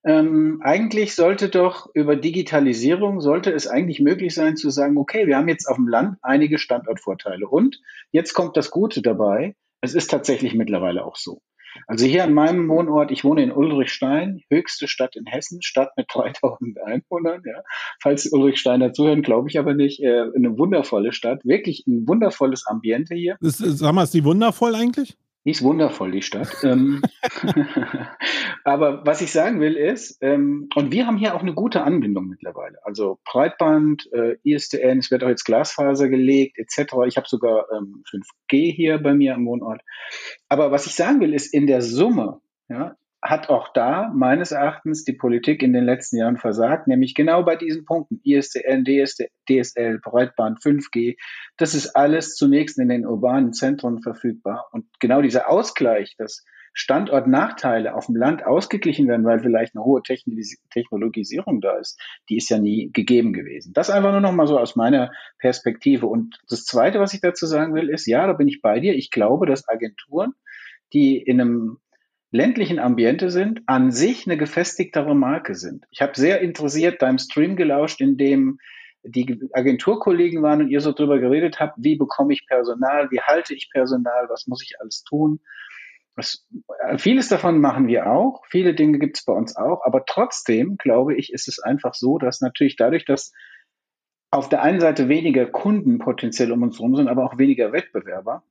Ähm, 0.04 0.62
eigentlich 0.64 1.16
sollte 1.16 1.50
doch 1.50 1.90
über 1.96 2.16
Digitalisierung, 2.16 3.20
sollte 3.20 3.52
es 3.52 3.68
eigentlich 3.68 4.00
möglich 4.00 4.36
sein 4.36 4.56
zu 4.56 4.70
sagen, 4.70 4.98
okay, 4.98 5.26
wir 5.26 5.38
haben 5.38 5.50
jetzt 5.50 5.66
auf 5.66 5.76
dem 5.76 5.88
Land 5.88 6.18
einige 6.22 6.60
Standortvorteile. 6.60 7.48
Und 7.48 7.82
jetzt 8.12 8.34
kommt 8.34 8.56
das 8.56 8.70
Gute 8.70 9.02
dabei, 9.02 9.56
es 9.82 9.96
ist 9.96 10.12
tatsächlich 10.12 10.54
mittlerweile 10.54 11.04
auch 11.04 11.16
so. 11.16 11.42
Also 11.88 12.06
hier 12.06 12.24
an 12.24 12.34
meinem 12.34 12.68
Wohnort, 12.70 13.12
ich 13.12 13.24
wohne 13.24 13.44
in 13.44 13.52
Ulrichstein, 13.52 14.42
höchste 14.50 14.88
Stadt 14.88 15.16
in 15.16 15.26
Hessen, 15.26 15.62
Stadt 15.62 15.92
mit 15.98 16.08
3000 16.14 16.78
Einwohnern. 16.82 17.42
Ja. 17.46 17.62
Falls 18.02 18.32
Ulrichsteiner 18.32 18.94
zuhören, 18.94 19.22
glaube 19.22 19.50
ich 19.50 19.60
aber 19.60 19.74
nicht. 19.74 20.02
Äh, 20.02 20.26
eine 20.36 20.58
wundervolle 20.58 21.14
Stadt, 21.14 21.44
wirklich 21.46 21.86
ein 21.88 22.08
wundervolles 22.08 22.66
Ambiente 22.68 23.16
hier. 23.16 23.38
Ist, 23.42 23.58
sag 23.58 23.94
mal, 23.94 24.04
ist 24.04 24.14
die 24.14 24.24
wundervoll 24.24 24.76
eigentlich? 24.76 25.18
Die 25.48 25.52
ist 25.52 25.64
wundervoll, 25.64 26.12
die 26.12 26.22
Stadt. 26.22 26.62
Ähm, 26.64 27.02
aber 28.66 29.06
was 29.06 29.22
ich 29.22 29.32
sagen 29.32 29.62
will 29.62 29.76
ist, 29.76 30.18
ähm, 30.20 30.68
und 30.76 30.92
wir 30.92 31.08
haben 31.08 31.16
hier 31.16 31.36
auch 31.36 31.42
eine 31.42 31.54
gute 31.54 31.84
Anbindung 31.84 32.28
mittlerweile. 32.28 32.80
Also 32.84 33.20
Breitband, 33.24 34.12
äh, 34.12 34.36
ISDN, 34.44 35.00
es 35.00 35.10
wird 35.10 35.24
auch 35.24 35.30
jetzt 35.30 35.46
Glasfaser 35.46 36.10
gelegt, 36.10 36.60
etc. 36.60 36.96
Ich 37.08 37.16
habe 37.16 37.30
sogar 37.30 37.66
ähm, 37.72 38.04
5G 38.12 38.74
hier 38.74 38.98
bei 38.98 39.14
mir 39.14 39.36
am 39.36 39.46
Wohnort. 39.46 39.80
Aber 40.50 40.70
was 40.72 40.86
ich 40.86 40.96
sagen 40.96 41.22
will, 41.22 41.34
ist 41.34 41.54
in 41.54 41.66
der 41.66 41.82
Summe, 41.82 42.42
ja, 42.68 42.98
hat 43.22 43.50
auch 43.50 43.70
da 43.74 44.12
meines 44.14 44.52
Erachtens 44.52 45.04
die 45.04 45.14
Politik 45.14 45.64
in 45.64 45.74
den 45.74 45.86
letzten 45.86 46.18
Jahren 46.18 46.38
versagt, 46.38 46.88
nämlich 46.88 47.16
genau 47.16 47.44
bei 47.44 47.56
diesen 47.56 47.86
Punkten. 47.86 48.22
ISDN, 48.24 48.84
DSL, 48.86 50.00
Breitband, 50.04 50.60
5G, 50.60 51.18
das 51.58 51.74
ist 51.74 51.96
alles 51.96 52.36
zunächst 52.36 52.78
in 52.80 52.90
den 52.90 53.06
urbanen 53.06 53.54
Zentren 53.54 54.02
verfügbar. 54.02 54.68
Und 54.72 54.86
genau 55.00 55.22
dieser 55.22 55.50
Ausgleich, 55.50 56.16
dass 56.18 56.46
Standortnachteile 56.74 57.96
auf 57.96 58.06
dem 58.06 58.16
Land 58.16 58.46
ausgeglichen 58.46 59.08
werden, 59.08 59.26
weil 59.26 59.40
vielleicht 59.40 59.76
eine 59.76 59.84
hohe 59.84 60.04
Technologisierung 60.04 61.60
da 61.60 61.76
ist, 61.78 62.00
die 62.30 62.38
ist 62.38 62.50
ja 62.52 62.60
nie 62.60 62.92
gegeben 62.94 63.34
gewesen. 63.34 63.74
Das 63.74 63.90
einfach 63.90 64.12
nur 64.12 64.22
noch 64.22 64.32
mal 64.32 64.46
so 64.46 64.60
aus 64.60 64.76
meiner 64.76 65.10
Perspektive. 65.40 66.06
Und 66.06 66.38
das 66.48 66.66
Zweite, 66.66 67.00
was 67.00 67.16
ich 67.16 67.22
dazu 67.22 67.48
sagen 67.48 67.74
will, 67.74 67.90
ist, 67.90 68.06
ja, 68.06 68.28
da 68.28 68.34
bin 68.34 68.48
ich 68.48 68.62
bei 68.62 68.80
dir. 68.80 68.94
Ich 68.94 69.10
glaube, 69.10 69.48
dass 69.48 69.68
Agenturen, 69.68 70.34
die 70.94 71.18
in 71.18 71.42
einem 71.42 71.80
ländlichen 72.32 72.80
Ambiente 72.80 73.30
sind, 73.30 73.62
an 73.68 73.92
sich 73.92 74.28
eine 74.28 74.38
gefestigtere 74.38 75.16
Marke 75.16 75.56
sind. 75.56 75.86
Ich 75.92 76.02
habe 76.02 76.14
sehr 76.16 76.42
interessiert 76.42 77.02
deinem 77.02 77.20
Stream 77.20 77.56
gelauscht, 77.56 78.02
in 78.02 78.18
dem 78.18 78.60
die 79.04 79.40
Agenturkollegen 79.54 80.42
waren 80.42 80.62
und 80.62 80.70
ihr 80.70 80.82
so 80.82 80.92
drüber 80.92 81.20
geredet 81.20 81.60
habt, 81.60 81.76
wie 81.78 81.96
bekomme 81.96 82.34
ich 82.34 82.46
Personal, 82.46 83.10
wie 83.12 83.22
halte 83.22 83.54
ich 83.54 83.70
Personal, 83.72 84.28
was 84.30 84.48
muss 84.48 84.62
ich 84.64 84.82
alles 84.82 85.04
tun. 85.04 85.40
Das, 86.16 86.46
äh, 86.80 86.98
vieles 86.98 87.30
davon 87.30 87.62
machen 87.62 87.88
wir 87.88 88.08
auch, 88.08 88.44
viele 88.50 88.74
Dinge 88.74 89.00
gibt 89.00 89.18
es 89.18 89.24
bei 89.24 89.34
uns 89.34 89.56
auch, 89.56 89.86
aber 89.86 90.04
trotzdem, 90.06 90.78
glaube 90.78 91.16
ich, 91.16 91.32
ist 91.32 91.48
es 91.48 91.60
einfach 91.60 91.94
so, 91.94 92.18
dass 92.18 92.42
natürlich 92.42 92.76
dadurch, 92.76 93.06
dass 93.06 93.32
auf 94.32 94.50
der 94.50 94.62
einen 94.62 94.82
Seite 94.82 95.10
weniger 95.10 95.46
Kunden 95.46 96.00
potenziell 96.00 96.52
um 96.52 96.64
uns 96.64 96.80
herum 96.80 96.96
sind, 96.96 97.08
aber 97.08 97.24
auch 97.24 97.38
weniger 97.38 97.72
Wettbewerber, 97.72 98.44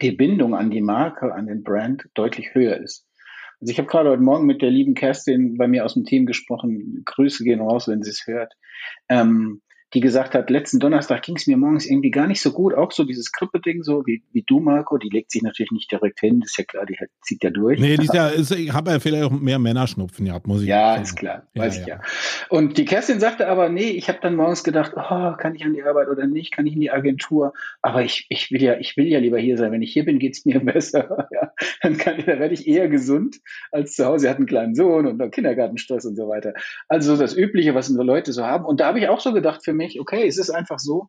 die 0.00 0.12
Bindung 0.12 0.54
an 0.54 0.70
die 0.70 0.80
Marke, 0.80 1.34
an 1.34 1.46
den 1.46 1.62
Brand 1.62 2.08
deutlich 2.14 2.54
höher 2.54 2.76
ist. 2.76 3.06
Also 3.60 3.72
ich 3.72 3.78
habe 3.78 3.88
gerade 3.88 4.10
heute 4.10 4.22
Morgen 4.22 4.46
mit 4.46 4.62
der 4.62 4.70
lieben 4.70 4.94
Kerstin 4.94 5.56
bei 5.56 5.68
mir 5.68 5.84
aus 5.84 5.94
dem 5.94 6.04
Team 6.04 6.24
gesprochen. 6.26 7.02
Grüße 7.04 7.44
gehen 7.44 7.60
raus, 7.60 7.88
wenn 7.88 8.02
sie 8.02 8.10
es 8.10 8.26
hört. 8.26 8.54
Ähm, 9.08 9.60
die 9.92 10.00
gesagt 10.00 10.34
hat, 10.34 10.50
letzten 10.50 10.78
Donnerstag 10.78 11.22
ging 11.22 11.36
es 11.36 11.46
mir 11.46 11.56
morgens 11.56 11.84
irgendwie 11.84 12.10
gar 12.10 12.28
nicht 12.28 12.40
so 12.40 12.52
gut, 12.52 12.74
auch 12.74 12.92
so 12.92 13.04
dieses 13.04 13.32
Krippe-Ding, 13.32 13.82
so 13.82 14.06
wie, 14.06 14.22
wie 14.32 14.42
du, 14.42 14.60
Marco, 14.60 14.98
die 14.98 15.08
legt 15.08 15.32
sich 15.32 15.42
natürlich 15.42 15.72
nicht 15.72 15.90
direkt 15.90 16.20
hin, 16.20 16.40
das 16.40 16.50
ist 16.50 16.58
ja 16.58 16.64
klar, 16.64 16.86
die 16.86 16.96
zieht 17.22 17.42
ja 17.42 17.50
durch. 17.50 17.80
Nee, 17.80 17.96
die 17.96 18.04
ist 18.04 18.14
ja, 18.14 18.28
ist, 18.28 18.52
ich 18.52 18.72
habe 18.72 18.92
ja 18.92 19.00
vielleicht 19.00 19.24
auch 19.24 19.30
mehr 19.32 19.58
Männerschnupfen 19.58 20.26
gehabt, 20.26 20.46
muss 20.46 20.62
ich 20.62 20.68
Ja, 20.68 20.90
sagen. 20.92 21.02
ist 21.02 21.16
klar, 21.16 21.42
weiß 21.54 21.76
ja, 21.76 21.82
ich 21.82 21.88
ja. 21.88 21.94
ja. 21.96 22.02
Und 22.50 22.78
die 22.78 22.84
Kerstin 22.84 23.18
sagte 23.18 23.48
aber, 23.48 23.68
nee, 23.68 23.90
ich 23.90 24.08
habe 24.08 24.20
dann 24.22 24.36
morgens 24.36 24.62
gedacht, 24.62 24.92
oh, 24.94 25.32
kann 25.36 25.56
ich 25.56 25.64
an 25.64 25.74
die 25.74 25.82
Arbeit 25.82 26.08
oder 26.08 26.26
nicht, 26.26 26.52
kann 26.52 26.66
ich 26.66 26.74
in 26.74 26.80
die 26.80 26.92
Agentur, 26.92 27.52
aber 27.82 28.02
ich, 28.02 28.26
ich 28.28 28.52
will 28.52 28.62
ja, 28.62 28.78
ich 28.78 28.96
will 28.96 29.08
ja 29.08 29.18
lieber 29.18 29.38
hier 29.38 29.58
sein, 29.58 29.72
wenn 29.72 29.82
ich 29.82 29.92
hier 29.92 30.04
bin, 30.04 30.20
geht's 30.20 30.44
mir 30.44 30.60
besser, 30.64 31.26
ja, 31.32 31.52
dann 31.82 31.96
kann 31.96 32.18
ich, 32.18 32.26
dann 32.26 32.38
werde 32.38 32.54
ich 32.54 32.68
eher 32.68 32.88
gesund 32.88 33.38
als 33.72 33.96
zu 33.96 34.06
Hause, 34.06 34.20
sie 34.20 34.28
hat 34.28 34.36
einen 34.36 34.46
kleinen 34.46 34.76
Sohn 34.76 35.06
und 35.06 35.32
Kindergartenstress 35.32 36.04
und 36.04 36.14
so 36.14 36.28
weiter. 36.28 36.54
Also 36.88 37.16
das 37.16 37.36
Übliche, 37.36 37.74
was 37.74 37.88
Leute 37.90 38.32
so 38.32 38.44
haben 38.44 38.64
und 38.64 38.78
da 38.78 38.86
habe 38.86 39.00
ich 39.00 39.08
auch 39.08 39.20
so 39.20 39.32
gedacht 39.32 39.64
für 39.64 39.72
mich, 39.72 39.79
okay, 40.00 40.26
es 40.26 40.38
ist 40.38 40.50
einfach 40.50 40.78
so, 40.78 41.08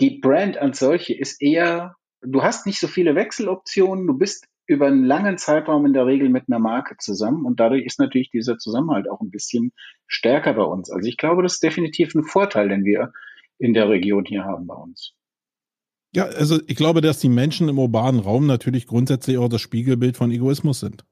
die 0.00 0.18
Brand 0.18 0.58
als 0.58 0.78
solche 0.78 1.14
ist 1.14 1.40
eher, 1.40 1.96
du 2.22 2.42
hast 2.42 2.66
nicht 2.66 2.80
so 2.80 2.86
viele 2.86 3.14
Wechseloptionen, 3.14 4.06
du 4.06 4.14
bist 4.14 4.46
über 4.66 4.86
einen 4.86 5.04
langen 5.04 5.38
Zeitraum 5.38 5.86
in 5.86 5.92
der 5.92 6.06
Regel 6.06 6.28
mit 6.28 6.44
einer 6.48 6.58
Marke 6.58 6.96
zusammen 6.98 7.44
und 7.44 7.60
dadurch 7.60 7.84
ist 7.84 8.00
natürlich 8.00 8.30
dieser 8.30 8.58
Zusammenhalt 8.58 9.08
auch 9.08 9.20
ein 9.20 9.30
bisschen 9.30 9.72
stärker 10.06 10.54
bei 10.54 10.64
uns. 10.64 10.90
Also 10.90 11.08
ich 11.08 11.16
glaube, 11.16 11.42
das 11.42 11.54
ist 11.54 11.62
definitiv 11.62 12.14
ein 12.14 12.24
Vorteil, 12.24 12.68
den 12.68 12.84
wir 12.84 13.12
in 13.58 13.74
der 13.74 13.88
Region 13.88 14.24
hier 14.24 14.44
haben 14.44 14.66
bei 14.66 14.74
uns. 14.74 15.14
Ja, 16.14 16.24
also 16.24 16.60
ich 16.66 16.76
glaube, 16.76 17.00
dass 17.00 17.20
die 17.20 17.28
Menschen 17.28 17.68
im 17.68 17.78
urbanen 17.78 18.20
Raum 18.20 18.46
natürlich 18.46 18.86
grundsätzlich 18.86 19.38
auch 19.38 19.48
das 19.48 19.60
Spiegelbild 19.60 20.16
von 20.16 20.30
Egoismus 20.30 20.80
sind. 20.80 21.04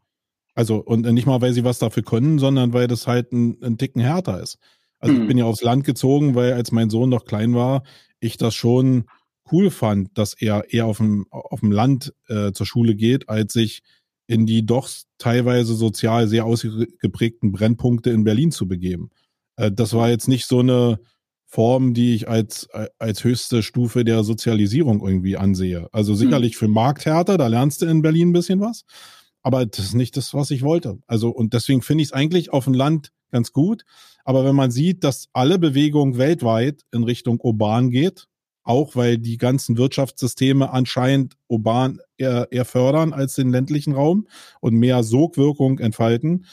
Also, 0.54 0.76
und 0.76 1.02
nicht 1.02 1.26
mal, 1.26 1.40
weil 1.40 1.52
sie 1.52 1.64
was 1.64 1.78
dafür 1.78 2.04
können, 2.04 2.38
sondern 2.38 2.72
weil 2.72 2.86
das 2.86 3.06
halt 3.06 3.32
ein, 3.32 3.62
ein 3.62 3.76
Ticken 3.76 4.00
härter 4.00 4.40
ist. 4.40 4.58
Also 5.04 5.16
ich 5.16 5.22
mhm. 5.22 5.28
bin 5.28 5.38
ja 5.38 5.44
aufs 5.44 5.60
Land 5.60 5.84
gezogen, 5.84 6.34
weil 6.34 6.54
als 6.54 6.72
mein 6.72 6.88
Sohn 6.88 7.10
noch 7.10 7.26
klein 7.26 7.54
war, 7.54 7.82
ich 8.20 8.38
das 8.38 8.54
schon 8.54 9.04
cool 9.52 9.70
fand, 9.70 10.16
dass 10.16 10.32
er 10.32 10.72
eher 10.72 10.86
auf 10.86 10.96
dem, 10.96 11.26
auf 11.30 11.60
dem 11.60 11.72
Land 11.72 12.14
äh, 12.28 12.52
zur 12.52 12.64
Schule 12.64 12.94
geht, 12.94 13.28
als 13.28 13.52
sich 13.52 13.82
in 14.26 14.46
die 14.46 14.64
doch 14.64 14.88
teilweise 15.18 15.74
sozial 15.74 16.26
sehr 16.26 16.46
ausgeprägten 16.46 17.52
Brennpunkte 17.52 18.08
in 18.08 18.24
Berlin 18.24 18.50
zu 18.50 18.66
begeben. 18.66 19.10
Äh, 19.56 19.70
das 19.70 19.92
war 19.92 20.08
jetzt 20.08 20.26
nicht 20.26 20.46
so 20.46 20.60
eine 20.60 21.00
Form, 21.44 21.92
die 21.92 22.14
ich 22.14 22.26
als, 22.26 22.66
als 22.98 23.22
höchste 23.22 23.62
Stufe 23.62 24.04
der 24.04 24.24
Sozialisierung 24.24 25.06
irgendwie 25.06 25.36
ansehe. 25.36 25.88
Also 25.92 26.14
sicherlich 26.14 26.54
mhm. 26.54 26.58
für 26.58 26.68
Markthärter, 26.68 27.36
da 27.36 27.46
lernst 27.46 27.82
du 27.82 27.86
in 27.86 28.00
Berlin 28.00 28.30
ein 28.30 28.32
bisschen 28.32 28.60
was. 28.60 28.86
Aber 29.42 29.66
das 29.66 29.84
ist 29.84 29.94
nicht 29.94 30.16
das, 30.16 30.32
was 30.32 30.50
ich 30.50 30.62
wollte. 30.62 30.98
Also, 31.06 31.28
und 31.28 31.52
deswegen 31.52 31.82
finde 31.82 32.00
ich 32.00 32.08
es 32.08 32.12
eigentlich 32.14 32.54
auf 32.54 32.64
dem 32.64 32.72
Land 32.72 33.12
ganz 33.30 33.52
gut. 33.52 33.84
Aber 34.24 34.44
wenn 34.44 34.56
man 34.56 34.70
sieht, 34.70 35.04
dass 35.04 35.28
alle 35.32 35.58
Bewegung 35.58 36.16
weltweit 36.16 36.82
in 36.92 37.04
Richtung 37.04 37.40
urban 37.40 37.90
geht, 37.90 38.26
auch 38.62 38.96
weil 38.96 39.18
die 39.18 39.36
ganzen 39.36 39.76
Wirtschaftssysteme 39.76 40.70
anscheinend 40.70 41.36
urban 41.48 42.00
eher, 42.16 42.48
eher 42.50 42.64
fördern 42.64 43.12
als 43.12 43.34
den 43.34 43.50
ländlichen 43.50 43.92
Raum 43.92 44.26
und 44.60 44.74
mehr 44.74 45.02
Sogwirkung 45.02 45.78
entfalten, 45.78 46.46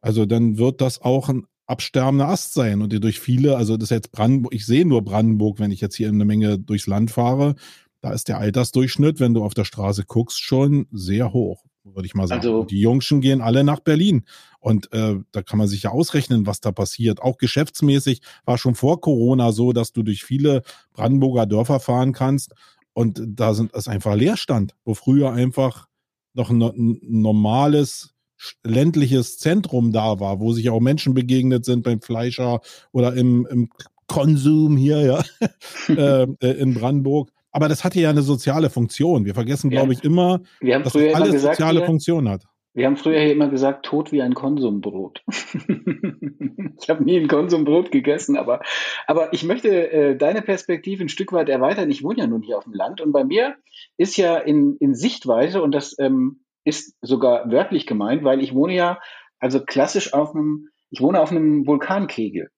also 0.00 0.24
dann 0.24 0.56
wird 0.56 0.80
das 0.80 1.02
auch 1.02 1.28
ein 1.28 1.46
absterbender 1.66 2.28
Ast 2.28 2.54
sein 2.54 2.80
und 2.80 2.92
durch 3.02 3.20
viele, 3.20 3.56
also 3.56 3.76
das 3.76 3.90
ist 3.90 3.96
jetzt 3.96 4.12
Brandenburg, 4.12 4.54
ich 4.54 4.64
sehe 4.64 4.86
nur 4.86 5.02
Brandenburg, 5.02 5.58
wenn 5.58 5.72
ich 5.72 5.80
jetzt 5.80 5.96
hier 5.96 6.08
eine 6.08 6.24
Menge 6.24 6.58
durchs 6.58 6.86
Land 6.86 7.10
fahre, 7.10 7.56
da 8.00 8.12
ist 8.12 8.28
der 8.28 8.38
Altersdurchschnitt, 8.38 9.20
wenn 9.20 9.34
du 9.34 9.42
auf 9.42 9.52
der 9.52 9.64
Straße 9.64 10.04
guckst, 10.06 10.40
schon 10.40 10.86
sehr 10.92 11.32
hoch 11.32 11.64
würde 11.94 12.06
ich 12.06 12.14
mal 12.14 12.26
sagen. 12.26 12.40
Also, 12.40 12.64
die 12.64 12.80
Jungschen 12.80 13.20
gehen 13.20 13.40
alle 13.40 13.64
nach 13.64 13.80
Berlin. 13.80 14.24
Und 14.66 14.92
äh, 14.92 15.20
da 15.30 15.42
kann 15.42 15.60
man 15.60 15.68
sich 15.68 15.84
ja 15.84 15.90
ausrechnen, 15.90 16.44
was 16.44 16.60
da 16.60 16.72
passiert. 16.72 17.22
Auch 17.22 17.38
geschäftsmäßig 17.38 18.20
war 18.44 18.58
schon 18.58 18.74
vor 18.74 19.00
Corona 19.00 19.52
so, 19.52 19.72
dass 19.72 19.92
du 19.92 20.02
durch 20.02 20.24
viele 20.24 20.62
Brandenburger 20.92 21.46
Dörfer 21.46 21.78
fahren 21.78 22.12
kannst. 22.12 22.52
Und 22.92 23.22
da 23.24 23.54
sind 23.54 23.72
es 23.74 23.86
einfach 23.86 24.16
Leerstand, 24.16 24.74
wo 24.84 24.94
früher 24.94 25.30
einfach 25.30 25.86
noch 26.34 26.50
ein, 26.50 26.60
ein 26.62 26.98
normales 27.00 28.16
ländliches 28.64 29.38
Zentrum 29.38 29.92
da 29.92 30.18
war, 30.18 30.40
wo 30.40 30.52
sich 30.52 30.68
auch 30.68 30.80
Menschen 30.80 31.14
begegnet 31.14 31.64
sind 31.64 31.84
beim 31.84 32.00
Fleischer 32.00 32.60
oder 32.90 33.14
im, 33.14 33.46
im 33.48 33.70
Konsum 34.08 34.76
hier, 34.76 35.00
ja, 35.00 35.24
äh, 35.90 36.26
äh, 36.40 36.58
in 36.58 36.74
Brandenburg. 36.74 37.30
Aber 37.52 37.68
das 37.68 37.84
hatte 37.84 38.00
ja 38.00 38.10
eine 38.10 38.22
soziale 38.22 38.68
Funktion. 38.68 39.26
Wir 39.26 39.34
vergessen, 39.34 39.70
glaube 39.70 39.92
ich, 39.92 40.02
immer, 40.02 40.40
wir 40.58 40.80
dass 40.80 40.96
es 40.96 41.14
alles 41.14 41.30
gesagt, 41.30 41.54
soziale 41.54 41.82
wir, 41.82 41.86
Funktion 41.86 42.28
hat. 42.28 42.48
Wir 42.76 42.84
haben 42.84 42.98
früher 42.98 43.18
hier 43.18 43.32
immer 43.32 43.48
gesagt, 43.48 43.86
tot 43.86 44.12
wie 44.12 44.20
ein 44.20 44.34
Konsumbrot. 44.34 45.24
ich 45.28 46.90
habe 46.90 47.04
nie 47.04 47.16
ein 47.16 47.26
Konsumbrot 47.26 47.90
gegessen, 47.90 48.36
aber, 48.36 48.60
aber 49.06 49.32
ich 49.32 49.44
möchte 49.44 49.90
äh, 49.90 50.14
deine 50.14 50.42
Perspektive 50.42 51.02
ein 51.02 51.08
Stück 51.08 51.32
weit 51.32 51.48
erweitern. 51.48 51.90
Ich 51.90 52.04
wohne 52.04 52.18
ja 52.18 52.26
nun 52.26 52.42
hier 52.42 52.58
auf 52.58 52.64
dem 52.64 52.74
Land 52.74 53.00
und 53.00 53.12
bei 53.12 53.24
mir 53.24 53.56
ist 53.96 54.18
ja 54.18 54.36
in, 54.36 54.76
in 54.78 54.94
Sichtweise, 54.94 55.62
und 55.62 55.74
das 55.74 55.98
ähm, 55.98 56.44
ist 56.64 56.94
sogar 57.00 57.50
wörtlich 57.50 57.86
gemeint, 57.86 58.24
weil 58.24 58.42
ich 58.42 58.54
wohne 58.54 58.74
ja 58.74 59.00
also 59.38 59.64
klassisch 59.64 60.12
auf 60.12 60.34
einem, 60.34 60.68
ich 60.90 61.00
wohne 61.00 61.22
auf 61.22 61.30
einem 61.30 61.66
Vulkankegel. 61.66 62.50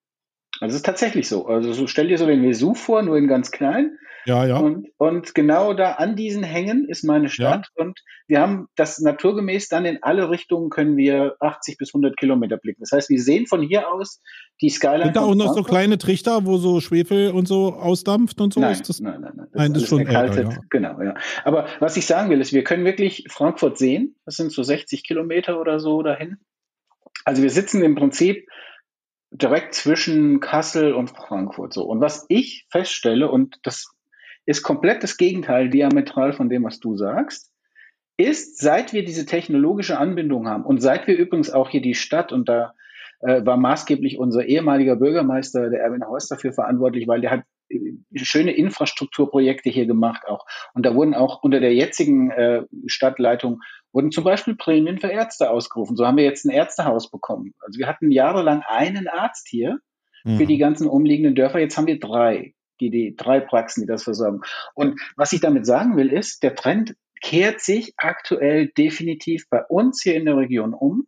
Also 0.61 0.75
es 0.75 0.81
ist 0.81 0.87
tatsächlich 0.87 1.29
so. 1.29 1.47
Also 1.47 1.73
so, 1.73 1.87
stell 1.87 2.09
dir 2.09 2.19
so 2.19 2.27
den 2.27 2.43
Vesuv 2.43 2.77
vor, 2.77 3.03
nur 3.03 3.17
in 3.17 3.29
ganz 3.29 3.53
klein. 3.53 3.97
Ja, 4.29 4.45
ja. 4.45 4.59
Und, 4.59 4.89
und 4.99 5.35
genau 5.35 5.73
da 5.73 5.93
an 5.93 6.15
diesen 6.15 6.43
Hängen 6.43 6.87
ist 6.87 7.03
meine 7.03 7.31
Stadt. 7.31 7.69
Ja. 7.75 7.83
Und 7.83 7.99
wir 8.27 8.41
haben 8.41 8.69
das 8.77 8.99
naturgemäß 8.99 9.69
dann 9.69 9.87
in 9.87 10.03
alle 10.03 10.29
Richtungen 10.29 10.69
können 10.69 10.99
wir 10.99 11.37
80 11.41 11.79
bis 11.79 11.95
100 11.95 12.15
Kilometer 12.19 12.59
blicken. 12.59 12.83
Das 12.83 12.93
heißt, 12.93 13.09
wir 13.09 13.23
sehen 13.23 13.47
von 13.47 13.63
hier 13.63 13.91
aus 13.91 14.21
die 14.61 14.69
Skyline. 14.69 15.05
Sind 15.05 15.17
da 15.17 15.23
auch 15.23 15.35
noch 15.35 15.55
so 15.55 15.63
kleine 15.63 15.97
Trichter, 15.97 16.45
wo 16.45 16.59
so 16.59 16.83
Schwefel 16.83 17.31
und 17.31 17.49
so 17.49 17.73
ausdampft 17.73 18.39
und 18.43 18.53
so? 18.53 18.61
Nein, 18.61 18.73
ist 18.73 18.87
das, 18.91 19.01
nein, 19.01 19.23
nein, 19.23 19.33
nein. 19.35 19.47
Das 19.51 19.59
nein, 19.59 19.73
das 19.73 19.83
ist 19.85 19.89
schon 19.89 20.07
älter, 20.07 20.43
ja. 20.43 20.59
Genau, 20.69 21.01
ja. 21.01 21.15
Aber 21.45 21.67
was 21.81 21.97
ich 21.97 22.05
sagen 22.05 22.29
will, 22.29 22.43
ist, 22.43 22.53
wir 22.53 22.65
können 22.65 22.85
wirklich 22.85 23.25
Frankfurt 23.31 23.79
sehen. 23.79 24.15
Das 24.27 24.37
sind 24.37 24.53
so 24.53 24.63
60 24.63 25.05
Kilometer 25.07 25.59
oder 25.59 25.81
so 25.81 26.03
dahin. 26.03 26.37
Also 27.25 27.43
wir 27.43 27.51
sitzen 27.51 27.83
im 27.83 27.95
Prinzip 27.95 28.47
direkt 29.31 29.75
zwischen 29.75 30.41
Kassel 30.41 30.93
und 30.93 31.09
Frankfurt 31.09 31.73
so. 31.73 31.85
Und 31.85 32.03
was 32.03 32.27
ich 32.29 32.67
feststelle, 32.71 33.31
und 33.31 33.57
das 33.63 33.95
ist 34.49 34.63
komplett 34.63 35.03
das 35.03 35.19
Gegenteil 35.19 35.69
diametral 35.69 36.33
von 36.33 36.49
dem, 36.49 36.65
was 36.65 36.81
du 36.81 36.97
sagst, 36.97 37.53
ist, 38.17 38.59
seit 38.59 38.95
wir 38.95 39.05
diese 39.05 39.27
technologische 39.27 39.99
Anbindung 39.99 40.49
haben 40.49 40.65
und 40.65 40.81
seit 40.81 41.07
wir 41.07 41.19
übrigens 41.19 41.51
auch 41.51 41.69
hier 41.69 41.83
die 41.83 41.95
Stadt, 41.95 42.33
und 42.33 42.49
da 42.49 42.73
äh, 43.21 43.45
war 43.45 43.59
maßgeblich 43.59 44.19
unser 44.19 44.47
ehemaliger 44.47 44.97
Bürgermeister, 44.97 45.69
der 45.69 45.83
Erwin 45.83 46.03
Horst, 46.03 46.31
dafür 46.31 46.55
verantwortlich, 46.55 47.07
weil 47.07 47.21
der 47.21 47.31
hat 47.31 47.43
äh, 47.69 47.93
schöne 48.15 48.53
Infrastrukturprojekte 48.53 49.69
hier 49.69 49.85
gemacht 49.85 50.23
auch. 50.27 50.47
Und 50.73 50.87
da 50.87 50.95
wurden 50.95 51.13
auch 51.13 51.43
unter 51.43 51.61
der 51.61 51.75
jetzigen 51.75 52.31
äh, 52.31 52.63
Stadtleitung 52.87 53.61
wurden 53.93 54.13
zum 54.13 54.25
Beispiel 54.25 54.57
Prämien 54.57 54.99
für 54.99 55.09
Ärzte 55.09 55.51
ausgerufen. 55.51 55.95
So 55.95 56.07
haben 56.07 56.17
wir 56.17 56.25
jetzt 56.25 56.47
ein 56.47 56.51
Ärztehaus 56.51 57.11
bekommen. 57.11 57.53
Also 57.61 57.79
wir 57.79 57.87
hatten 57.87 58.11
jahrelang 58.11 58.63
einen 58.67 59.09
Arzt 59.09 59.47
hier 59.47 59.79
mhm. 60.25 60.39
für 60.39 60.47
die 60.47 60.57
ganzen 60.57 60.89
umliegenden 60.89 61.35
Dörfer. 61.35 61.59
Jetzt 61.59 61.77
haben 61.77 61.87
wir 61.87 62.01
drei, 62.01 62.55
die, 62.79 63.15
drei 63.17 63.41
Praxen, 63.41 63.83
die 63.83 63.87
das 63.87 64.05
versorgen. 64.05 64.41
Und 64.75 65.01
was 65.17 65.33
ich 65.33 65.41
damit 65.41 65.67
sagen 65.67 65.97
will, 65.97 66.13
ist, 66.13 66.43
der 66.43 66.55
Trend 66.55 66.95
kehrt 67.21 67.61
sich 67.61 67.95
aktuell 67.97 68.69
definitiv 68.69 69.49
bei 69.51 69.65
uns 69.65 70.03
hier 70.03 70.15
in 70.15 70.25
der 70.25 70.37
Region 70.37 70.75
um. 70.75 71.07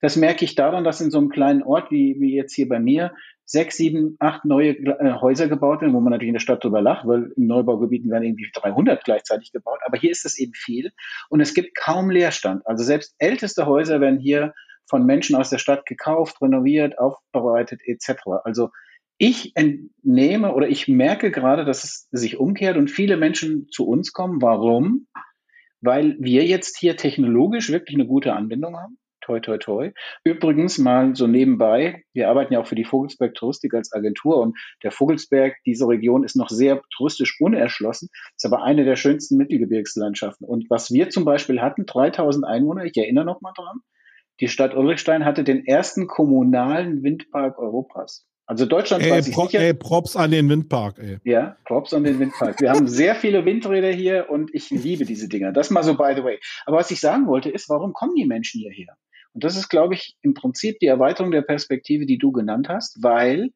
Das 0.00 0.16
merke 0.16 0.44
ich 0.44 0.54
daran, 0.54 0.84
dass 0.84 1.00
in 1.00 1.10
so 1.10 1.18
einem 1.18 1.30
kleinen 1.30 1.62
Ort 1.62 1.90
wie, 1.90 2.16
wie 2.18 2.34
jetzt 2.34 2.54
hier 2.54 2.68
bei 2.68 2.78
mir 2.78 3.14
sechs, 3.46 3.76
sieben, 3.76 4.16
acht 4.18 4.44
neue 4.44 4.70
äh, 4.70 5.14
Häuser 5.20 5.48
gebaut 5.48 5.80
werden, 5.80 5.94
wo 5.94 6.00
man 6.00 6.10
natürlich 6.10 6.28
in 6.28 6.34
der 6.34 6.40
Stadt 6.40 6.64
drüber 6.64 6.82
lacht, 6.82 7.06
weil 7.06 7.32
in 7.36 7.46
Neubaugebieten 7.46 8.10
werden 8.10 8.24
irgendwie 8.24 8.50
300 8.52 9.04
gleichzeitig 9.04 9.52
gebaut. 9.52 9.80
Aber 9.84 9.98
hier 9.98 10.10
ist 10.10 10.24
das 10.24 10.38
eben 10.38 10.54
viel 10.54 10.92
und 11.28 11.40
es 11.40 11.54
gibt 11.54 11.76
kaum 11.76 12.10
Leerstand. 12.10 12.66
Also 12.66 12.84
selbst 12.84 13.14
älteste 13.18 13.66
Häuser 13.66 14.00
werden 14.00 14.18
hier 14.18 14.54
von 14.86 15.04
Menschen 15.04 15.36
aus 15.36 15.50
der 15.50 15.58
Stadt 15.58 15.86
gekauft, 15.86 16.40
renoviert, 16.42 16.98
aufbereitet 16.98 17.80
etc. 17.84 18.22
Also 18.44 18.70
ich 19.24 19.56
entnehme 19.56 20.54
oder 20.54 20.68
ich 20.68 20.86
merke 20.86 21.30
gerade, 21.30 21.64
dass 21.64 21.82
es 21.82 22.08
sich 22.10 22.36
umkehrt 22.36 22.76
und 22.76 22.90
viele 22.90 23.16
Menschen 23.16 23.68
zu 23.70 23.88
uns 23.88 24.12
kommen. 24.12 24.42
Warum? 24.42 25.06
Weil 25.80 26.16
wir 26.18 26.44
jetzt 26.44 26.76
hier 26.76 26.98
technologisch 26.98 27.70
wirklich 27.70 27.96
eine 27.96 28.06
gute 28.06 28.34
Anbindung 28.34 28.76
haben. 28.76 28.98
Toi, 29.22 29.40
toi, 29.40 29.56
toi. 29.56 29.92
Übrigens 30.24 30.76
mal 30.76 31.16
so 31.16 31.26
nebenbei, 31.26 32.04
wir 32.12 32.28
arbeiten 32.28 32.52
ja 32.52 32.60
auch 32.60 32.66
für 32.66 32.74
die 32.74 32.84
Vogelsberg 32.84 33.32
Touristik 33.32 33.72
als 33.72 33.94
Agentur 33.94 34.36
und 34.42 34.58
der 34.82 34.90
Vogelsberg, 34.90 35.54
diese 35.64 35.88
Region 35.88 36.24
ist 36.24 36.36
noch 36.36 36.50
sehr 36.50 36.82
touristisch 36.94 37.40
unerschlossen, 37.40 38.10
ist 38.36 38.44
aber 38.44 38.62
eine 38.62 38.84
der 38.84 38.96
schönsten 38.96 39.38
Mittelgebirgslandschaften. 39.38 40.46
Und 40.46 40.68
was 40.68 40.90
wir 40.90 41.08
zum 41.08 41.24
Beispiel 41.24 41.62
hatten, 41.62 41.86
3000 41.86 42.44
Einwohner, 42.44 42.84
ich 42.84 42.96
erinnere 42.98 43.24
noch 43.24 43.40
mal 43.40 43.54
dran, 43.56 43.78
die 44.40 44.48
Stadt 44.48 44.76
Ulrichstein 44.76 45.24
hatte 45.24 45.44
den 45.44 45.64
ersten 45.64 46.06
kommunalen 46.06 47.02
Windpark 47.02 47.58
Europas. 47.58 48.26
Also 48.46 48.66
Deutschland 48.66 49.02
ey, 49.02 49.10
weiß 49.10 49.28
ich 49.28 49.34
Pro, 49.34 49.46
sicher. 49.46 49.60
Ey, 49.60 49.72
Props 49.74 50.16
an 50.16 50.30
den 50.30 50.48
Windpark, 50.48 50.98
ey. 50.98 51.18
Ja, 51.24 51.56
Props 51.64 51.94
an 51.94 52.04
den 52.04 52.18
Windpark. 52.18 52.60
Wir 52.60 52.70
haben 52.70 52.88
sehr 52.88 53.14
viele 53.14 53.44
Windräder 53.44 53.90
hier 53.90 54.28
und 54.28 54.54
ich 54.54 54.70
liebe 54.70 55.04
diese 55.04 55.28
Dinger. 55.28 55.52
Das 55.52 55.70
mal 55.70 55.82
so 55.82 55.96
by 55.96 56.12
the 56.14 56.24
way. 56.24 56.38
Aber 56.66 56.78
was 56.78 56.90
ich 56.90 57.00
sagen 57.00 57.26
wollte 57.26 57.48
ist, 57.48 57.68
warum 57.70 57.94
kommen 57.94 58.14
die 58.14 58.26
Menschen 58.26 58.60
hierher? 58.60 58.96
Und 59.32 59.44
das 59.44 59.56
ist, 59.56 59.68
glaube 59.68 59.94
ich, 59.94 60.16
im 60.22 60.34
Prinzip 60.34 60.78
die 60.78 60.86
Erweiterung 60.86 61.30
der 61.30 61.42
Perspektive, 61.42 62.06
die 62.06 62.18
du 62.18 62.32
genannt 62.32 62.68
hast, 62.68 63.02
weil 63.02 63.50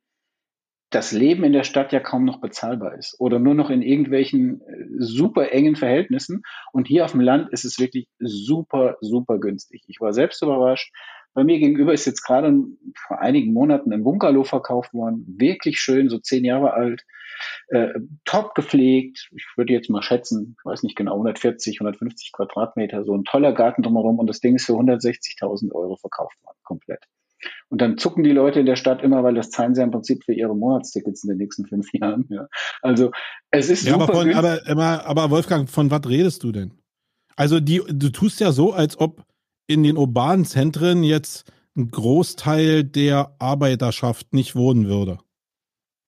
das 0.91 1.12
Leben 1.12 1.45
in 1.45 1.53
der 1.53 1.64
Stadt 1.64 1.93
ja 1.93 2.01
kaum 2.01 2.24
noch 2.24 2.41
bezahlbar 2.41 2.95
ist 2.95 3.14
oder 3.18 3.39
nur 3.39 3.55
noch 3.55 3.68
in 3.68 3.82
irgendwelchen 3.82 4.62
äh, 4.62 4.86
super 4.97 5.53
engen 5.53 5.76
Verhältnissen. 5.76 6.43
Und 6.72 6.89
hier 6.89 7.05
auf 7.05 7.12
dem 7.12 7.20
Land 7.20 7.53
ist 7.53 7.64
es 7.64 7.78
wirklich 7.78 8.09
super, 8.18 8.97
super 9.03 9.39
günstig. 9.39 9.84
Ich 9.86 10.01
war 10.01 10.14
selbst 10.14 10.43
überrascht. 10.43 10.91
Bei 11.34 11.44
mir 11.44 11.58
gegenüber 11.58 11.92
ist 11.92 12.06
jetzt 12.06 12.22
gerade 12.22 12.52
vor 13.06 13.20
einigen 13.20 13.52
Monaten 13.52 13.92
ein 13.92 14.02
Bungalow 14.02 14.44
verkauft 14.44 14.92
worden. 14.92 15.24
Wirklich 15.38 15.78
schön, 15.78 16.08
so 16.08 16.18
zehn 16.18 16.44
Jahre 16.44 16.72
alt 16.72 17.04
äh, 17.68 17.88
top 18.24 18.54
gepflegt. 18.54 19.28
Ich 19.34 19.46
würde 19.56 19.72
jetzt 19.72 19.90
mal 19.90 20.02
schätzen, 20.02 20.56
ich 20.58 20.64
weiß 20.64 20.82
nicht 20.82 20.96
genau, 20.96 21.12
140, 21.12 21.80
150 21.80 22.32
Quadratmeter, 22.32 23.04
so 23.04 23.14
ein 23.14 23.24
toller 23.24 23.52
Garten 23.52 23.82
drumherum 23.82 24.18
und 24.18 24.26
das 24.26 24.40
Ding 24.40 24.56
ist 24.56 24.66
für 24.66 24.72
160.000 24.72 25.72
Euro 25.72 25.96
verkauft 25.96 26.36
worden, 26.42 26.58
komplett. 26.64 27.04
Und 27.68 27.80
dann 27.80 27.98
zucken 27.98 28.24
die 28.24 28.32
Leute 28.32 28.60
in 28.60 28.66
der 28.66 28.76
Stadt 28.76 29.02
immer, 29.02 29.22
weil 29.22 29.34
das 29.34 29.50
zahlen 29.50 29.74
sie 29.74 29.82
im 29.82 29.92
Prinzip 29.92 30.24
für 30.24 30.32
ihre 30.32 30.56
Monatstickets 30.56 31.22
in 31.22 31.30
den 31.30 31.38
nächsten 31.38 31.66
fünf 31.66 31.86
Jahren. 31.92 32.26
Ja. 32.30 32.48
Also 32.82 33.12
es 33.50 33.70
ist 33.70 33.84
ja, 33.84 33.92
super. 33.92 34.04
Aber, 34.04 34.14
von, 34.14 34.32
aber, 34.34 34.60
aber, 34.66 35.06
aber 35.06 35.30
Wolfgang, 35.30 35.68
von 35.70 35.90
was 35.90 36.08
redest 36.08 36.42
du 36.42 36.52
denn? 36.52 36.72
Also 37.36 37.60
die, 37.60 37.80
du 37.86 38.08
tust 38.10 38.40
ja 38.40 38.50
so, 38.50 38.72
als 38.72 38.98
ob 38.98 39.24
in 39.68 39.84
den 39.84 39.96
urbanen 39.96 40.44
Zentren 40.44 41.04
jetzt 41.04 41.52
ein 41.76 41.90
Großteil 41.90 42.82
der 42.82 43.36
Arbeiterschaft 43.38 44.34
nicht 44.34 44.56
wohnen 44.56 44.88
würde 44.88 45.18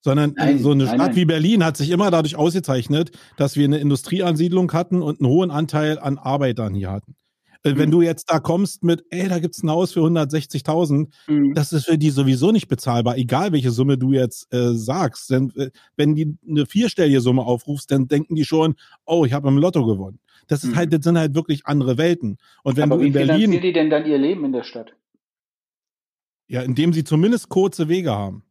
sondern 0.02 0.34
nein, 0.36 0.58
so 0.58 0.70
eine 0.70 0.84
nein, 0.84 0.94
Stadt 0.94 1.08
nein. 1.08 1.16
wie 1.16 1.24
Berlin 1.24 1.64
hat 1.64 1.76
sich 1.76 1.90
immer 1.90 2.10
dadurch 2.10 2.36
ausgezeichnet, 2.36 3.10
dass 3.36 3.56
wir 3.56 3.64
eine 3.64 3.78
Industrieansiedlung 3.78 4.72
hatten 4.72 5.02
und 5.02 5.20
einen 5.20 5.28
hohen 5.28 5.50
Anteil 5.50 5.98
an 5.98 6.18
Arbeitern 6.18 6.74
hier 6.74 6.90
hatten. 6.90 7.16
Mhm. 7.64 7.78
Wenn 7.78 7.90
du 7.90 8.02
jetzt 8.02 8.30
da 8.30 8.38
kommst 8.38 8.82
mit, 8.82 9.04
ey, 9.10 9.28
da 9.28 9.38
gibt's 9.38 9.62
ein 9.62 9.70
Haus 9.70 9.92
für 9.92 10.00
160.000, 10.00 11.08
mhm. 11.26 11.54
das 11.54 11.72
ist 11.72 11.86
für 11.86 11.98
die 11.98 12.10
sowieso 12.10 12.52
nicht 12.52 12.68
bezahlbar, 12.68 13.18
egal 13.18 13.52
welche 13.52 13.70
Summe 13.70 13.98
du 13.98 14.12
jetzt 14.12 14.52
äh, 14.52 14.74
sagst. 14.74 15.30
Denn 15.30 15.52
äh, 15.56 15.70
wenn 15.96 16.14
die 16.14 16.36
eine 16.48 16.66
vierstellige 16.66 17.20
Summe 17.20 17.42
aufrufst, 17.42 17.90
dann 17.90 18.08
denken 18.08 18.34
die 18.34 18.44
schon, 18.44 18.76
oh, 19.04 19.24
ich 19.24 19.32
habe 19.32 19.48
im 19.48 19.58
Lotto 19.58 19.84
gewonnen. 19.84 20.20
Das 20.46 20.64
ist 20.64 20.70
mhm. 20.70 20.76
halt, 20.76 20.92
das 20.92 21.04
sind 21.04 21.18
halt 21.18 21.34
wirklich 21.34 21.66
andere 21.66 21.98
Welten. 21.98 22.38
Und 22.62 22.76
wenn 22.76 22.84
Aber 22.84 22.96
du 22.96 23.02
in 23.02 23.14
wie 23.14 23.18
Berlin, 23.18 23.50
die 23.60 23.72
denn 23.72 23.90
dann 23.90 24.06
ihr 24.06 24.18
Leben 24.18 24.44
in 24.44 24.52
der 24.52 24.64
Stadt? 24.64 24.94
Ja, 26.48 26.62
indem 26.62 26.92
sie 26.92 27.04
zumindest 27.04 27.48
kurze 27.48 27.88
Wege 27.88 28.10
haben 28.10 28.42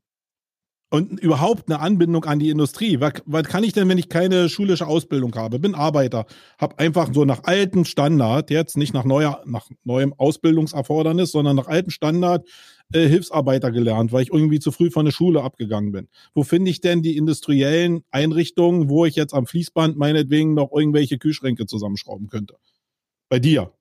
und 0.90 1.20
überhaupt 1.20 1.70
eine 1.70 1.80
Anbindung 1.80 2.26
an 2.26 2.40
die 2.40 2.50
Industrie. 2.50 3.00
Was, 3.00 3.14
was 3.26 3.44
kann 3.44 3.64
ich 3.64 3.74
denn, 3.74 3.88
wenn 3.90 3.98
ich 3.98 4.10
keine 4.10 4.50
schulische 4.50 4.88
Ausbildung 4.88 5.36
habe? 5.36 5.60
Bin 5.60 5.76
Arbeiter, 5.76 6.26
habe 6.58 6.80
einfach 6.80 7.14
so 7.14 7.26
nach 7.26 7.44
altem 7.44 7.86
Standard, 7.86 8.50
jetzt 8.50 8.76
nicht 8.76 8.94
nach, 8.94 9.06
neuer, 9.06 9.44
nach 9.46 9.70
neuem 9.84 10.14
Ausbildungserfordernis, 10.18 11.32
sondern 11.32 11.56
nach 11.56 11.68
altem 11.68 11.92
Standard 11.92 12.48
äh, 12.92 13.08
Hilfsarbeiter 13.08 13.72
gelernt, 13.72 14.12
weil 14.12 14.24
ich 14.24 14.34
irgendwie 14.34 14.60
zu 14.60 14.72
früh 14.72 14.90
von 14.90 15.06
der 15.06 15.12
Schule 15.12 15.44
abgegangen 15.44 15.92
bin. 15.92 16.08
Wo 16.34 16.44
finde 16.44 16.72
ich 16.72 16.82
denn 16.82 17.04
die 17.04 17.18
industriellen 17.18 18.04
Einrichtungen, 18.10 18.90
wo 18.90 19.06
ich 19.06 19.16
jetzt 19.16 19.34
am 19.34 19.46
Fließband 19.46 19.96
meinetwegen 19.96 20.56
noch 20.56 20.72
irgendwelche 20.72 21.20
Kühlschränke 21.20 21.68
zusammenschrauben 21.68 22.28
könnte? 22.28 22.56
Bei 23.30 23.38
dir. 23.38 23.74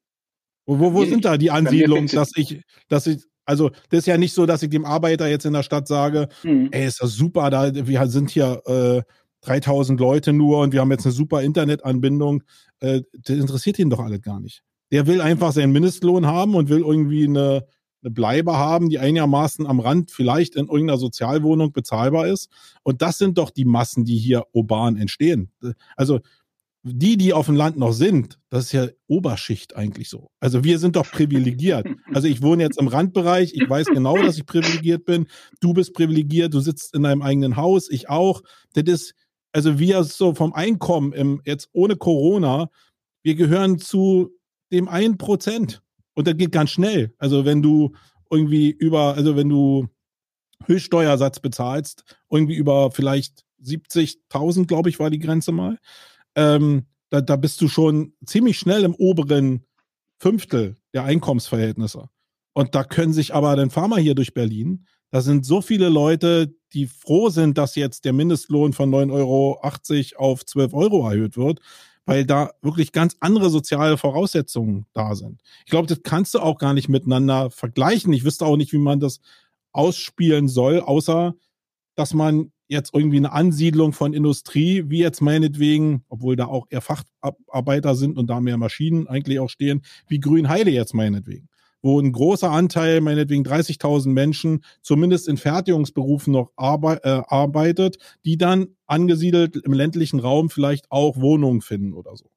Wo, 0.67 0.79
wo, 0.79 0.93
wo 0.93 1.05
sind 1.07 1.25
da 1.25 1.39
die 1.39 1.51
Ansiedlungen, 1.51 2.09
dass 2.09 2.33
ich, 2.37 2.61
dass 2.89 3.07
ich, 3.07 3.25
also 3.49 3.71
das 3.89 4.01
ist 4.01 4.07
ja 4.07 4.19
nicht 4.19 4.35
so, 4.35 4.45
dass 4.45 4.63
ich 4.63 4.69
dem 4.69 4.85
Arbeiter 4.85 5.27
jetzt 5.27 5.47
in 5.47 5.55
der 5.55 5.63
Stadt 5.63 5.89
sage, 5.89 6.29
mhm. 6.43 6.69
ey, 6.71 6.87
ist 6.87 7.03
das 7.03 7.15
super, 7.15 7.49
da, 7.49 7.75
wir 7.75 8.07
sind 8.07 8.29
hier 8.29 8.63
äh, 8.67 9.03
3000 9.41 9.99
Leute 9.99 10.35
nur 10.35 10.61
und 10.61 10.75
wir 10.75 10.81
haben 10.81 10.91
jetzt 10.91 11.07
eine 11.07 11.13
super 11.13 11.43
Internetanbindung. 11.43 12.43
Äh, 12.81 13.03
das 13.13 13.37
interessiert 13.37 13.79
ihn 13.79 13.89
doch 13.89 14.01
alles 14.01 14.21
gar 14.21 14.39
nicht. 14.39 14.63
Der 14.93 15.07
will 15.07 15.23
einfach 15.23 15.53
seinen 15.53 15.73
Mindestlohn 15.73 16.27
haben 16.27 16.55
und 16.55 16.69
will 16.69 16.81
irgendwie 16.81 17.25
eine, 17.25 17.65
eine 18.03 18.11
Bleibe 18.11 18.57
haben, 18.59 18.91
die 18.91 18.99
einigermaßen 18.99 19.67
am 19.67 19.81
Rand 19.81 20.11
vielleicht 20.11 20.55
in 20.55 20.67
irgendeiner 20.67 20.99
Sozialwohnung 20.99 21.73
bezahlbar 21.73 22.27
ist. 22.27 22.51
Und 22.83 23.01
das 23.01 23.17
sind 23.17 23.39
doch 23.39 23.49
die 23.49 23.65
Massen, 23.65 24.05
die 24.05 24.19
hier 24.19 24.45
urban 24.53 24.97
entstehen. 24.97 25.51
Also 25.97 26.21
die, 26.93 27.16
die 27.16 27.32
auf 27.32 27.47
dem 27.47 27.57
Land 27.57 27.76
noch 27.76 27.93
sind, 27.93 28.39
das 28.51 28.66
ist 28.66 28.72
ja 28.72 28.89
Oberschicht 29.07 29.76
eigentlich 29.76 30.09
so. 30.09 30.30
Also 30.41 30.64
wir 30.64 30.78
sind 30.78 30.97
doch 30.97 31.11
privilegiert. 31.11 31.86
Also 32.14 32.26
ich 32.26 32.43
wohne 32.43 32.62
jetzt 32.62 32.80
im 32.80 32.89
Randbereich, 32.89 33.53
ich 33.55 33.68
weiß 33.68 33.89
genau, 33.89 34.16
dass 34.16 34.39
ich 34.39 34.47
privilegiert 34.47 35.05
bin. 35.05 35.26
Du 35.61 35.74
bist 35.74 35.93
privilegiert, 35.93 36.55
du 36.55 36.61
sitzt 36.61 36.95
in 36.95 37.03
deinem 37.03 37.22
eigenen 37.22 37.57
Haus, 37.57 37.91
ich 37.91 38.09
auch. 38.09 38.43
Das 38.72 38.84
ist, 38.84 39.14
also 39.53 39.78
wir 39.78 40.03
so 40.05 40.34
vom 40.34 40.53
Einkommen 40.55 41.12
im, 41.12 41.43
jetzt 41.45 41.68
ohne 41.72 41.97
Corona, 41.97 42.70
wir 43.22 43.34
gehören 43.34 43.78
zu 43.78 44.30
dem 44.72 44.89
einen 44.89 45.18
Prozent. 45.18 45.82
Und 46.14 46.26
das 46.26 46.36
geht 46.36 46.51
ganz 46.51 46.70
schnell. 46.70 47.14
Also 47.18 47.45
wenn 47.45 47.62
du 47.62 47.93
irgendwie 48.30 48.70
über, 48.70 49.14
also 49.14 49.36
wenn 49.36 49.49
du 49.49 49.89
Höchststeuersatz 50.64 51.41
bezahlst, 51.41 52.16
irgendwie 52.30 52.57
über 52.57 52.91
vielleicht 52.91 53.45
70.000, 53.62 54.66
glaube 54.66 54.89
ich, 54.89 54.99
war 54.99 55.11
die 55.11 55.18
Grenze 55.18 55.53
mal 55.53 55.78
ähm, 56.39 56.86
da, 57.11 57.20
da 57.20 57.36
bist 57.36 57.61
du 57.61 57.68
schon 57.68 58.12
ziemlich 58.24 58.59
schnell 58.59 58.84
im 58.84 58.95
oberen 58.95 59.64
Fünftel 60.18 60.76
der 60.95 61.05
Einkommensverhältnisse. 61.05 62.09
Und 62.53 62.74
da 62.74 62.84
können 62.84 63.12
sich 63.12 63.34
aber, 63.34 63.57
dann 63.57 63.70
fahr 63.70 63.89
mal 63.89 64.01
hier 64.01 64.14
durch 64.14 64.34
Berlin, 64.34 64.86
da 65.11 65.20
sind 65.20 65.45
so 65.45 65.62
viele 65.62 65.89
Leute, 65.89 66.55
die 66.74 66.86
froh 66.86 67.30
sind, 67.30 67.59
dass 67.59 67.74
jetzt 67.74 68.05
der 68.05 68.12
Mindestlohn 68.12 68.72
von 68.72 68.91
9,80 68.91 69.12
Euro 69.12 69.61
auf 70.16 70.45
12 70.45 70.74
Euro 70.74 71.09
erhöht 71.09 71.36
wird, 71.36 71.61
weil 72.05 72.24
da 72.24 72.53
wirklich 72.62 72.93
ganz 72.93 73.16
andere 73.20 73.51
soziale 73.51 73.97
Voraussetzungen 73.97 74.86
da 74.93 75.14
sind. 75.14 75.41
Ich 75.64 75.70
glaube, 75.70 75.89
das 75.89 76.03
kannst 76.03 76.34
du 76.34 76.41
auch 76.41 76.59
gar 76.59 76.74
nicht 76.74 76.89
miteinander 76.89 77.51
vergleichen. 77.51 78.12
Ich 78.12 78.24
wüsste 78.24 78.45
auch 78.45 78.57
nicht, 78.57 78.72
wie 78.72 78.78
man 78.78 79.01
das 79.01 79.20
ausspielen 79.72 80.47
soll, 80.47 80.80
außer 80.80 81.34
dass 81.95 82.14
man 82.14 82.53
jetzt 82.69 82.95
irgendwie 82.95 83.16
eine 83.16 83.33
Ansiedlung 83.33 83.93
von 83.93 84.12
Industrie, 84.12 84.85
wie 84.89 84.99
jetzt 84.99 85.21
meinetwegen, 85.21 86.05
obwohl 86.09 86.37
da 86.37 86.47
auch 86.47 86.66
eher 86.71 86.83
Facharbeiter 86.83 87.95
sind 87.95 88.19
und 88.19 88.29
da 88.29 88.41
mehr 88.41 88.59
Maschinen 88.59 89.09
eigentlich 89.09 89.41
auch 89.41 89.51
stehen, 89.51 89.83
wie 90.07 90.21
Grünheide 90.21 90.71
jetzt 90.71 90.95
meinetwegen, 90.95 91.49
wo 91.81 91.99
ein 91.99 92.12
großer 92.12 92.51
Anteil, 92.51 93.01
meinetwegen 93.01 93.43
30.000 93.43 94.09
Menschen, 94.11 94.62
zumindest 94.83 95.29
in 95.29 95.39
Fertigungsberufen 95.39 96.33
noch 96.33 96.53
arbeit, 96.57 97.05
äh, 97.05 97.23
arbeitet, 97.27 97.97
die 98.25 98.37
dann 98.37 98.69
angesiedelt 98.87 99.57
im 99.57 99.73
ländlichen 99.73 100.21
Raum 100.21 100.51
vielleicht 100.51 100.93
auch 100.93 101.16
Wohnungen 101.16 101.62
finden 101.62 101.95
oder 101.95 102.16
so. 102.16 102.31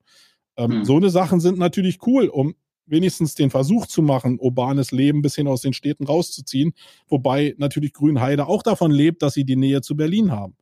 Ähm, 0.57 0.71
hm. 0.71 0.86
So 0.86 0.95
eine 0.95 1.09
Sachen 1.09 1.41
sind 1.41 1.57
natürlich 1.57 1.99
cool, 2.07 2.27
um 2.27 2.55
wenigstens 2.91 3.33
den 3.33 3.49
Versuch 3.49 3.87
zu 3.87 4.01
machen, 4.01 4.37
urbanes 4.39 4.91
Leben 4.91 5.21
bis 5.21 5.35
hin 5.35 5.47
aus 5.47 5.61
den 5.61 5.73
Städten 5.73 6.05
rauszuziehen. 6.05 6.73
Wobei 7.07 7.55
natürlich 7.57 7.93
Grünheide 7.93 8.47
auch 8.47 8.61
davon 8.61 8.91
lebt, 8.91 9.21
dass 9.21 9.33
sie 9.33 9.45
die 9.45 9.55
Nähe 9.55 9.81
zu 9.81 9.95
Berlin 9.95 10.31
haben. 10.31 10.55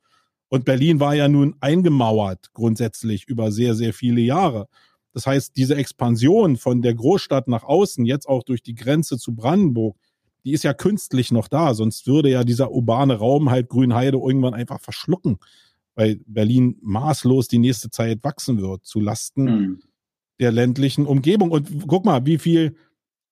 Und 0.47 0.65
Berlin 0.65 0.99
war 0.99 1.15
ja 1.15 1.27
nun 1.27 1.55
eingemauert 1.59 2.53
grundsätzlich 2.53 3.25
über 3.27 3.51
sehr, 3.51 3.75
sehr 3.75 3.93
viele 3.93 4.21
Jahre. 4.21 4.67
Das 5.13 5.27
heißt, 5.27 5.57
diese 5.57 5.75
Expansion 5.75 6.57
von 6.57 6.81
der 6.81 6.93
Großstadt 6.93 7.47
nach 7.47 7.63
außen, 7.63 8.05
jetzt 8.05 8.27
auch 8.27 8.43
durch 8.43 8.63
die 8.63 8.75
Grenze 8.75 9.17
zu 9.17 9.35
Brandenburg, 9.35 9.97
die 10.45 10.53
ist 10.53 10.63
ja 10.63 10.73
künstlich 10.73 11.31
noch 11.31 11.47
da. 11.47 11.73
Sonst 11.73 12.07
würde 12.07 12.29
ja 12.29 12.43
dieser 12.43 12.71
urbane 12.71 13.15
Raum 13.15 13.49
halt 13.49 13.69
Grünheide 13.69 14.17
irgendwann 14.17 14.53
einfach 14.53 14.79
verschlucken, 14.79 15.39
weil 15.95 16.19
Berlin 16.25 16.77
maßlos 16.81 17.47
die 17.47 17.59
nächste 17.59 17.89
Zeit 17.89 18.23
wachsen 18.23 18.61
wird, 18.61 18.85
zu 18.85 18.99
Lasten 18.99 19.43
mhm 19.43 19.81
der 20.39 20.51
ländlichen 20.51 21.05
Umgebung. 21.05 21.51
Und 21.51 21.87
guck 21.87 22.05
mal, 22.05 22.25
wie 22.25 22.37
viel, 22.37 22.75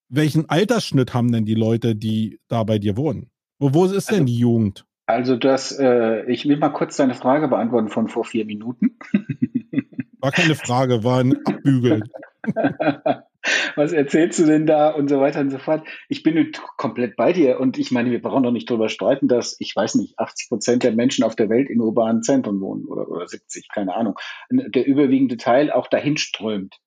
welchen 0.09 0.49
Altersschnitt 0.49 1.13
haben 1.13 1.31
denn 1.31 1.45
die 1.45 1.55
Leute, 1.55 1.95
die 1.95 2.39
da 2.47 2.63
bei 2.63 2.79
dir 2.79 2.97
wohnen? 2.97 3.29
Wo, 3.59 3.73
wo 3.73 3.85
ist 3.85 4.09
denn 4.09 4.21
also, 4.21 4.25
die 4.25 4.37
Jugend? 4.37 4.85
Also 5.05 5.35
das, 5.35 5.71
äh, 5.79 6.29
ich 6.31 6.47
will 6.47 6.57
mal 6.57 6.69
kurz 6.69 6.97
deine 6.97 7.15
Frage 7.15 7.47
beantworten 7.47 7.89
von 7.89 8.07
vor 8.07 8.25
vier 8.25 8.45
Minuten. 8.45 8.97
War 10.19 10.31
keine 10.31 10.55
Frage, 10.55 11.03
war 11.03 11.19
ein 11.19 11.37
Abbügeln. 11.45 12.03
was 13.75 13.93
erzählst 13.93 14.39
du 14.39 14.45
denn 14.45 14.65
da 14.65 14.89
und 14.89 15.09
so 15.09 15.19
weiter 15.19 15.39
und 15.39 15.51
so 15.51 15.57
fort. 15.57 15.87
Ich 16.09 16.23
bin 16.23 16.51
komplett 16.77 17.15
bei 17.15 17.33
dir 17.33 17.59
und 17.59 17.77
ich 17.77 17.91
meine, 17.91 18.11
wir 18.11 18.21
brauchen 18.21 18.43
doch 18.43 18.51
nicht 18.51 18.69
drüber 18.69 18.89
streiten, 18.89 19.27
dass, 19.27 19.55
ich 19.59 19.75
weiß 19.75 19.95
nicht, 19.95 20.17
80 20.19 20.49
Prozent 20.49 20.83
der 20.83 20.93
Menschen 20.93 21.23
auf 21.23 21.35
der 21.35 21.49
Welt 21.49 21.69
in 21.69 21.81
urbanen 21.81 22.23
Zentren 22.23 22.59
wohnen 22.59 22.85
oder, 22.85 23.07
oder 23.09 23.27
70, 23.27 23.67
keine 23.73 23.95
Ahnung. 23.95 24.15
Der 24.49 24.85
überwiegende 24.85 25.37
Teil 25.37 25.71
auch 25.71 25.87
dahin 25.87 26.17
strömt. 26.17 26.77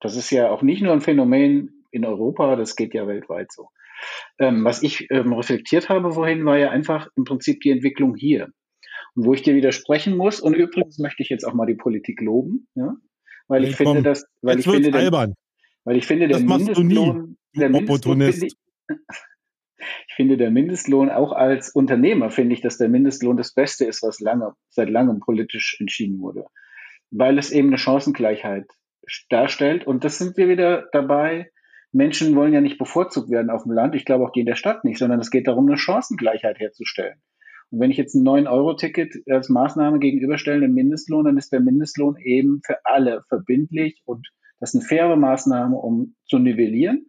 Das 0.00 0.16
ist 0.16 0.30
ja 0.30 0.50
auch 0.50 0.62
nicht 0.62 0.82
nur 0.82 0.92
ein 0.92 1.00
Phänomen 1.00 1.84
in 1.90 2.04
Europa, 2.04 2.56
das 2.56 2.76
geht 2.76 2.94
ja 2.94 3.06
weltweit 3.06 3.52
so. 3.52 3.68
Ähm, 4.38 4.64
was 4.64 4.82
ich 4.82 5.10
ähm, 5.10 5.32
reflektiert 5.32 5.88
habe 5.88 6.12
vorhin, 6.12 6.44
war 6.44 6.56
ja 6.56 6.70
einfach 6.70 7.08
im 7.16 7.24
Prinzip 7.24 7.60
die 7.60 7.70
Entwicklung 7.70 8.14
hier. 8.16 8.48
Und 9.14 9.26
wo 9.26 9.34
ich 9.34 9.42
dir 9.42 9.54
widersprechen 9.54 10.16
muss, 10.16 10.40
und 10.40 10.54
übrigens 10.54 10.98
möchte 10.98 11.22
ich 11.22 11.28
jetzt 11.28 11.44
auch 11.44 11.54
mal 11.54 11.66
die 11.66 11.74
Politik 11.74 12.20
loben, 12.20 12.68
ja, 12.74 12.94
weil 13.48 13.64
ich 13.64 13.78
hey, 13.78 13.86
finde, 13.86 14.02
dass, 14.02 14.24
weil 14.40 14.58
ich 14.58 14.64
finde, 14.64 14.96
albern. 14.96 15.34
Weil 15.84 15.96
ich 15.96 16.06
finde, 16.06 16.28
der 16.28 16.40
Mindestlohn, 16.40 17.36
der 17.54 17.68
Mindestlohn 17.68 18.22
finde 18.22 18.46
ich, 18.46 18.54
ich 20.08 20.14
finde, 20.14 20.36
der 20.36 20.50
Mindestlohn 20.50 21.10
auch 21.10 21.32
als 21.32 21.70
Unternehmer 21.70 22.30
finde 22.30 22.54
ich, 22.54 22.60
dass 22.60 22.78
der 22.78 22.88
Mindestlohn 22.88 23.36
das 23.36 23.52
Beste 23.52 23.84
ist, 23.84 24.02
was 24.02 24.20
lange, 24.20 24.52
seit 24.70 24.88
langem 24.88 25.20
politisch 25.20 25.76
entschieden 25.80 26.20
wurde. 26.20 26.44
Weil 27.10 27.38
es 27.38 27.50
eben 27.50 27.68
eine 27.68 27.78
Chancengleichheit 27.78 28.66
darstellt. 29.28 29.86
Und 29.86 30.04
das 30.04 30.18
sind 30.18 30.36
wir 30.36 30.48
wieder 30.48 30.88
dabei. 30.92 31.50
Menschen 31.92 32.36
wollen 32.36 32.52
ja 32.52 32.60
nicht 32.60 32.78
bevorzugt 32.78 33.30
werden 33.30 33.50
auf 33.50 33.64
dem 33.64 33.72
Land. 33.72 33.94
Ich 33.94 34.04
glaube 34.04 34.24
auch 34.24 34.32
die 34.32 34.40
in 34.40 34.46
der 34.46 34.54
Stadt 34.54 34.84
nicht, 34.84 34.98
sondern 34.98 35.20
es 35.20 35.30
geht 35.30 35.48
darum, 35.48 35.66
eine 35.66 35.76
Chancengleichheit 35.76 36.58
herzustellen. 36.58 37.20
Und 37.70 37.80
wenn 37.80 37.90
ich 37.90 37.96
jetzt 37.96 38.14
ein 38.14 38.26
9-Euro-Ticket 38.26 39.22
als 39.28 39.48
Maßnahme 39.48 39.98
gegenüberstelle, 39.98 40.60
den 40.60 40.74
Mindestlohn, 40.74 41.24
dann 41.24 41.38
ist 41.38 41.52
der 41.52 41.60
Mindestlohn 41.60 42.16
eben 42.16 42.60
für 42.64 42.78
alle 42.84 43.22
verbindlich 43.28 44.02
und 44.04 44.28
das 44.60 44.74
ist 44.74 44.80
eine 44.80 44.88
faire 44.88 45.16
Maßnahme, 45.16 45.76
um 45.76 46.14
zu 46.26 46.38
nivellieren. 46.38 47.06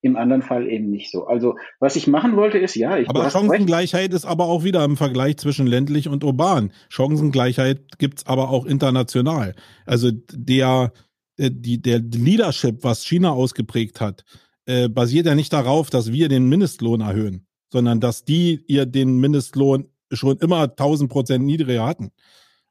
Im 0.00 0.16
anderen 0.16 0.42
Fall 0.42 0.68
eben 0.68 0.90
nicht 0.90 1.10
so. 1.10 1.26
Also, 1.26 1.56
was 1.80 1.96
ich 1.96 2.06
machen 2.06 2.36
wollte, 2.36 2.58
ist, 2.58 2.74
ja, 2.74 2.98
ich. 2.98 3.08
Aber 3.08 3.30
Chancengleichheit 3.30 4.12
ist 4.12 4.26
aber 4.26 4.44
auch 4.44 4.62
wieder 4.62 4.84
im 4.84 4.98
Vergleich 4.98 5.38
zwischen 5.38 5.66
ländlich 5.66 6.08
und 6.08 6.24
urban. 6.24 6.72
Chancengleichheit 6.90 7.98
gibt's 7.98 8.26
aber 8.26 8.50
auch 8.50 8.66
international. 8.66 9.54
Also, 9.86 10.10
der, 10.30 10.92
die, 11.38 11.80
der 11.80 11.98
Leadership, 11.98 12.84
was 12.84 13.04
China 13.04 13.32
ausgeprägt 13.32 14.00
hat, 14.00 14.24
äh, 14.66 14.88
basiert 14.88 15.26
ja 15.26 15.34
nicht 15.34 15.52
darauf, 15.52 15.90
dass 15.90 16.12
wir 16.12 16.28
den 16.28 16.48
Mindestlohn 16.48 17.00
erhöhen, 17.00 17.46
sondern 17.72 18.00
dass 18.00 18.24
die 18.24 18.64
ihr 18.66 18.86
den 18.86 19.18
Mindestlohn 19.18 19.88
schon 20.12 20.38
immer 20.38 20.62
1000 20.62 21.10
Prozent 21.10 21.44
niedriger 21.44 21.86
hatten. 21.86 22.12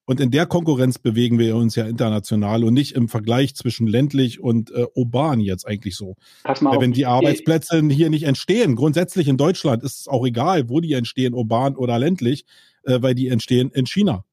Und 0.05 0.19
in 0.19 0.31
der 0.31 0.45
Konkurrenz 0.45 0.99
bewegen 0.99 1.39
wir 1.39 1.55
uns 1.55 1.75
ja 1.75 1.85
international 1.85 2.65
und 2.65 2.73
nicht 2.73 2.93
im 2.93 3.07
Vergleich 3.07 3.55
zwischen 3.55 3.87
ländlich 3.87 4.41
und 4.41 4.69
äh, 4.71 4.85
urban 4.95 5.39
jetzt 5.39 5.65
eigentlich 5.65 5.95
so. 5.95 6.15
Pass 6.43 6.59
mal 6.59 6.71
Weil 6.71 6.81
wenn 6.81 6.91
die 6.91 7.05
Arbeitsplätze 7.05 7.81
hier 7.89 8.09
nicht 8.09 8.23
entstehen, 8.23 8.75
grundsätzlich 8.75 9.29
in 9.29 9.37
Deutschland 9.37 9.81
ist 9.81 10.01
es 10.01 10.07
auch 10.09 10.25
egal, 10.25 10.67
wo 10.67 10.81
die 10.81 10.91
entstehen, 10.93 11.33
urban 11.33 11.77
oder 11.77 11.99
ländlich, 11.99 12.45
äh, 12.83 13.01
weil 13.01 13.15
die 13.15 13.29
entstehen 13.29 13.71
in 13.71 13.85
China. 13.85 14.25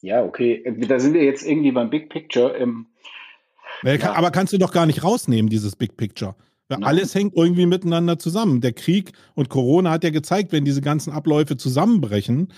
Ja, 0.00 0.24
okay. 0.24 0.64
Da 0.88 0.98
sind 0.98 1.14
wir 1.14 1.22
jetzt 1.22 1.46
irgendwie 1.46 1.70
beim 1.70 1.88
Big 1.88 2.10
Picture. 2.10 2.56
Im, 2.56 2.88
ja. 3.84 4.14
Aber 4.14 4.30
kannst 4.30 4.52
du 4.52 4.58
doch 4.58 4.72
gar 4.72 4.86
nicht 4.86 5.04
rausnehmen, 5.04 5.50
dieses 5.50 5.76
Big 5.76 5.96
Picture. 5.96 6.34
Weil 6.68 6.84
alles 6.84 7.14
hängt 7.14 7.36
irgendwie 7.36 7.66
miteinander 7.66 8.18
zusammen. 8.18 8.60
Der 8.60 8.72
Krieg 8.72 9.12
und 9.34 9.48
Corona 9.48 9.90
hat 9.90 10.04
ja 10.04 10.10
gezeigt, 10.10 10.52
wenn 10.52 10.64
diese 10.64 10.80
ganzen 10.80 11.12
Abläufe 11.12 11.56
zusammenbrechen, 11.56 12.48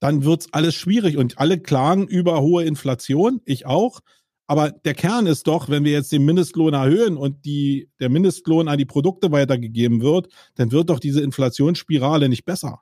dann 0.00 0.24
wird's 0.24 0.48
alles 0.52 0.74
schwierig 0.74 1.16
und 1.16 1.38
alle 1.38 1.58
klagen 1.58 2.06
über 2.06 2.42
hohe 2.42 2.64
Inflation, 2.64 3.40
ich 3.44 3.66
auch. 3.66 4.00
Aber 4.46 4.70
der 4.70 4.94
Kern 4.94 5.26
ist 5.26 5.46
doch, 5.46 5.70
wenn 5.70 5.84
wir 5.84 5.92
jetzt 5.92 6.12
den 6.12 6.24
Mindestlohn 6.24 6.74
erhöhen 6.74 7.16
und 7.16 7.44
die, 7.44 7.88
der 8.00 8.10
Mindestlohn 8.10 8.68
an 8.68 8.76
die 8.76 8.84
Produkte 8.84 9.30
weitergegeben 9.30 10.02
wird, 10.02 10.28
dann 10.56 10.72
wird 10.72 10.90
doch 10.90 10.98
diese 10.98 11.22
Inflationsspirale 11.22 12.28
nicht 12.28 12.44
besser. 12.44 12.80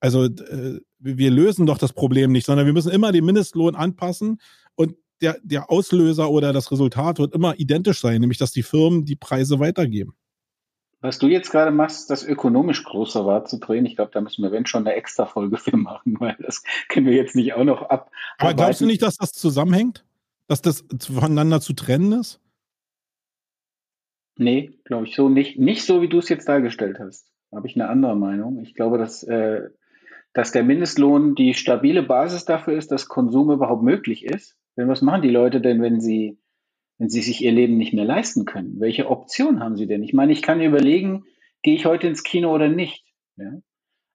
Also 0.00 0.24
äh, 0.24 0.80
wir 0.98 1.30
lösen 1.30 1.64
doch 1.64 1.78
das 1.78 1.92
Problem 1.92 2.32
nicht, 2.32 2.46
sondern 2.46 2.66
wir 2.66 2.72
müssen 2.72 2.90
immer 2.90 3.12
den 3.12 3.24
Mindestlohn 3.24 3.76
anpassen 3.76 4.40
und 4.74 4.96
der, 5.20 5.38
der 5.42 5.70
Auslöser 5.70 6.30
oder 6.30 6.52
das 6.52 6.70
Resultat 6.70 7.18
wird 7.18 7.34
immer 7.34 7.58
identisch 7.58 8.00
sein, 8.00 8.20
nämlich 8.20 8.38
dass 8.38 8.52
die 8.52 8.62
Firmen 8.62 9.04
die 9.04 9.16
Preise 9.16 9.58
weitergeben. 9.58 10.14
Was 11.00 11.18
du 11.18 11.28
jetzt 11.28 11.50
gerade 11.50 11.70
machst, 11.70 12.10
das 12.10 12.24
ökonomisch 12.24 12.82
größer 12.82 13.26
wahrzudrehen, 13.26 13.86
ich 13.86 13.96
glaube, 13.96 14.10
da 14.12 14.20
müssen 14.20 14.42
wir, 14.42 14.50
wenn 14.50 14.66
schon, 14.66 14.86
eine 14.86 14.96
extra 14.96 15.26
Folge 15.26 15.56
für 15.56 15.76
machen, 15.76 16.16
weil 16.20 16.36
das 16.40 16.62
können 16.88 17.06
wir 17.06 17.14
jetzt 17.14 17.36
nicht 17.36 17.54
auch 17.54 17.64
noch 17.64 17.82
ab. 17.82 18.10
Aber 18.38 18.54
glaubst 18.54 18.80
du 18.80 18.86
nicht, 18.86 19.02
dass 19.02 19.16
das 19.16 19.32
zusammenhängt? 19.32 20.04
Dass 20.48 20.62
das 20.62 20.84
voneinander 20.98 21.60
zu 21.60 21.72
trennen 21.72 22.12
ist? 22.12 22.40
Nee, 24.36 24.78
glaube 24.84 25.06
ich 25.06 25.16
so 25.16 25.28
nicht. 25.28 25.58
Nicht 25.58 25.84
so, 25.84 26.02
wie 26.02 26.08
du 26.08 26.18
es 26.18 26.28
jetzt 26.28 26.48
dargestellt 26.48 26.98
hast. 27.00 27.30
Da 27.50 27.58
habe 27.58 27.66
ich 27.66 27.74
eine 27.74 27.88
andere 27.88 28.16
Meinung. 28.16 28.60
Ich 28.60 28.74
glaube, 28.74 28.98
dass, 28.98 29.22
äh, 29.22 29.68
dass 30.32 30.52
der 30.52 30.62
Mindestlohn 30.62 31.34
die 31.34 31.54
stabile 31.54 32.02
Basis 32.02 32.44
dafür 32.44 32.74
ist, 32.76 32.92
dass 32.92 33.08
Konsum 33.08 33.50
überhaupt 33.50 33.82
möglich 33.82 34.24
ist. 34.24 34.56
Denn 34.76 34.88
was 34.88 35.02
machen 35.02 35.22
die 35.22 35.30
Leute 35.30 35.60
denn, 35.60 35.80
wenn 35.80 36.00
sie 36.00 36.38
wenn 36.98 37.08
sie 37.08 37.22
sich 37.22 37.42
ihr 37.42 37.52
Leben 37.52 37.76
nicht 37.76 37.92
mehr 37.92 38.04
leisten 38.04 38.44
können? 38.44 38.80
Welche 38.80 39.10
Option 39.10 39.60
haben 39.60 39.76
sie 39.76 39.86
denn? 39.86 40.02
Ich 40.02 40.12
meine, 40.12 40.32
ich 40.32 40.42
kann 40.42 40.60
überlegen, 40.60 41.24
gehe 41.62 41.74
ich 41.74 41.84
heute 41.84 42.06
ins 42.06 42.22
Kino 42.22 42.54
oder 42.54 42.68
nicht? 42.68 43.04
Ja? 43.36 43.52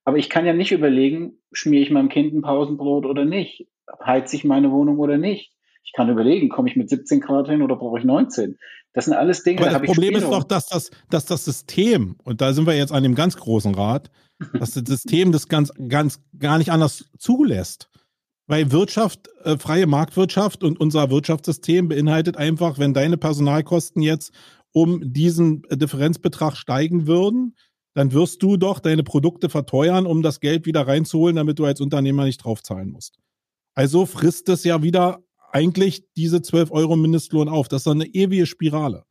Aber 0.03 0.17
ich 0.17 0.29
kann 0.29 0.45
ja 0.45 0.53
nicht 0.53 0.71
überlegen, 0.71 1.33
schmiere 1.51 1.83
ich 1.83 1.91
meinem 1.91 2.09
Kind 2.09 2.33
ein 2.33 2.41
Pausenbrot 2.41 3.05
oder 3.05 3.25
nicht? 3.25 3.67
Heize 4.03 4.35
ich 4.35 4.43
meine 4.43 4.71
Wohnung 4.71 4.97
oder 4.97 5.17
nicht? 5.17 5.53
Ich 5.83 5.93
kann 5.93 6.09
überlegen, 6.09 6.49
komme 6.49 6.69
ich 6.69 6.75
mit 6.75 6.89
17 6.89 7.19
Grad 7.19 7.49
hin 7.49 7.61
oder 7.61 7.75
brauche 7.75 7.99
ich 7.99 8.05
19? 8.05 8.57
Das 8.93 9.05
sind 9.05 9.13
alles 9.13 9.43
Dinge. 9.43 9.61
Aber 9.61 9.79
das 9.79 9.81
Problem 9.81 10.15
ist 10.15 10.25
doch, 10.25 10.43
dass 10.43 10.67
das, 10.67 10.91
dass 11.09 11.25
das 11.25 11.45
System, 11.45 12.15
und 12.23 12.41
da 12.41 12.53
sind 12.53 12.65
wir 12.65 12.75
jetzt 12.75 12.91
an 12.91 13.03
dem 13.03 13.15
ganz 13.15 13.37
großen 13.37 13.75
Rad, 13.75 14.09
dass 14.53 14.71
das 14.71 14.83
System 14.85 15.31
das 15.31 15.47
ganz, 15.47 15.71
ganz 15.87 16.19
gar 16.37 16.57
nicht 16.57 16.71
anders 16.71 17.05
zulässt. 17.17 17.90
Weil 18.51 18.69
Wirtschaft, 18.73 19.29
äh, 19.45 19.57
freie 19.57 19.87
Marktwirtschaft 19.87 20.61
und 20.65 20.77
unser 20.77 21.09
Wirtschaftssystem 21.09 21.87
beinhaltet 21.87 22.35
einfach, 22.35 22.79
wenn 22.79 22.93
deine 22.93 23.15
Personalkosten 23.15 24.01
jetzt 24.01 24.33
um 24.73 25.13
diesen 25.13 25.61
Differenzbetrag 25.71 26.57
steigen 26.57 27.07
würden, 27.07 27.55
dann 27.93 28.11
wirst 28.11 28.43
du 28.43 28.57
doch 28.57 28.79
deine 28.79 29.03
Produkte 29.03 29.47
verteuern, 29.47 30.05
um 30.05 30.21
das 30.21 30.41
Geld 30.41 30.65
wieder 30.65 30.85
reinzuholen, 30.85 31.37
damit 31.37 31.59
du 31.59 31.65
als 31.65 31.79
Unternehmer 31.79 32.25
nicht 32.25 32.43
draufzahlen 32.43 32.91
musst. 32.91 33.19
Also 33.73 34.05
frisst 34.05 34.49
es 34.49 34.65
ja 34.65 34.83
wieder 34.83 35.23
eigentlich 35.53 36.03
diese 36.17 36.41
12 36.41 36.71
Euro 36.71 36.97
Mindestlohn 36.97 37.47
auf. 37.47 37.69
Das 37.69 37.83
ist 37.83 37.87
eine 37.87 38.07
ewige 38.07 38.45
Spirale. 38.45 39.05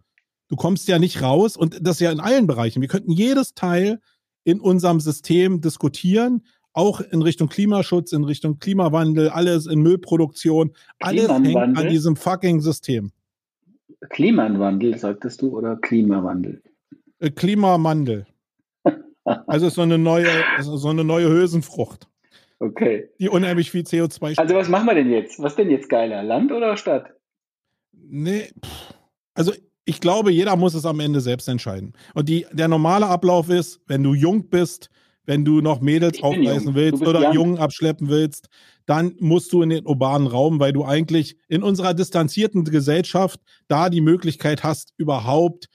Du 0.49 0.57
kommst 0.57 0.87
ja 0.87 0.99
nicht 0.99 1.23
raus 1.23 1.57
und 1.57 1.79
das 1.81 1.99
ja 1.99 2.13
in 2.13 2.21
allen 2.21 2.47
Bereichen. 2.47 2.83
Wir 2.83 2.89
könnten 2.89 3.13
jedes 3.13 3.55
Teil 3.55 4.01
in 4.45 4.61
unserem 4.61 5.01
System 5.01 5.63
diskutieren 5.63 6.43
auch 6.73 7.01
in 7.01 7.23
Richtung 7.23 7.49
Klimaschutz, 7.49 8.13
in 8.13 8.25
Richtung 8.25 8.59
Klimawandel, 8.59 9.29
alles 9.29 9.67
in 9.67 9.81
Müllproduktion, 9.83 10.73
alles 11.01 11.29
hängt 11.29 11.57
an 11.57 11.89
diesem 11.89 12.17
fucking 12.17 12.61
System. 12.61 13.13
Klimawandel, 14.09 14.97
sagtest 14.97 15.43
du, 15.43 15.57
oder 15.57 15.77
Klimawandel? 15.77 16.63
Äh, 17.19 17.31
Klimawandel. 17.31 18.27
also 19.47 19.67
ist 19.67 19.75
so 19.75 19.83
eine 19.83 19.99
neue, 19.99 20.29
so 20.61 20.89
eine 20.89 21.05
neue 21.05 21.29
Hülsenfrucht. 21.29 22.09
Okay. 22.61 23.09
Die 23.19 23.29
unheimlich 23.29 23.71
viel 23.71 23.83
CO2 23.83 24.33
spart. 24.33 24.39
Also 24.39 24.55
was 24.55 24.69
machen 24.69 24.87
wir 24.87 24.95
denn 24.95 25.11
jetzt? 25.11 25.43
Was 25.43 25.57
denn 25.57 25.71
jetzt 25.71 25.89
geiler? 25.89 26.23
Land 26.23 26.53
oder 26.53 26.77
Stadt? 26.77 27.11
Nee, 27.93 28.51
also 29.35 29.53
ich 29.85 30.01
glaube, 30.01 30.31
jeder 30.31 30.57
muss 30.57 30.75
es 30.75 30.85
am 30.85 31.01
Ende 31.01 31.21
selbst 31.21 31.49
entscheiden. 31.49 31.95
Und 32.15 32.29
die, 32.29 32.47
der 32.53 32.69
normale 32.69 33.07
Ablauf 33.07 33.49
ist, 33.49 33.81
wenn 33.87 34.03
du 34.03 34.15
jung 34.15 34.49
bist, 34.49 34.91
wenn 35.25 35.45
du 35.45 35.61
noch 35.61 35.81
Mädels 35.81 36.23
aufreißen 36.23 36.75
willst 36.75 37.03
oder 37.03 37.29
young. 37.29 37.35
Jungen 37.35 37.59
abschleppen 37.59 38.09
willst, 38.09 38.49
dann 38.87 39.15
musst 39.21 39.53
du 39.53 39.63
in 39.63 39.71
den 39.71 39.87
urbanen 39.87 40.27
Raum, 40.27 40.59
weil 40.59 40.73
du 40.73 40.85
eigentlich 40.85 41.37
in 41.49 41.63
unserer 41.63 41.95
distanzierten 41.95 42.65
Gesellschaft 42.65 43.41
da 43.69 43.91
die 43.91 44.01
Möglichkeit 44.01 44.65
hast, 44.65 44.93
überhaupt 44.97 45.69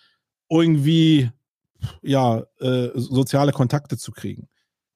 irgendwie 0.49 1.29
ja 2.01 2.43
äh, 2.59 2.89
soziale 2.95 3.51
Kontakte 3.51 3.97
zu 3.97 4.11
kriegen. 4.11 4.47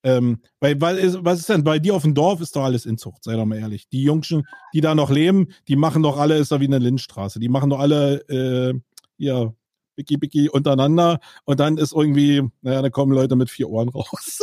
Ähm, 0.01 0.39
weil, 0.59 0.79
weil, 0.79 1.25
was 1.25 1.39
ist 1.39 1.49
denn 1.49 1.63
bei 1.63 1.77
dir 1.77 1.93
auf 1.93 2.03
dem 2.03 2.13
Dorf 2.13 2.39
ist 2.39 2.55
doch 2.55 2.63
alles 2.63 2.85
Inzucht, 2.85 3.23
sei 3.23 3.35
doch 3.35 3.45
mal 3.45 3.57
ehrlich. 3.57 3.89
Die 3.89 4.03
Jungschen, 4.03 4.47
die 4.73 4.81
da 4.81 4.95
noch 4.95 5.09
leben, 5.09 5.47
die 5.67 5.75
machen 5.75 6.03
doch 6.03 6.17
alle, 6.17 6.37
ist 6.37 6.51
doch 6.51 6.61
wie 6.61 6.67
eine 6.67 6.79
Lindstraße. 6.79 7.39
Die 7.39 7.49
machen 7.49 7.69
doch 7.69 7.79
alle 7.79 8.21
äh, 8.29 8.79
ja, 9.17 9.53
Biki 9.99 10.15
Biki 10.15 10.49
untereinander 10.49 11.19
und 11.43 11.59
dann 11.59 11.77
ist 11.77 11.91
irgendwie, 11.91 12.41
naja, 12.61 12.81
da 12.81 12.89
kommen 12.89 13.11
Leute 13.11 13.35
mit 13.35 13.49
vier 13.49 13.69
Ohren 13.69 13.89
raus. 13.89 14.39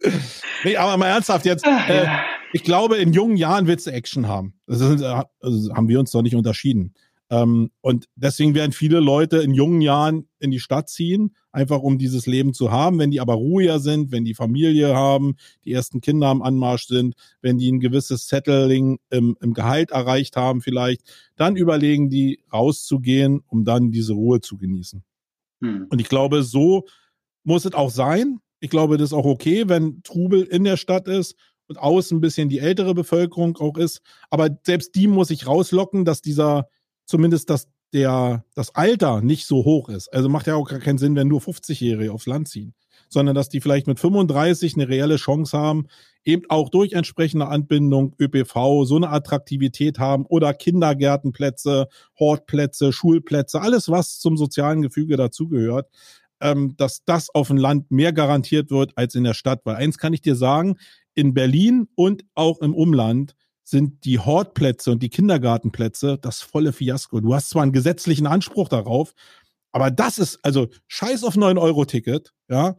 nee, 0.64 0.78
aber 0.78 0.96
mal 0.96 1.08
ernsthaft 1.08 1.44
jetzt. 1.44 1.66
Äh, 1.66 2.06
ich 2.54 2.64
glaube, 2.64 2.96
in 2.96 3.12
jungen 3.12 3.36
Jahren 3.36 3.66
willst 3.66 3.86
du 3.86 3.90
Action 3.90 4.26
haben. 4.26 4.54
Das 4.66 4.80
ist, 4.80 5.02
also 5.02 5.74
haben 5.74 5.88
wir 5.88 6.00
uns 6.00 6.10
doch 6.10 6.22
nicht 6.22 6.36
unterschieden. 6.36 6.94
Ähm, 7.28 7.70
und 7.82 8.06
deswegen 8.14 8.54
werden 8.54 8.72
viele 8.72 9.00
Leute 9.00 9.38
in 9.38 9.52
jungen 9.52 9.82
Jahren 9.82 10.26
in 10.38 10.50
die 10.50 10.60
Stadt 10.60 10.88
ziehen, 10.88 11.36
einfach 11.54 11.80
um 11.80 11.98
dieses 11.98 12.26
Leben 12.26 12.52
zu 12.52 12.70
haben. 12.70 12.98
Wenn 12.98 13.10
die 13.10 13.20
aber 13.20 13.34
ruhiger 13.34 13.78
sind, 13.78 14.12
wenn 14.12 14.24
die 14.24 14.34
Familie 14.34 14.94
haben, 14.94 15.36
die 15.64 15.72
ersten 15.72 16.00
Kinder 16.00 16.28
am 16.28 16.42
Anmarsch 16.42 16.86
sind, 16.86 17.14
wenn 17.40 17.58
die 17.58 17.70
ein 17.70 17.80
gewisses 17.80 18.26
Settling 18.26 18.98
im, 19.10 19.36
im 19.40 19.54
Gehalt 19.54 19.92
erreicht 19.92 20.36
haben 20.36 20.60
vielleicht, 20.60 21.02
dann 21.36 21.56
überlegen 21.56 22.10
die 22.10 22.40
rauszugehen, 22.52 23.42
um 23.46 23.64
dann 23.64 23.92
diese 23.92 24.14
Ruhe 24.14 24.40
zu 24.40 24.58
genießen. 24.58 25.02
Hm. 25.62 25.86
Und 25.88 26.00
ich 26.00 26.08
glaube, 26.08 26.42
so 26.42 26.84
muss 27.44 27.64
es 27.64 27.74
auch 27.74 27.90
sein. 27.90 28.40
Ich 28.60 28.70
glaube, 28.70 28.96
das 28.96 29.10
ist 29.10 29.14
auch 29.14 29.26
okay, 29.26 29.68
wenn 29.68 30.02
Trubel 30.02 30.42
in 30.42 30.64
der 30.64 30.76
Stadt 30.76 31.06
ist 31.06 31.36
und 31.68 31.78
außen 31.78 32.18
ein 32.18 32.20
bisschen 32.20 32.48
die 32.48 32.58
ältere 32.58 32.94
Bevölkerung 32.94 33.56
auch 33.58 33.76
ist. 33.76 34.00
Aber 34.30 34.50
selbst 34.64 34.94
die 34.94 35.06
muss 35.06 35.30
ich 35.30 35.46
rauslocken, 35.46 36.04
dass 36.04 36.20
dieser 36.20 36.68
zumindest 37.06 37.50
das, 37.50 37.68
der, 37.94 38.44
das 38.54 38.74
Alter 38.74 39.22
nicht 39.22 39.46
so 39.46 39.64
hoch 39.64 39.88
ist. 39.88 40.12
Also 40.12 40.28
macht 40.28 40.48
ja 40.48 40.56
auch 40.56 40.68
gar 40.68 40.80
keinen 40.80 40.98
Sinn, 40.98 41.14
wenn 41.16 41.28
nur 41.28 41.40
50-Jährige 41.40 42.12
aufs 42.12 42.26
Land 42.26 42.48
ziehen, 42.48 42.74
sondern 43.08 43.34
dass 43.34 43.48
die 43.48 43.60
vielleicht 43.60 43.86
mit 43.86 44.00
35 44.00 44.74
eine 44.74 44.88
reelle 44.88 45.16
Chance 45.16 45.56
haben, 45.56 45.86
eben 46.24 46.42
auch 46.48 46.68
durch 46.70 46.92
entsprechende 46.92 47.46
Anbindung 47.46 48.14
ÖPV 48.20 48.84
so 48.84 48.96
eine 48.96 49.10
Attraktivität 49.10 49.98
haben 50.00 50.26
oder 50.26 50.52
Kindergärtenplätze, 50.52 51.86
Hortplätze, 52.18 52.92
Schulplätze, 52.92 53.60
alles 53.60 53.88
was 53.88 54.18
zum 54.18 54.36
sozialen 54.36 54.82
Gefüge 54.82 55.16
dazugehört, 55.16 55.88
ähm, 56.40 56.74
dass 56.76 57.04
das 57.04 57.32
auf 57.32 57.46
dem 57.46 57.58
Land 57.58 57.92
mehr 57.92 58.12
garantiert 58.12 58.70
wird 58.70 58.92
als 58.96 59.14
in 59.14 59.24
der 59.24 59.34
Stadt. 59.34 59.60
Weil 59.64 59.76
eins 59.76 59.98
kann 59.98 60.12
ich 60.12 60.20
dir 60.20 60.34
sagen, 60.34 60.76
in 61.14 61.32
Berlin 61.32 61.86
und 61.94 62.24
auch 62.34 62.60
im 62.60 62.74
Umland 62.74 63.36
sind 63.64 64.04
die 64.04 64.18
Hortplätze 64.18 64.92
und 64.92 65.02
die 65.02 65.08
Kindergartenplätze 65.08 66.18
das 66.18 66.42
volle 66.42 66.72
Fiasko. 66.72 67.20
Du 67.20 67.34
hast 67.34 67.50
zwar 67.50 67.62
einen 67.62 67.72
gesetzlichen 67.72 68.26
Anspruch 68.26 68.68
darauf, 68.68 69.14
aber 69.72 69.90
das 69.90 70.18
ist, 70.18 70.38
also 70.44 70.68
scheiß 70.86 71.24
auf 71.24 71.34
9-Euro-Ticket, 71.34 72.32
ja. 72.48 72.76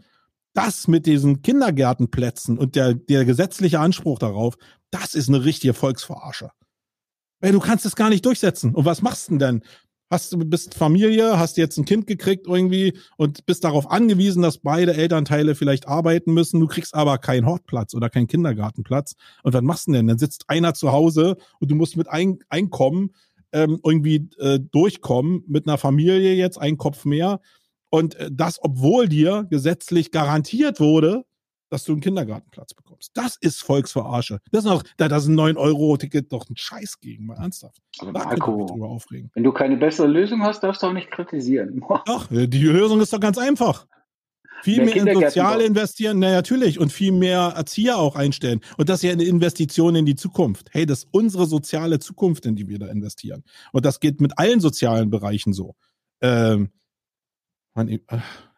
Das 0.54 0.88
mit 0.88 1.06
diesen 1.06 1.42
Kindergärtenplätzen 1.42 2.58
und 2.58 2.78
der, 2.78 2.94
der 2.94 3.26
gesetzliche 3.26 3.82
Anspruch 3.82 4.20
darauf, 4.20 4.56
das 4.90 5.14
ist 5.14 5.28
eine 5.28 5.44
richtige 5.44 5.74
Volksverarsche. 5.74 6.52
Weil 7.42 7.52
du 7.52 7.60
kannst 7.60 7.86
es 7.86 7.98
gar 7.98 8.10
nicht 8.10 8.26
durchsetzen. 8.26 8.74
Und 8.74 8.86
was 8.86 9.02
machst 9.02 9.30
du 9.30 9.38
denn? 9.38 9.64
Hast 10.16 10.32
du 10.32 10.38
bist 10.38 10.76
Familie, 10.76 11.38
hast 11.38 11.58
jetzt 11.58 11.78
ein 11.78 11.84
Kind 11.84 12.08
gekriegt 12.08 12.48
irgendwie 12.48 12.98
und 13.18 13.46
bist 13.46 13.66
darauf 13.66 13.92
angewiesen, 13.92 14.42
dass 14.42 14.60
beide 14.60 14.94
Elternteile 14.94 15.56
vielleicht 15.56 15.88
arbeiten 15.90 16.34
müssen. 16.34 16.62
Du 16.62 16.68
kriegst 16.68 16.96
aber 16.96 17.18
keinen 17.18 17.46
Hortplatz 17.46 17.94
oder 17.94 18.10
keinen 18.10 18.28
Kindergartenplatz. 18.28 19.16
Und 19.44 19.54
was 19.54 19.62
machst 19.62 19.88
du 19.88 19.92
denn? 19.92 20.08
Dann 20.08 20.18
sitzt 20.18 20.50
einer 20.50 20.74
zu 20.74 20.94
Hause 20.94 21.36
und 21.60 21.70
du 21.70 21.76
musst 21.76 21.98
mit 21.98 22.08
ein 22.08 22.40
Einkommen 22.48 23.12
ähm, 23.52 23.80
irgendwie 23.84 24.30
äh, 24.40 24.60
durchkommen 24.60 25.44
mit 25.48 25.68
einer 25.68 25.78
Familie 25.78 26.34
jetzt, 26.34 26.60
ein 26.60 26.78
Kopf 26.78 27.04
mehr. 27.04 27.42
Und 27.90 28.16
äh, 28.16 28.30
das, 28.32 28.58
obwohl 28.62 29.10
dir 29.10 29.46
gesetzlich 29.50 30.12
garantiert 30.12 30.80
wurde, 30.80 31.26
dass 31.76 31.84
du 31.84 31.92
einen 31.92 32.00
Kindergartenplatz 32.00 32.74
bekommst. 32.74 33.12
Das 33.16 33.36
ist 33.36 33.62
Volksverarsche. 33.62 34.40
Das 34.50 34.64
ist 34.64 34.70
noch, 34.70 34.82
da 34.96 35.10
das 35.10 35.28
ein 35.28 35.38
9-Euro-Ticket 35.38 36.32
doch 36.32 36.50
ein 36.50 36.56
Scheiß 36.56 37.02
gegen, 37.02 37.26
mal 37.26 37.36
ernsthaft. 37.36 37.82
Aber 38.00 38.14
da 38.14 38.24
Marco, 38.24 38.66
drüber 38.66 38.88
aufregen. 38.88 39.30
wenn 39.34 39.44
du 39.44 39.52
keine 39.52 39.76
bessere 39.76 40.08
Lösung 40.08 40.42
hast, 40.42 40.62
darfst 40.62 40.84
du 40.84 40.88
auch 40.88 40.94
nicht 40.94 41.12
kritisieren. 41.12 41.84
Doch, 42.06 42.28
die 42.30 42.64
Lösung 42.64 43.02
ist 43.02 43.12
doch 43.12 43.20
ganz 43.20 43.38
einfach. 43.38 43.88
Viel 44.64 44.86
mehr, 44.86 45.04
mehr 45.04 45.14
in 45.14 45.22
Soziale 45.22 45.66
investieren, 45.66 46.20
na 46.20 46.32
natürlich, 46.32 46.80
und 46.80 46.94
viel 46.94 47.12
mehr 47.12 47.54
Erzieher 47.56 47.98
auch 47.98 48.16
einstellen. 48.16 48.62
Und 48.78 48.88
das 48.88 49.00
ist 49.00 49.04
ja 49.04 49.12
eine 49.12 49.26
Investition 49.26 49.96
in 49.96 50.06
die 50.06 50.16
Zukunft. 50.16 50.70
Hey, 50.72 50.86
das 50.86 51.00
ist 51.00 51.10
unsere 51.12 51.46
soziale 51.46 52.00
Zukunft, 52.00 52.46
in 52.46 52.56
die 52.56 52.70
wir 52.70 52.80
da 52.80 52.88
investieren. 52.88 53.44
Und 53.74 53.84
das 53.86 54.00
geht 54.00 54.22
mit 54.22 54.40
allen 54.40 54.62
sozialen 54.62 55.10
Bereichen 55.10 55.52
so. 55.52 55.76
Ähm, 56.22 56.70
Mann, 57.74 57.90
ich, 57.90 58.02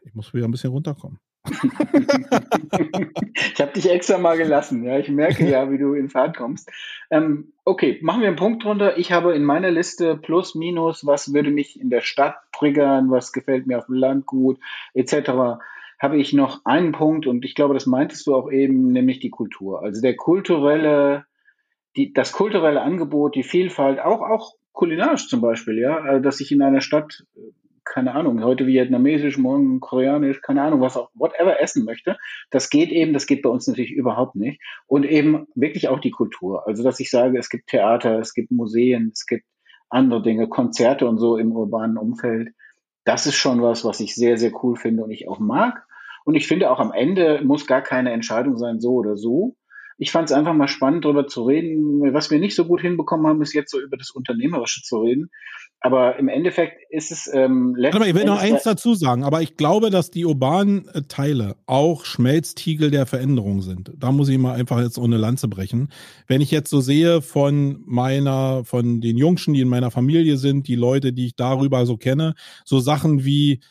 ich 0.03 0.13
muss 0.13 0.34
wieder 0.36 0.47
ein 0.47 0.51
bisschen 0.51 0.70
runterkommen. 0.70 1.20
ich 3.53 3.61
habe 3.61 3.73
dich 3.73 3.89
extra 3.89 4.17
mal 4.17 4.37
gelassen. 4.37 4.83
Ja, 4.83 4.99
ich 4.99 5.09
merke 5.09 5.49
ja, 5.49 5.71
wie 5.71 5.77
du 5.77 5.93
in 5.93 6.09
Fahrt 6.09 6.37
kommst. 6.37 6.69
Ähm, 7.09 7.53
okay, 7.65 7.99
machen 8.01 8.21
wir 8.21 8.27
einen 8.27 8.37
Punkt 8.37 8.63
drunter. 8.63 8.97
Ich 8.97 9.11
habe 9.11 9.35
in 9.35 9.43
meiner 9.43 9.71
Liste 9.71 10.17
plus, 10.17 10.55
minus, 10.55 11.05
was 11.05 11.33
würde 11.33 11.49
mich 11.49 11.79
in 11.79 11.89
der 11.89 12.01
Stadt 12.01 12.37
triggern, 12.51 13.11
was 13.11 13.31
gefällt 13.31 13.67
mir 13.67 13.77
auf 13.77 13.85
dem 13.85 13.95
Land 13.95 14.25
gut, 14.25 14.59
etc. 14.93 15.59
Habe 15.99 16.17
ich 16.17 16.33
noch 16.33 16.65
einen 16.65 16.91
Punkt 16.91 17.27
und 17.27 17.45
ich 17.45 17.55
glaube, 17.55 17.73
das 17.73 17.85
meintest 17.85 18.27
du 18.27 18.35
auch 18.35 18.51
eben, 18.51 18.91
nämlich 18.91 19.19
die 19.19 19.29
Kultur. 19.29 19.81
Also 19.81 20.01
der 20.01 20.15
kulturelle, 20.15 21.25
die, 21.95 22.13
das 22.13 22.31
kulturelle 22.31 22.81
Angebot, 22.81 23.35
die 23.35 23.43
Vielfalt, 23.43 23.99
auch 23.99 24.21
auch 24.21 24.53
kulinarisch 24.73 25.27
zum 25.27 25.41
Beispiel, 25.41 25.79
ja, 25.79 25.97
also, 25.97 26.21
dass 26.21 26.39
ich 26.39 26.51
in 26.51 26.61
einer 26.61 26.81
Stadt 26.81 27.23
keine 27.89 28.13
Ahnung, 28.13 28.43
heute 28.43 28.67
vietnamesisch, 28.67 29.38
morgen 29.38 29.79
koreanisch, 29.79 30.41
keine 30.41 30.61
Ahnung, 30.61 30.81
was 30.81 30.97
auch, 30.97 31.09
whatever 31.13 31.59
essen 31.61 31.85
möchte. 31.85 32.17
Das 32.51 32.69
geht 32.69 32.89
eben, 32.89 33.13
das 33.13 33.27
geht 33.27 33.41
bei 33.41 33.49
uns 33.49 33.67
natürlich 33.67 33.91
überhaupt 33.91 34.35
nicht. 34.35 34.61
Und 34.85 35.05
eben 35.05 35.47
wirklich 35.55 35.88
auch 35.88 35.99
die 35.99 36.11
Kultur. 36.11 36.67
Also, 36.67 36.83
dass 36.83 36.99
ich 36.99 37.09
sage, 37.09 37.38
es 37.38 37.49
gibt 37.49 37.67
Theater, 37.67 38.19
es 38.19 38.33
gibt 38.33 38.51
Museen, 38.51 39.11
es 39.13 39.25
gibt 39.25 39.45
andere 39.89 40.21
Dinge, 40.21 40.47
Konzerte 40.47 41.07
und 41.07 41.17
so 41.17 41.38
im 41.38 41.51
urbanen 41.51 41.97
Umfeld. 41.97 42.49
Das 43.03 43.25
ist 43.25 43.35
schon 43.35 43.61
was, 43.61 43.85
was 43.85 43.99
ich 43.99 44.15
sehr, 44.15 44.38
sehr 44.38 44.51
cool 44.63 44.75
finde 44.75 45.03
und 45.03 45.11
ich 45.11 45.29
auch 45.29 45.39
mag. 45.39 45.85
Und 46.25 46.35
ich 46.35 46.47
finde 46.47 46.69
auch 46.69 46.79
am 46.79 46.91
Ende 46.91 47.41
muss 47.43 47.67
gar 47.67 47.81
keine 47.81 48.11
Entscheidung 48.11 48.57
sein, 48.57 48.81
so 48.81 48.95
oder 48.95 49.15
so. 49.15 49.55
Ich 49.97 50.11
fand 50.11 50.29
es 50.29 50.35
einfach 50.35 50.53
mal 50.53 50.67
spannend, 50.67 51.05
darüber 51.05 51.27
zu 51.27 51.43
reden. 51.43 52.13
Was 52.13 52.29
wir 52.29 52.39
nicht 52.39 52.55
so 52.55 52.65
gut 52.65 52.81
hinbekommen 52.81 53.25
haben, 53.25 53.41
ist 53.41 53.53
jetzt 53.53 53.71
so 53.71 53.79
über 53.79 53.97
das 53.97 54.11
Unternehmerische 54.11 54.83
zu 54.83 54.99
reden. 54.99 55.31
Aber 55.79 56.17
im 56.17 56.27
Endeffekt 56.27 56.81
ist 56.89 57.11
es 57.11 57.29
ähm, 57.31 57.75
Warte 57.79 57.99
mal, 57.99 58.07
ich 58.07 58.15
will 58.15 58.25
noch 58.25 58.41
eins 58.41 58.63
dazu 58.63 58.95
sagen, 58.95 59.23
aber 59.23 59.43
ich 59.43 59.57
glaube, 59.57 59.91
dass 59.91 60.09
die 60.09 60.25
urbanen 60.25 60.87
äh, 60.89 61.03
Teile 61.03 61.55
auch 61.67 62.03
Schmelztiegel 62.03 62.89
der 62.89 63.05
Veränderung 63.05 63.61
sind. 63.61 63.91
Da 63.95 64.11
muss 64.11 64.29
ich 64.29 64.39
mal 64.39 64.55
einfach 64.55 64.81
jetzt 64.81 64.97
ohne 64.97 65.17
Lanze 65.17 65.47
brechen. 65.47 65.89
Wenn 66.25 66.41
ich 66.41 66.49
jetzt 66.49 66.71
so 66.71 66.81
sehe 66.81 67.21
von 67.21 67.83
meiner, 67.85 68.65
von 68.65 69.01
den 69.01 69.17
Jungschen, 69.17 69.53
die 69.53 69.61
in 69.61 69.69
meiner 69.69 69.91
Familie 69.91 70.37
sind, 70.37 70.67
die 70.67 70.75
Leute, 70.75 71.13
die 71.13 71.27
ich 71.27 71.35
darüber 71.35 71.85
so 71.85 71.97
kenne, 71.97 72.33
so 72.65 72.79
Sachen 72.79 73.23
wie 73.23 73.61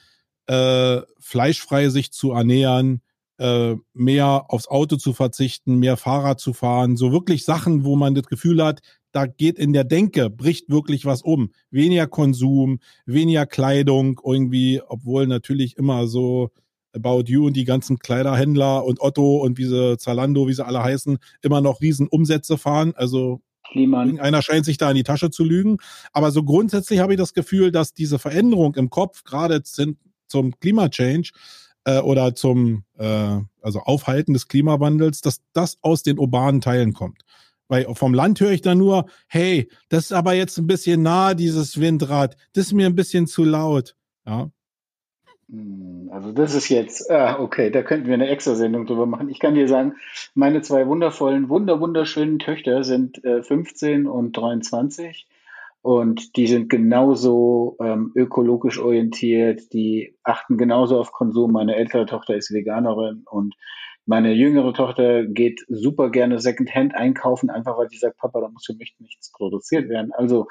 äh, 0.47 1.01
fleischfrei 1.19 1.89
sich 1.89 2.13
zu 2.13 2.33
ernähren, 2.33 3.03
äh, 3.39 3.77
mehr 3.93 4.47
aufs 4.49 4.69
Auto 4.69 4.97
zu 4.97 5.13
verzichten, 5.13 5.77
mehr 5.77 5.97
Fahrrad 5.97 6.41
zu 6.41 6.53
fahren, 6.53 6.97
so 6.97 7.13
wirklich 7.13 7.45
Sachen, 7.45 7.85
wo 7.85 7.97
man 7.97 8.15
das 8.15 8.27
Gefühl 8.27 8.65
hat, 8.65 8.81
da 9.13 9.27
geht 9.27 9.59
in 9.59 9.73
der 9.73 9.85
Denke, 9.85 10.29
bricht 10.29 10.69
wirklich 10.69 11.07
was 11.07 11.23
um. 11.23 11.51
Weniger 11.71 12.07
Konsum, 12.07 12.81
weniger 13.07 13.47
Kleidung, 13.47 14.21
irgendwie, 14.25 14.83
obwohl 14.87 15.27
natürlich 15.27 15.77
immer 15.77 16.07
so 16.07 16.51
About 16.95 17.25
You 17.27 17.47
und 17.47 17.57
die 17.57 17.65
ganzen 17.65 17.99
Kleiderhändler 17.99 18.85
und 18.85 19.01
Otto 19.01 19.39
und 19.39 19.59
wie 19.59 19.65
sie 19.65 19.97
Zalando, 19.99 20.49
wie 20.49 20.55
sie 20.55 20.65
alle 20.65 20.83
heißen, 20.83 21.19
immer 21.43 21.61
noch 21.61 21.81
riesen 21.81 22.09
Umsätze 22.09 22.59
fahren. 22.59 22.93
Also 22.97 23.41
einer 23.75 24.43
scheint 24.43 24.65
sich 24.65 24.79
da 24.79 24.91
in 24.91 24.97
die 24.97 25.03
Tasche 25.03 25.31
zu 25.31 25.45
lügen. 25.45 25.79
Aber 26.13 26.31
so 26.31 26.43
grundsätzlich 26.43 27.01
habe 27.01 27.15
ich 27.15 27.19
das 27.19 27.35
Gefühl, 27.35 27.73
dass 27.73 27.95
diese 27.95 28.19
Veränderung 28.19 28.75
im 28.75 28.91
Kopf 28.91 29.25
gerade 29.25 29.63
zum 29.63 30.59
Klimachange 30.61 31.31
äh, 31.87 32.01
oder 32.01 32.35
zum 32.35 32.85
äh, 32.99 33.39
also 33.63 33.81
Aufhalten 33.81 34.35
des 34.35 34.49
Klimawandels, 34.49 35.23
dass 35.23 35.41
das 35.55 35.79
aus 35.81 36.03
den 36.03 36.19
urbanen 36.19 36.61
Teilen 36.61 36.93
kommt. 36.93 37.23
Weil 37.69 37.87
vom 37.95 38.13
Land 38.13 38.41
höre 38.41 38.53
ich 38.53 38.61
dann 38.63 38.79
nur, 38.79 39.07
hey, 39.29 39.69
das 39.89 40.07
ist 40.07 40.13
aber 40.13 40.35
jetzt 40.35 40.59
ein 40.59 40.67
bisschen 40.67 41.03
nah, 41.03 41.35
dieses 41.35 41.81
Windrad. 41.81 42.37
Das 42.53 42.67
ist 42.67 42.73
mir 42.73 42.87
ein 42.87 42.95
bisschen 42.95 43.27
zu 43.27 43.45
laut. 43.45 43.97
Ja. 44.27 44.51
Hm, 45.49 46.11
also 46.13 46.33
das 46.33 46.55
ist 46.55 46.69
jetzt, 46.69 47.11
ah, 47.11 47.39
okay, 47.41 47.71
da 47.71 47.83
könnten 47.83 48.07
wir 48.07 48.15
eine 48.15 48.29
Extra-Sendung 48.29 48.87
drüber 48.87 49.07
machen. 49.07 49.29
Ich 49.29 49.41
kann 49.41 49.55
dir 49.55 49.69
sagen, 49.69 49.95
meine 50.35 50.63
zwei 50.63 50.87
wundervollen, 50.87 51.49
wunder, 51.49 51.81
wunderschönen 51.81 52.39
Töchter 52.39 52.85
sind 52.85 53.25
äh, 53.25 53.43
15 53.43 54.07
und 54.07 54.37
23 54.37 55.27
und 55.87 56.35
die 56.35 56.49
sind 56.49 56.69
genauso 56.69 57.77
ähm, 57.81 58.11
ökologisch 58.17 58.81
orientiert, 58.81 59.73
die 59.73 60.17
achten 60.25 60.59
genauso 60.59 60.99
auf 60.99 61.13
Konsum. 61.13 61.53
Meine 61.53 61.77
ältere 61.77 62.07
Tochter 62.07 62.35
ist 62.35 62.53
Veganerin 62.53 63.23
und 63.31 63.55
meine 64.05 64.33
jüngere 64.33 64.75
Tochter 64.75 65.25
geht 65.25 65.65
super 65.69 66.11
gerne 66.11 66.41
Secondhand 66.41 66.97
einkaufen, 66.97 67.51
einfach 67.51 67.79
weil 67.79 67.89
sie 67.89 67.99
sagt, 67.99 68.19
Papa, 68.19 68.41
da 68.41 68.49
muss 68.49 68.67
für 68.67 68.75
mich 68.75 68.97
nichts 68.99 69.31
produziert 69.31 69.89
werden. 69.89 70.11
Also 70.13 70.49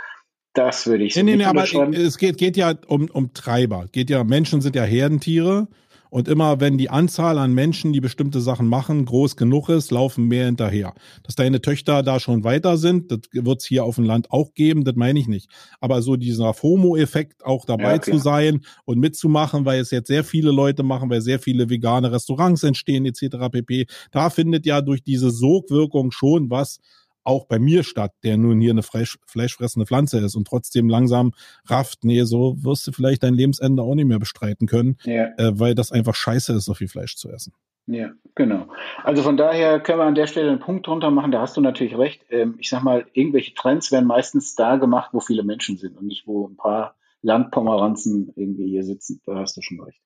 das 0.53 0.87
würde 0.87 1.03
ich 1.03 1.17
nee, 1.17 1.23
nee, 1.23 1.35
nee, 1.35 1.43
aber 1.43 1.65
es 1.65 2.17
geht, 2.17 2.37
geht 2.37 2.55
ja 2.55 2.73
um, 2.87 3.09
um 3.11 3.33
Treiber. 3.33 3.87
Geht 3.91 4.09
ja, 4.09 4.23
Menschen 4.23 4.61
sind 4.61 4.73
ja 4.73 4.83
Herdentiere 4.83 5.67
und 6.09 6.27
immer 6.27 6.59
wenn 6.59 6.77
die 6.77 6.89
Anzahl 6.89 7.37
an 7.37 7.53
Menschen, 7.53 7.93
die 7.93 8.01
bestimmte 8.01 8.41
Sachen 8.41 8.67
machen, 8.67 9.05
groß 9.05 9.35
genug 9.35 9.69
ist, 9.69 9.91
laufen 9.91 10.27
mehr 10.27 10.45
hinterher. 10.45 10.93
Dass 11.23 11.35
deine 11.35 11.61
Töchter 11.61 12.03
da 12.03 12.19
schon 12.19 12.43
weiter 12.43 12.77
sind, 12.77 13.11
das 13.11 13.19
wird 13.31 13.61
es 13.61 13.65
hier 13.65 13.83
auf 13.83 13.95
dem 13.95 14.05
Land 14.05 14.31
auch 14.31 14.53
geben, 14.53 14.83
das 14.83 14.95
meine 14.95 15.19
ich 15.19 15.27
nicht. 15.27 15.49
Aber 15.79 16.01
so 16.01 16.15
dieser 16.15 16.53
FOMO-Effekt 16.53 17.45
auch 17.45 17.65
dabei 17.65 17.95
ja, 17.95 18.01
zu 18.01 18.17
sein 18.17 18.61
und 18.85 18.99
mitzumachen, 18.99 19.65
weil 19.65 19.79
es 19.79 19.91
jetzt 19.91 20.07
sehr 20.07 20.23
viele 20.23 20.51
Leute 20.51 20.83
machen, 20.83 21.09
weil 21.09 21.21
sehr 21.21 21.39
viele 21.39 21.69
vegane 21.69 22.11
Restaurants 22.11 22.63
entstehen 22.63 23.05
etc. 23.05 23.49
pp. 23.51 23.87
Da 24.11 24.29
findet 24.29 24.65
ja 24.65 24.81
durch 24.81 25.03
diese 25.03 25.31
Sogwirkung 25.31 26.11
schon 26.11 26.49
was 26.49 26.79
auch 27.25 27.45
bei 27.45 27.59
mir 27.59 27.83
statt, 27.83 28.13
der 28.23 28.37
nun 28.37 28.61
hier 28.61 28.71
eine 28.71 28.83
Fleisch, 28.83 29.17
fleischfressende 29.25 29.85
Pflanze 29.85 30.19
ist 30.19 30.35
und 30.35 30.47
trotzdem 30.47 30.87
langsam 30.87 31.33
rafft, 31.65 32.03
nee, 32.03 32.23
so 32.23 32.55
wirst 32.63 32.87
du 32.87 32.91
vielleicht 32.91 33.23
dein 33.23 33.33
Lebensende 33.33 33.83
auch 33.83 33.95
nicht 33.95 34.05
mehr 34.05 34.19
bestreiten 34.19 34.67
können, 34.67 34.97
ja. 35.03 35.29
äh, 35.37 35.59
weil 35.59 35.75
das 35.75 35.91
einfach 35.91 36.15
scheiße 36.15 36.53
ist, 36.53 36.65
so 36.65 36.73
viel 36.73 36.87
Fleisch 36.87 37.15
zu 37.15 37.29
essen. 37.29 37.53
Ja, 37.87 38.11
genau. 38.33 38.67
Also 39.03 39.21
von 39.21 39.37
daher 39.37 39.79
können 39.79 39.99
wir 39.99 40.05
an 40.05 40.15
der 40.15 40.25
Stelle 40.27 40.49
einen 40.49 40.59
Punkt 40.59 40.87
drunter 40.87 41.11
machen, 41.11 41.31
da 41.31 41.41
hast 41.41 41.55
du 41.55 41.61
natürlich 41.61 41.97
recht. 41.97 42.25
Ähm, 42.29 42.55
ich 42.59 42.69
sag 42.69 42.83
mal, 42.83 43.05
irgendwelche 43.13 43.53
Trends 43.53 43.91
werden 43.91 44.07
meistens 44.07 44.55
da 44.55 44.77
gemacht, 44.77 45.09
wo 45.13 45.19
viele 45.19 45.43
Menschen 45.43 45.77
sind 45.77 45.97
und 45.97 46.07
nicht, 46.07 46.25
wo 46.25 46.47
ein 46.47 46.55
paar 46.55 46.95
Landpomeranzen 47.21 48.33
irgendwie 48.35 48.69
hier 48.69 48.83
sitzen. 48.83 49.21
Da 49.25 49.35
hast 49.35 49.57
du 49.57 49.61
schon 49.61 49.81
recht. 49.81 49.99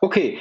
Okay, 0.00 0.38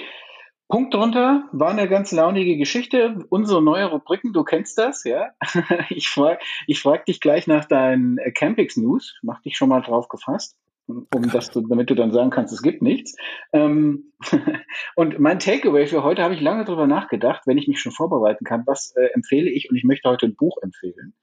Punkt 0.70 0.94
drunter 0.94 1.50
war 1.52 1.72
eine 1.72 1.90
ganz 1.90 2.12
launige 2.12 2.56
Geschichte. 2.56 3.26
Unsere 3.30 3.60
neue 3.60 3.86
Rubriken, 3.86 4.34
du 4.34 4.44
kennst 4.44 4.78
das, 4.78 5.04
ja? 5.04 5.32
Ich 5.90 6.10
frage 6.10 6.40
ich 6.68 6.80
frag 6.80 7.08
dich 7.08 7.20
gleich 7.20 7.48
nach 7.48 7.66
deinen 7.66 8.20
Campix 8.36 8.78
News. 8.78 9.18
Mach 9.24 9.42
dich 9.42 9.58
schon 9.58 9.70
mal 9.70 9.82
drauf 9.82 10.10
gefasst, 10.10 10.60
um 10.88 11.30
das 11.32 11.50
du, 11.50 11.62
damit 11.62 11.90
du 11.90 11.96
dann 11.96 12.12
sagen 12.12 12.30
kannst, 12.30 12.54
es 12.54 12.62
gibt 12.62 12.84
nichts. 12.84 13.16
Ähm, 13.52 14.14
und 14.96 15.20
mein 15.20 15.40
Takeaway 15.40 15.88
für 15.88 16.04
heute 16.04 16.22
habe 16.22 16.36
ich 16.36 16.42
lange 16.42 16.66
drüber 16.66 16.86
nachgedacht, 16.86 17.48
wenn 17.48 17.58
ich 17.58 17.68
mich 17.68 17.82
schon 17.82 17.92
vorbereiten 17.92 18.46
kann, 18.46 18.62
was 18.68 18.94
äh, 18.96 19.08
empfehle 19.16 19.50
ich? 19.50 19.72
Und 19.72 19.76
ich 19.76 19.84
möchte 19.84 20.08
heute 20.08 20.28
ein 20.28 20.36
Buch 20.36 20.58
empfehlen. 20.62 21.16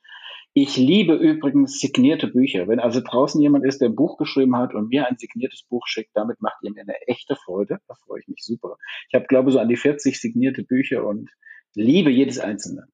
Ich 0.59 0.79
liebe 0.79 1.13
übrigens 1.13 1.79
signierte 1.81 2.29
Bücher. 2.29 2.67
Wenn 2.67 2.81
also 2.81 3.03
draußen 3.03 3.43
jemand 3.43 3.67
ist, 3.67 3.83
der 3.83 3.91
ein 3.91 3.95
Buch 3.95 4.17
geschrieben 4.17 4.57
hat 4.57 4.75
und 4.75 4.89
mir 4.89 5.07
ein 5.07 5.19
signiertes 5.19 5.65
Buch 5.65 5.87
schickt, 5.87 6.13
damit 6.15 6.41
macht 6.41 6.57
ihr 6.63 6.73
mir 6.73 6.81
eine 6.81 6.99
echte 7.07 7.37
Freude. 7.37 7.79
Da 7.87 7.95
freue 8.07 8.21
ich 8.21 8.29
mich 8.29 8.43
super. 8.43 8.79
Ich 9.11 9.15
habe, 9.15 9.27
glaube 9.27 9.51
so 9.51 9.59
an 9.59 9.69
die 9.69 9.77
40 9.77 10.19
signierte 10.19 10.63
Bücher 10.63 11.07
und 11.07 11.29
liebe 11.75 12.09
jedes 12.09 12.39
einzelne. 12.39 12.87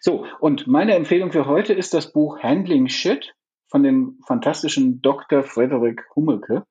So, 0.00 0.24
und 0.40 0.66
meine 0.66 0.94
Empfehlung 0.94 1.32
für 1.32 1.44
heute 1.44 1.74
ist 1.74 1.92
das 1.92 2.14
Buch 2.14 2.38
Handling 2.38 2.88
Shit 2.88 3.34
von 3.68 3.82
dem 3.82 4.18
fantastischen 4.26 5.02
Dr. 5.02 5.42
Frederick 5.42 6.06
Hummelke. 6.16 6.64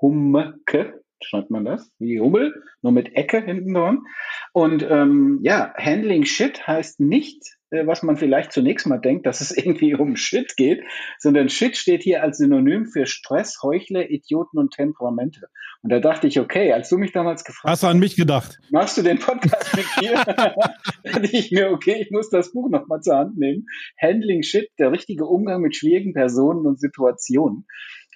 Hummeke, 0.00 1.02
schreibt 1.22 1.50
man 1.50 1.66
das, 1.66 1.92
wie 1.98 2.18
Hummel, 2.18 2.62
nur 2.80 2.92
mit 2.92 3.14
Ecke 3.14 3.42
hinten 3.42 3.74
dran. 3.74 4.06
Und 4.54 4.82
ähm, 4.88 5.40
ja, 5.42 5.74
Handling 5.76 6.24
Shit 6.24 6.66
heißt 6.66 6.98
nicht 6.98 7.55
was 7.70 8.02
man 8.02 8.16
vielleicht 8.16 8.52
zunächst 8.52 8.86
mal 8.86 8.98
denkt, 8.98 9.26
dass 9.26 9.40
es 9.40 9.50
irgendwie 9.56 9.94
um 9.94 10.16
Shit 10.16 10.56
geht, 10.56 10.82
sondern 11.18 11.48
Shit 11.48 11.76
steht 11.76 12.02
hier 12.02 12.22
als 12.22 12.38
Synonym 12.38 12.86
für 12.86 13.06
Stress, 13.06 13.58
Heuchler, 13.62 14.10
Idioten 14.10 14.58
und 14.58 14.72
Temperamente. 14.72 15.48
Und 15.82 15.90
da 15.90 16.00
dachte 16.00 16.26
ich, 16.26 16.40
okay, 16.40 16.72
als 16.72 16.88
du 16.88 16.98
mich 16.98 17.12
damals 17.12 17.44
gefragt 17.44 17.70
hast, 17.70 17.82
du 17.82 17.86
an 17.86 17.98
mich 17.98 18.16
gedacht? 18.16 18.58
Machst 18.70 18.96
du 18.98 19.02
den 19.02 19.18
Podcast 19.18 19.76
mit 19.76 19.86
mir? 20.00 20.14
dachte 21.04 21.28
ich 21.32 21.50
mir, 21.50 21.70
okay, 21.70 21.96
ich 22.00 22.10
muss 22.10 22.30
das 22.30 22.52
Buch 22.52 22.68
nochmal 22.68 23.00
zur 23.00 23.16
Hand 23.16 23.38
nehmen. 23.38 23.66
Handling 24.00 24.42
Shit, 24.42 24.70
der 24.78 24.92
richtige 24.92 25.26
Umgang 25.26 25.60
mit 25.60 25.76
schwierigen 25.76 26.12
Personen 26.12 26.66
und 26.66 26.80
Situationen. 26.80 27.66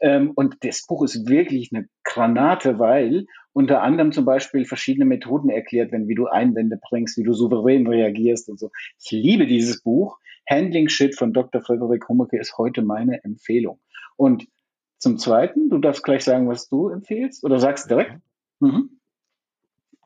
Ähm, 0.01 0.32
und 0.34 0.57
das 0.61 0.86
Buch 0.86 1.05
ist 1.05 1.28
wirklich 1.28 1.70
eine 1.72 1.88
Granate, 2.05 2.78
weil 2.78 3.26
unter 3.53 3.82
anderem 3.82 4.12
zum 4.12 4.24
Beispiel 4.24 4.64
verschiedene 4.64 5.05
Methoden 5.05 5.51
erklärt 5.51 5.92
werden, 5.92 6.09
wie 6.09 6.14
du 6.14 6.26
Einwände 6.26 6.78
bringst, 6.80 7.18
wie 7.18 7.22
du 7.22 7.32
souverän 7.32 7.86
reagierst 7.86 8.48
und 8.48 8.59
so. 8.59 8.70
Ich 9.03 9.11
liebe 9.11 9.46
dieses 9.46 9.82
Buch. 9.82 10.18
Handling 10.48 10.88
Shit 10.88 11.16
von 11.16 11.32
Dr. 11.32 11.62
Frederik 11.62 12.09
Hummeke 12.09 12.38
ist 12.38 12.59
heute 12.59 12.82
meine 12.82 13.22
Empfehlung. 13.22 13.78
Und 14.16 14.46
zum 14.98 15.16
Zweiten, 15.18 15.70
du 15.70 15.78
darfst 15.78 16.03
gleich 16.03 16.24
sagen, 16.24 16.48
was 16.48 16.68
du 16.68 16.88
empfehlst 16.88 17.44
oder 17.44 17.59
sagst 17.59 17.90
direkt. 17.90 18.16
Mhm. 18.59 19.01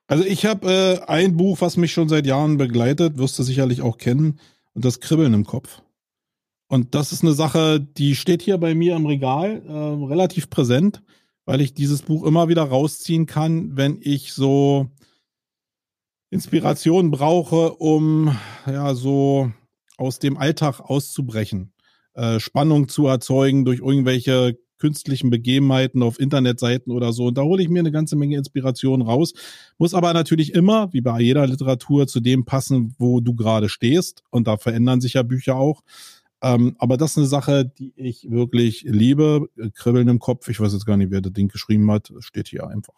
Also 0.07 0.25
ich 0.25 0.45
habe 0.45 0.71
äh, 0.71 1.11
ein 1.11 1.37
Buch, 1.37 1.61
was 1.61 1.77
mich 1.77 1.93
schon 1.93 2.09
seit 2.09 2.27
Jahren 2.27 2.59
begleitet, 2.59 3.17
wirst 3.19 3.39
du 3.39 3.43
sicherlich 3.43 3.81
auch 3.81 3.97
kennen, 3.97 4.39
und 4.75 4.85
das 4.85 5.01
Kribbeln 5.01 5.33
im 5.35 5.45
Kopf. 5.45 5.83
Und 6.75 6.95
das 6.95 7.13
ist 7.13 7.23
eine 7.23 7.33
Sache, 7.33 7.81
die 7.81 8.17
steht 8.17 8.43
hier 8.43 8.59
bei 8.59 8.75
mir 8.75 8.97
im 8.97 9.07
Regal, 9.07 9.63
äh, 9.67 9.73
relativ 10.07 10.51
präsent 10.51 11.03
weil 11.47 11.61
ich 11.61 11.75
dieses 11.75 12.03
Buch 12.03 12.25
immer 12.25 12.49
wieder 12.49 12.63
rausziehen 12.63 13.27
kann, 13.27 13.77
wenn 13.77 13.99
ich 14.01 14.33
so 14.33 14.91
Inspiration 16.31 17.11
brauche, 17.11 17.75
um 17.75 18.37
ja 18.67 18.95
so 18.95 19.53
aus 19.97 20.19
dem 20.19 20.37
Alltag 20.37 20.81
auszubrechen, 20.81 21.73
äh, 22.15 22.41
Spannung 22.41 22.89
zu 22.89 23.07
erzeugen 23.07 23.65
durch 23.65 23.81
irgendwelche 23.81 24.59
künstlichen 24.79 25.31
Begebenheiten 25.31 26.03
auf 26.03 26.19
Internetseiten 26.19 26.93
oder 26.93 27.13
so. 27.13 27.27
Und 27.27 27.39
da 27.39 27.43
hole 27.43 27.63
ich 27.63 27.69
mir 27.69 27.79
eine 27.79 27.93
ganze 27.93 28.17
Menge 28.17 28.37
Inspiration 28.37 29.03
raus. 29.03 29.33
Muss 29.79 29.95
aber 29.95 30.13
natürlich 30.13 30.53
immer, 30.53 30.93
wie 30.93 31.01
bei 31.01 31.21
jeder 31.21 31.47
Literatur, 31.47 32.07
zu 32.07 32.21
dem 32.21 32.45
passen, 32.45 32.95
wo 32.99 33.21
du 33.21 33.35
gerade 33.35 33.69
stehst. 33.69 34.25
Und 34.31 34.49
da 34.49 34.57
verändern 34.57 35.01
sich 35.01 35.15
ja 35.15 35.23
Bücher 35.23 35.57
auch. 35.57 35.83
Ähm, 36.45 36.77
aber 36.79 36.99
das 36.99 37.13
ist 37.13 37.19
eine 37.19 37.27
Sache, 37.27 37.65
die 37.65 37.95
ich 37.97 38.31
wirklich 38.31 38.83
liebe. 38.87 39.49
Kribbeln 39.75 40.09
im 40.09 40.19
Kopf. 40.19 40.49
Ich 40.51 40.61
weiß 40.61 40.75
jetzt 40.75 40.85
gar 40.85 40.99
nicht, 40.99 41.11
wer 41.11 41.23
das 41.23 41.33
Ding 41.33 41.49
geschrieben 41.49 41.91
hat. 41.91 42.13
Steht 42.19 42.49
hier 42.49 42.69
einfach. 42.69 42.95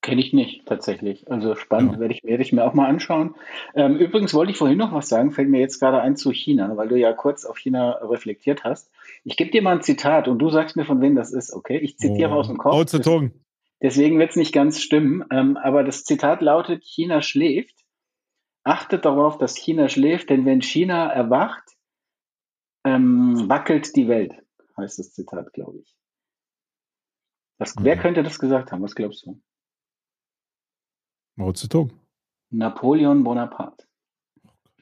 Kenne 0.00 0.20
ich 0.20 0.32
nicht 0.32 0.64
tatsächlich. 0.66 1.28
Also 1.28 1.56
spannend, 1.56 1.94
ja. 1.94 2.00
werde, 2.00 2.14
ich, 2.14 2.22
werde 2.22 2.42
ich 2.42 2.52
mir 2.52 2.64
auch 2.64 2.74
mal 2.74 2.88
anschauen. 2.88 3.34
Ähm, 3.74 3.96
übrigens 3.96 4.32
wollte 4.32 4.52
ich 4.52 4.58
vorhin 4.58 4.78
noch 4.78 4.92
was 4.92 5.08
sagen, 5.08 5.32
fällt 5.32 5.48
mir 5.48 5.58
jetzt 5.58 5.80
gerade 5.80 6.00
ein 6.00 6.14
zu 6.14 6.30
China, 6.30 6.76
weil 6.76 6.88
du 6.88 6.96
ja 6.96 7.12
kurz 7.12 7.44
auf 7.44 7.58
China 7.58 7.98
reflektiert 8.02 8.62
hast. 8.62 8.92
Ich 9.24 9.36
gebe 9.36 9.50
dir 9.50 9.62
mal 9.62 9.74
ein 9.74 9.82
Zitat 9.82 10.28
und 10.28 10.38
du 10.38 10.50
sagst 10.50 10.76
mir, 10.76 10.84
von 10.84 11.00
wem 11.00 11.16
das 11.16 11.32
ist, 11.32 11.52
okay? 11.52 11.78
Ich 11.78 11.98
zitiere 11.98 12.30
oh. 12.30 12.34
aus 12.34 12.46
dem 12.46 12.58
Kopf. 12.58 12.84
Zedong. 12.84 13.32
Deswegen 13.82 14.18
wird 14.18 14.30
es 14.30 14.36
nicht 14.36 14.52
ganz 14.52 14.80
stimmen. 14.80 15.24
Ähm, 15.32 15.56
aber 15.56 15.82
das 15.82 16.04
Zitat 16.04 16.42
lautet, 16.42 16.84
China 16.84 17.22
schläft. 17.22 17.74
Achtet 18.62 19.04
darauf, 19.04 19.38
dass 19.38 19.56
China 19.56 19.88
schläft, 19.88 20.30
denn 20.30 20.44
wenn 20.44 20.62
China 20.62 21.10
erwacht, 21.10 21.73
ähm, 22.84 23.48
wackelt 23.48 23.94
die 23.96 24.08
Welt, 24.08 24.32
heißt 24.76 24.98
das 24.98 25.12
Zitat, 25.12 25.52
glaube 25.52 25.78
ich. 25.78 25.96
Das, 27.58 27.74
mhm. 27.76 27.84
Wer 27.84 27.96
könnte 27.96 28.22
das 28.22 28.38
gesagt 28.38 28.72
haben? 28.72 28.82
Was 28.82 28.94
glaubst 28.94 29.26
du? 29.26 29.40
Mao 31.36 31.52
Zedong. 31.52 31.92
Napoleon 32.50 33.24
Bonaparte. 33.24 33.86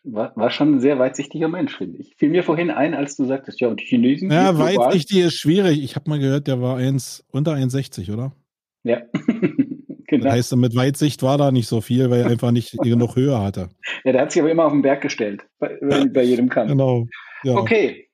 War, 0.05 0.37
war 0.37 0.51
schon 0.51 0.75
ein 0.75 0.81
sehr 0.81 0.99
weitsichtiger 0.99 1.49
Mensch, 1.49 1.77
finde 1.77 1.99
ich. 1.99 2.17
Fiel 2.17 2.31
mir 2.31 2.43
vorhin 2.43 2.71
ein, 2.71 2.93
als 2.93 3.17
du 3.17 3.25
sagtest, 3.25 3.61
ja, 3.61 3.69
und 3.69 3.81
die 3.81 3.85
Chinesen. 3.85 4.33
Ja, 4.33 4.59
weitsichtig 4.59 5.19
ist 5.19 5.35
schwierig. 5.35 5.83
Ich 5.83 5.95
habe 5.95 6.11
mal 6.11 6.19
gehört, 6.19 6.49
der 6.49 6.61
war 6.61 6.77
eins, 6.77 7.25
unter 7.31 7.53
1,60, 7.53 8.13
oder? 8.13 8.33
Ja. 8.83 9.01
genau. 10.09 10.25
Das 10.25 10.33
heißt, 10.33 10.57
mit 10.57 10.75
Weitsicht 10.75 11.23
war 11.23 11.39
da 11.39 11.53
nicht 11.53 11.69
so 11.69 11.81
viel, 11.81 12.11
weil 12.11 12.23
er 12.23 12.31
einfach 12.31 12.51
nicht 12.51 12.77
genug 12.83 13.15
Höhe 13.15 13.39
hatte. 13.39 13.69
Ja, 14.03 14.11
der 14.11 14.23
hat 14.23 14.33
sich 14.33 14.43
aber 14.43 14.51
immer 14.51 14.65
auf 14.65 14.73
den 14.73 14.83
Berg 14.83 15.03
gestellt, 15.03 15.47
bei, 15.61 15.79
bei 15.81 16.25
jedem 16.25 16.49
Kampf. 16.49 16.71
Genau. 16.71 17.07
Ja. 17.45 17.57
Okay. 17.57 18.09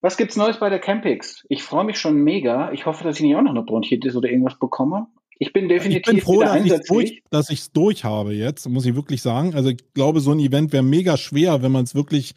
Was 0.00 0.18
gibt's 0.18 0.36
Neues 0.36 0.58
bei 0.58 0.68
der 0.68 0.80
Campix? 0.80 1.46
Ich 1.48 1.62
freue 1.62 1.84
mich 1.84 1.98
schon 1.98 2.16
mega. 2.22 2.70
Ich 2.72 2.84
hoffe, 2.84 3.04
dass 3.04 3.16
ich 3.16 3.22
nicht 3.22 3.36
auch 3.36 3.42
noch 3.42 3.52
eine 3.52 3.62
Bronchitis 3.62 4.14
oder 4.14 4.28
irgendwas 4.28 4.58
bekomme. 4.58 5.06
Ich 5.38 5.52
bin 5.52 5.68
definitiv 5.68 6.02
ich 6.06 6.06
bin 6.06 6.20
froh, 6.20 6.42
dass 6.42 6.62
ich 6.62 6.80
durch, 6.86 7.22
dass 7.30 7.50
ich 7.50 7.60
es 7.60 7.72
durch 7.72 8.04
habe 8.04 8.34
jetzt, 8.34 8.68
muss 8.68 8.86
ich 8.86 8.94
wirklich 8.94 9.22
sagen. 9.22 9.54
Also 9.54 9.70
ich 9.70 9.78
glaube, 9.94 10.20
so 10.20 10.30
ein 10.32 10.38
Event 10.38 10.72
wäre 10.72 10.82
mega 10.82 11.16
schwer, 11.16 11.62
wenn 11.62 11.72
man 11.72 11.84
es 11.84 11.94
wirklich 11.94 12.34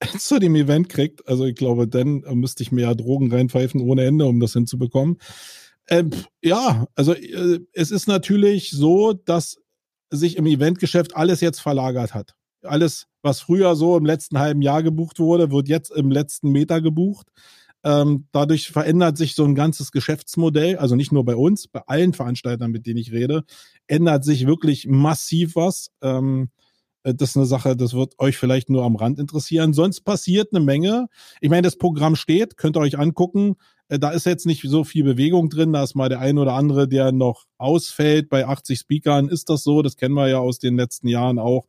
zu 0.18 0.38
dem 0.38 0.54
Event 0.54 0.88
kriegt. 0.88 1.26
Also 1.26 1.44
ich 1.46 1.54
glaube, 1.54 1.88
dann 1.88 2.22
müsste 2.34 2.62
ich 2.62 2.70
mehr 2.70 2.94
Drogen 2.94 3.32
reinpfeifen 3.32 3.80
ohne 3.80 4.04
Ende, 4.04 4.26
um 4.26 4.38
das 4.38 4.52
hinzubekommen. 4.52 5.18
Ähm, 5.88 6.10
ja, 6.42 6.86
also 6.94 7.14
äh, 7.14 7.60
es 7.72 7.90
ist 7.90 8.08
natürlich 8.08 8.70
so, 8.70 9.12
dass 9.12 9.58
sich 10.10 10.36
im 10.36 10.46
Eventgeschäft 10.46 11.16
alles 11.16 11.40
jetzt 11.40 11.60
verlagert 11.60 12.14
hat. 12.14 12.35
Alles 12.66 13.06
was 13.22 13.40
früher 13.40 13.74
so 13.76 13.96
im 13.96 14.04
letzten 14.04 14.38
halben 14.38 14.62
Jahr 14.62 14.82
gebucht 14.82 15.18
wurde, 15.18 15.50
wird 15.50 15.68
jetzt 15.68 15.90
im 15.90 16.10
letzten 16.10 16.50
Meter 16.50 16.80
gebucht. 16.80 17.28
Ähm, 17.84 18.26
dadurch 18.32 18.68
verändert 18.68 19.16
sich 19.16 19.34
so 19.34 19.44
ein 19.44 19.54
ganzes 19.54 19.92
Geschäftsmodell, 19.92 20.76
also 20.76 20.96
nicht 20.96 21.12
nur 21.12 21.24
bei 21.24 21.36
uns, 21.36 21.68
bei 21.68 21.82
allen 21.86 22.14
Veranstaltern, 22.14 22.70
mit 22.70 22.86
denen 22.86 22.98
ich 22.98 23.12
rede, 23.12 23.44
ändert 23.86 24.24
sich 24.24 24.46
wirklich 24.46 24.86
massiv 24.88 25.56
was. 25.56 25.90
Ähm, 26.02 26.50
äh, 27.06 27.14
das 27.14 27.30
ist 27.30 27.36
eine 27.36 27.46
Sache, 27.46 27.76
das 27.76 27.94
wird 27.94 28.18
euch 28.18 28.36
vielleicht 28.38 28.70
nur 28.70 28.84
am 28.84 28.96
Rand 28.96 29.18
interessieren. 29.18 29.72
Sonst 29.72 30.00
passiert 30.00 30.48
eine 30.52 30.64
Menge. 30.64 31.06
Ich 31.40 31.48
meine, 31.48 31.62
das 31.62 31.76
Programm 31.76 32.16
steht, 32.16 32.56
könnt 32.56 32.76
ihr 32.76 32.80
euch 32.80 32.98
angucken. 32.98 33.54
Äh, 33.88 33.98
da 33.98 34.10
ist 34.10 34.26
jetzt 34.26 34.46
nicht 34.46 34.62
so 34.62 34.84
viel 34.84 35.04
Bewegung 35.04 35.48
drin. 35.48 35.72
Da 35.72 35.84
ist 35.84 35.94
mal 35.94 36.08
der 36.08 36.20
ein 36.20 36.38
oder 36.38 36.54
andere, 36.54 36.88
der 36.88 37.12
noch 37.12 37.44
ausfällt. 37.56 38.28
Bei 38.28 38.46
80 38.46 38.80
Speakern 38.80 39.28
ist 39.28 39.48
das 39.48 39.62
so. 39.62 39.82
Das 39.82 39.96
kennen 39.96 40.14
wir 40.14 40.28
ja 40.28 40.38
aus 40.38 40.58
den 40.58 40.76
letzten 40.76 41.08
Jahren 41.08 41.38
auch. 41.38 41.66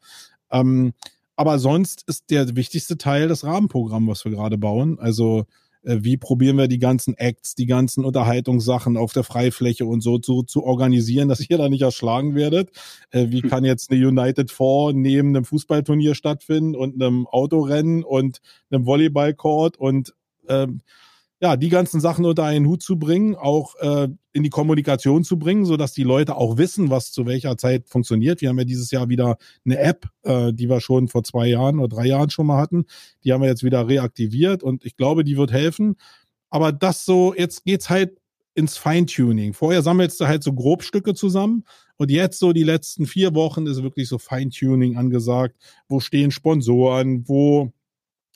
Ähm, 0.52 0.93
aber 1.36 1.60
sonst 1.60 2.04
ist 2.08 2.30
der 2.32 2.56
wichtigste 2.56 2.98
Teil 2.98 3.28
das 3.28 3.43
Rahmenprogramm, 3.43 4.08
was 4.08 4.26
wir 4.26 4.32
gerade 4.32 4.58
bauen. 4.58 4.98
Also 5.00 5.45
äh, 5.84 6.00
wie 6.02 6.18
probieren 6.18 6.58
wir 6.58 6.68
die 6.68 6.80
ganzen 6.80 7.16
Acts, 7.16 7.56
die 7.56 7.66
ganzen 7.66 8.06
Unterhaltungssachen 8.06 8.98
auf 8.98 9.14
der 9.14 9.24
Freifläche 9.24 9.86
und 9.86 10.02
so 10.02 10.18
zu, 10.18 10.43
zu 10.43 10.64
organisieren, 10.64 11.30
dass 11.30 11.48
ihr 11.48 11.58
da 11.58 11.70
nicht 11.70 11.82
erschlagen 11.82 12.36
werdet. 12.36 12.72
Äh, 13.12 13.28
wie 13.30 13.41
hm. 13.41 13.50
kann 13.50 13.66
jetzt 13.66 13.91
eine 13.91 14.06
United 14.08 14.52
Four 14.52 14.93
neben 14.93 15.30
einem 15.30 15.45
Fußballturnier 15.45 16.16
stattfinden 16.16 16.76
und 16.76 17.02
einem 17.02 17.28
Autorennen 17.28 18.04
und 18.04 18.41
einem 18.70 18.86
Volleyballcourt 18.86 19.78
und 19.78 20.14
ähm, 20.50 20.82
ja, 21.40 21.56
die 21.56 21.70
ganzen 21.70 22.02
Sachen 22.02 22.26
unter 22.26 22.46
einen 22.46 22.66
Hut 22.66 22.82
zu 22.82 22.98
bringen, 22.98 23.36
auch 23.36 23.76
äh, 23.76 24.08
in 24.34 24.44
die 24.44 24.50
Kommunikation 24.50 25.24
zu 25.24 25.38
bringen, 25.38 25.66
so 25.66 25.78
dass 25.78 25.94
die 25.94 26.04
Leute 26.04 26.36
auch 26.36 26.58
wissen, 26.58 26.90
was 26.90 27.12
zu 27.12 27.26
welcher 27.28 27.58
Zeit 27.58 27.88
funktioniert. 27.90 28.42
Wir 28.42 28.50
haben 28.50 28.58
ja 28.58 28.64
dieses 28.66 28.90
Jahr 28.90 29.08
wieder 29.10 29.38
eine 29.64 29.78
App, 29.78 30.08
äh, 30.24 30.52
die 30.52 30.68
wir 30.68 30.82
schon 30.82 31.08
vor 31.08 31.24
zwei 31.24 31.48
Jahren 31.48 31.80
oder 31.80 31.96
drei 31.96 32.08
Jahren 32.08 32.32
schon 32.32 32.48
mal 32.48 32.58
hatten. 32.58 32.86
Die 33.24 33.34
haben 33.34 33.42
wir 33.42 33.50
jetzt 33.50 33.64
wieder 33.64 33.88
reaktiviert 33.88 34.64
und 34.64 34.84
ich 34.84 34.98
glaube, 34.98 35.24
die 35.24 35.38
wird 35.38 35.52
helfen. 35.52 35.96
Aber 36.50 36.72
das 36.72 37.06
so, 37.06 37.36
jetzt 37.36 37.66
geht's 37.66 37.90
halt 37.90 38.18
ins 38.56 38.78
Feintuning. 38.78 39.54
Vorher 39.54 39.84
sammelst 39.84 40.20
du 40.20 40.28
halt 40.28 40.44
so 40.44 40.52
Grobstücke 40.54 41.14
zusammen 41.14 41.66
und 41.98 42.10
jetzt 42.10 42.40
so 42.40 42.54
die 42.54 42.64
letzten 42.64 43.06
vier 43.06 43.36
Wochen 43.36 43.68
ist 43.68 43.84
wirklich 43.84 44.10
so 44.10 44.18
Feintuning 44.18 44.98
angesagt. 44.98 45.56
Wo 45.88 46.00
stehen 46.00 46.32
Sponsoren? 46.32 47.28
Wo 47.28 47.72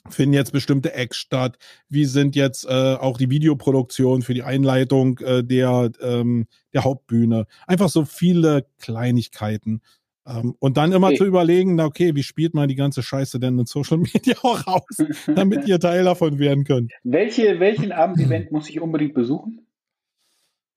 finden 0.08 0.34
jetzt 0.34 0.52
bestimmte 0.52 0.94
Acts 0.94 1.16
statt? 1.16 1.58
Wie 1.88 2.04
sind 2.04 2.36
jetzt 2.36 2.64
äh, 2.64 2.94
auch 2.94 3.18
die 3.18 3.30
Videoproduktion 3.30 4.22
für 4.22 4.34
die 4.34 4.42
Einleitung 4.42 5.18
äh, 5.18 5.42
der, 5.44 5.90
ähm, 6.00 6.46
der 6.72 6.84
Hauptbühne? 6.84 7.46
Einfach 7.66 7.88
so 7.88 8.04
viele 8.04 8.66
Kleinigkeiten. 8.78 9.80
Ähm, 10.26 10.54
und 10.60 10.76
dann 10.76 10.92
immer 10.92 11.08
okay. 11.08 11.16
zu 11.16 11.24
überlegen, 11.24 11.74
na 11.74 11.86
okay, 11.86 12.14
wie 12.14 12.22
spielt 12.22 12.54
man 12.54 12.68
die 12.68 12.76
ganze 12.76 13.02
Scheiße 13.02 13.40
denn 13.40 13.58
in 13.58 13.66
Social 13.66 13.98
Media 14.14 14.36
auch 14.42 14.66
aus, 14.66 14.96
damit 15.34 15.66
ihr 15.66 15.80
Teil 15.80 16.04
davon 16.04 16.38
werden 16.38 16.64
könnt. 16.64 16.92
Welche, 17.02 17.58
welchen 17.60 17.92
Abendevent 17.92 18.52
muss 18.52 18.68
ich 18.68 18.80
unbedingt 18.80 19.14
besuchen? 19.14 19.66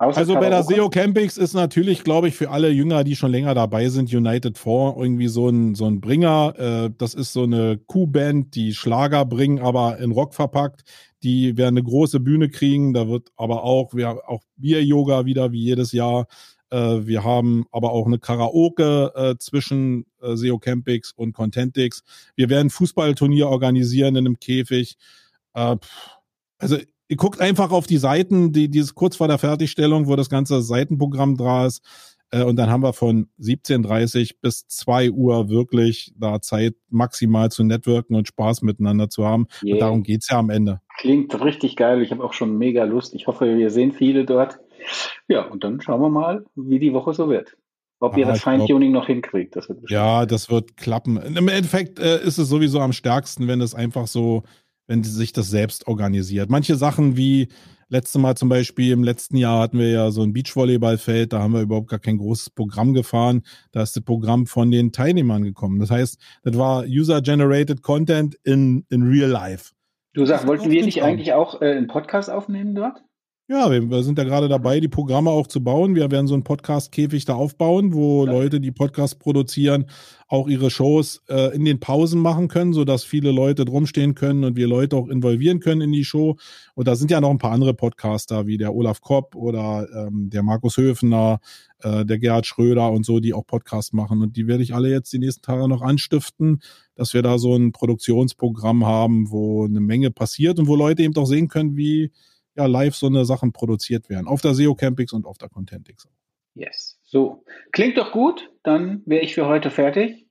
Außer 0.05 0.17
also 0.17 0.35
bei 0.35 0.49
der 0.49 0.63
SEO 0.63 0.89
Campings 0.89 1.37
ist 1.37 1.53
natürlich, 1.53 2.03
glaube 2.03 2.27
ich, 2.27 2.35
für 2.35 2.51
alle 2.51 2.69
Jünger, 2.69 3.03
die 3.03 3.15
schon 3.15 3.31
länger 3.31 3.55
dabei 3.55 3.89
sind, 3.89 4.13
United 4.13 4.57
4 4.57 4.95
irgendwie 4.97 5.27
so 5.27 5.49
ein, 5.49 5.73
so 5.73 5.85
ein 5.85 5.99
Bringer. 5.99 6.53
Äh, 6.57 6.91
das 6.97 7.15
ist 7.15 7.33
so 7.33 7.43
eine 7.43 7.77
Q-Band, 7.77 8.53
die 8.55 8.73
Schlager 8.73 9.25
bringen, 9.25 9.59
aber 9.59 9.97
in 9.97 10.11
Rock 10.11 10.35
verpackt. 10.35 10.83
Die 11.23 11.57
werden 11.57 11.77
eine 11.77 11.83
große 11.83 12.19
Bühne 12.19 12.49
kriegen. 12.49 12.93
Da 12.93 13.07
wird 13.07 13.29
aber 13.35 13.63
auch, 13.63 13.95
wir 13.95 14.29
auch 14.29 14.43
Bier-Yoga 14.57 15.25
wieder 15.25 15.51
wie 15.51 15.63
jedes 15.63 15.91
Jahr. 15.91 16.27
Äh, 16.69 17.07
wir 17.07 17.23
haben 17.23 17.65
aber 17.71 17.91
auch 17.91 18.05
eine 18.05 18.19
Karaoke 18.19 19.11
äh, 19.15 19.35
zwischen 19.39 20.05
SEO 20.21 20.59
Campings 20.59 21.13
und 21.15 21.33
Contentix. 21.33 22.03
Wir 22.35 22.49
werden 22.49 22.69
Fußballturnier 22.69 23.47
organisieren 23.47 24.15
in 24.15 24.27
einem 24.27 24.39
Käfig. 24.39 24.97
Also 25.53 26.77
ihr 27.07 27.17
guckt 27.17 27.39
einfach 27.39 27.71
auf 27.71 27.87
die 27.87 27.97
Seiten, 27.97 28.51
die 28.51 28.69
dieses 28.69 28.95
kurz 28.95 29.15
vor 29.15 29.27
der 29.27 29.37
Fertigstellung, 29.37 30.07
wo 30.07 30.15
das 30.15 30.29
ganze 30.29 30.61
Seitenprogramm 30.61 31.37
dran 31.37 31.67
ist. 31.67 31.81
Äh, 32.31 32.43
und 32.43 32.55
dann 32.57 32.69
haben 32.69 32.83
wir 32.83 32.93
von 32.93 33.27
17.30 33.39 34.35
bis 34.41 34.67
2 34.67 35.11
Uhr 35.11 35.49
wirklich 35.49 36.13
da 36.17 36.41
Zeit, 36.41 36.75
maximal 36.89 37.51
zu 37.51 37.63
networken 37.63 38.15
und 38.15 38.27
Spaß 38.27 38.61
miteinander 38.63 39.09
zu 39.09 39.25
haben. 39.25 39.47
Yeah. 39.63 39.73
Und 39.73 39.79
darum 39.81 40.03
geht's 40.03 40.29
ja 40.29 40.39
am 40.39 40.49
Ende. 40.49 40.81
Klingt 40.97 41.39
richtig 41.43 41.75
geil. 41.75 42.01
Ich 42.01 42.11
habe 42.11 42.23
auch 42.23 42.33
schon 42.33 42.57
mega 42.57 42.83
Lust. 42.83 43.13
Ich 43.13 43.27
hoffe, 43.27 43.57
wir 43.57 43.69
sehen 43.69 43.91
viele 43.91 44.25
dort. 44.25 44.59
Ja, 45.27 45.43
und 45.43 45.63
dann 45.63 45.81
schauen 45.81 46.01
wir 46.01 46.09
mal, 46.09 46.45
wie 46.55 46.79
die 46.79 46.93
Woche 46.93 47.13
so 47.13 47.29
wird. 47.29 47.55
Ob 47.99 48.17
ihr 48.17 48.25
das 48.25 48.41
Feintuning 48.41 48.91
noch 48.91 49.07
hinkriegt. 49.07 49.55
Das 49.55 49.67
ja, 49.87 50.25
das 50.25 50.51
wird 50.51 50.75
klappen. 50.75 51.17
Im 51.17 51.47
Endeffekt 51.47 51.97
äh, 51.97 52.21
ist 52.23 52.37
es 52.37 52.49
sowieso 52.49 52.79
am 52.81 52.91
stärksten, 52.91 53.47
wenn 53.47 53.61
es 53.61 53.73
einfach 53.73 54.05
so 54.05 54.43
wenn 54.87 55.03
sie 55.03 55.11
sich 55.11 55.33
das 55.33 55.49
selbst 55.49 55.87
organisiert. 55.87 56.49
Manche 56.49 56.75
Sachen 56.75 57.17
wie 57.17 57.49
letzte 57.89 58.19
Mal 58.19 58.35
zum 58.35 58.49
Beispiel, 58.49 58.91
im 58.91 59.03
letzten 59.03 59.37
Jahr 59.37 59.61
hatten 59.61 59.79
wir 59.79 59.89
ja 59.89 60.11
so 60.11 60.23
ein 60.23 60.33
Beachvolleyballfeld, 60.33 61.33
da 61.33 61.39
haben 61.39 61.53
wir 61.53 61.61
überhaupt 61.61 61.89
gar 61.89 61.99
kein 61.99 62.17
großes 62.17 62.49
Programm 62.51 62.93
gefahren. 62.93 63.43
Da 63.71 63.83
ist 63.83 63.95
das 63.95 64.03
Programm 64.03 64.47
von 64.47 64.71
den 64.71 64.91
Teilnehmern 64.91 65.43
gekommen. 65.43 65.79
Das 65.79 65.91
heißt, 65.91 66.19
das 66.43 66.57
war 66.57 66.83
User-Generated 66.83 67.81
Content 67.81 68.35
in, 68.43 68.85
in 68.89 69.03
real 69.03 69.29
life. 69.29 69.73
Du 70.13 70.25
sagst, 70.25 70.47
wollten 70.47 70.71
wir 70.71 70.83
nicht 70.83 71.03
eigentlich 71.03 71.33
auch 71.33 71.61
äh, 71.61 71.71
einen 71.71 71.87
Podcast 71.87 72.29
aufnehmen 72.29 72.73
dort? 72.73 73.03
Ja, 73.47 73.69
wir, 73.69 74.01
sind 74.01 74.17
ja 74.17 74.23
gerade 74.23 74.49
dabei, 74.49 74.79
die 74.79 74.87
Programme 74.87 75.29
auch 75.29 75.45
zu 75.45 75.63
bauen. 75.63 75.93
Wir 75.93 76.09
werden 76.09 76.25
so 76.25 76.33
einen 76.33 76.43
Podcast-Käfig 76.43 77.25
da 77.25 77.35
aufbauen, 77.35 77.93
wo 77.93 78.25
ja. 78.25 78.31
Leute, 78.31 78.59
die 78.59 78.71
Podcasts 78.71 79.19
produzieren, 79.19 79.85
auch 80.27 80.47
ihre 80.47 80.71
Shows 80.71 81.21
äh, 81.29 81.55
in 81.55 81.63
den 81.63 81.79
Pausen 81.79 82.19
machen 82.21 82.47
können, 82.47 82.73
sodass 82.73 83.03
viele 83.03 83.29
Leute 83.29 83.63
drumstehen 83.63 84.15
können 84.15 84.45
und 84.45 84.55
wir 84.55 84.67
Leute 84.67 84.95
auch 84.95 85.09
involvieren 85.09 85.59
können 85.59 85.81
in 85.81 85.91
die 85.91 86.05
Show. 86.05 86.37
Und 86.73 86.87
da 86.87 86.95
sind 86.95 87.11
ja 87.11 87.21
noch 87.21 87.29
ein 87.29 87.37
paar 87.37 87.51
andere 87.51 87.75
Podcaster, 87.75 88.47
wie 88.47 88.57
der 88.57 88.73
Olaf 88.73 89.01
Kopp 89.01 89.35
oder 89.35 89.87
ähm, 89.95 90.31
der 90.31 90.41
Markus 90.41 90.77
Höfner, 90.77 91.39
äh, 91.83 92.03
der 92.03 92.17
Gerhard 92.17 92.47
Schröder 92.47 92.91
und 92.91 93.05
so, 93.05 93.19
die 93.19 93.35
auch 93.35 93.45
Podcasts 93.45 93.93
machen. 93.93 94.23
Und 94.23 94.37
die 94.37 94.47
werde 94.47 94.63
ich 94.63 94.73
alle 94.73 94.89
jetzt 94.89 95.13
die 95.13 95.19
nächsten 95.19 95.43
Tage 95.43 95.67
noch 95.67 95.83
anstiften, 95.83 96.63
dass 96.95 97.13
wir 97.13 97.21
da 97.21 97.37
so 97.37 97.55
ein 97.55 97.73
Produktionsprogramm 97.73 98.87
haben, 98.87 99.29
wo 99.29 99.65
eine 99.65 99.81
Menge 99.81 100.09
passiert 100.09 100.57
und 100.57 100.65
wo 100.65 100.75
Leute 100.75 101.03
eben 101.03 101.15
auch 101.15 101.27
sehen 101.27 101.47
können, 101.47 101.77
wie 101.77 102.11
ja 102.55 102.65
live 102.65 102.95
so 102.95 103.07
eine 103.07 103.25
Sachen 103.25 103.51
produziert 103.51 104.09
werden. 104.09 104.27
Auf 104.27 104.41
der 104.41 104.53
SEO 104.53 104.75
Campix 104.75 105.13
und 105.13 105.25
auf 105.25 105.37
der 105.37 105.49
Contentix. 105.49 106.07
Yes. 106.53 106.97
So. 107.03 107.43
Klingt 107.71 107.97
doch 107.97 108.11
gut. 108.11 108.51
Dann 108.63 109.01
wäre 109.05 109.23
ich 109.23 109.35
für 109.35 109.45
heute 109.45 109.71
fertig. 109.71 110.25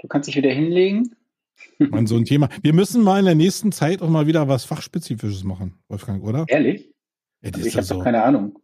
Du 0.00 0.08
kannst 0.08 0.28
dich 0.28 0.36
wieder 0.36 0.50
hinlegen. 0.50 1.14
Mann, 1.78 2.06
so 2.06 2.16
ein 2.16 2.24
Thema. 2.24 2.48
Wir 2.62 2.72
müssen 2.72 3.02
mal 3.02 3.18
in 3.18 3.26
der 3.26 3.34
nächsten 3.34 3.72
Zeit 3.72 4.02
auch 4.02 4.08
mal 4.08 4.26
wieder 4.26 4.48
was 4.48 4.64
Fachspezifisches 4.64 5.44
machen, 5.44 5.78
Wolfgang, 5.88 6.24
oder? 6.24 6.44
Ehrlich? 6.48 6.92
Ja, 7.42 7.50
also 7.54 7.66
ich 7.66 7.76
habe 7.76 7.86
so, 7.86 7.98
keine 7.98 8.22
Ahnung. 8.22 8.58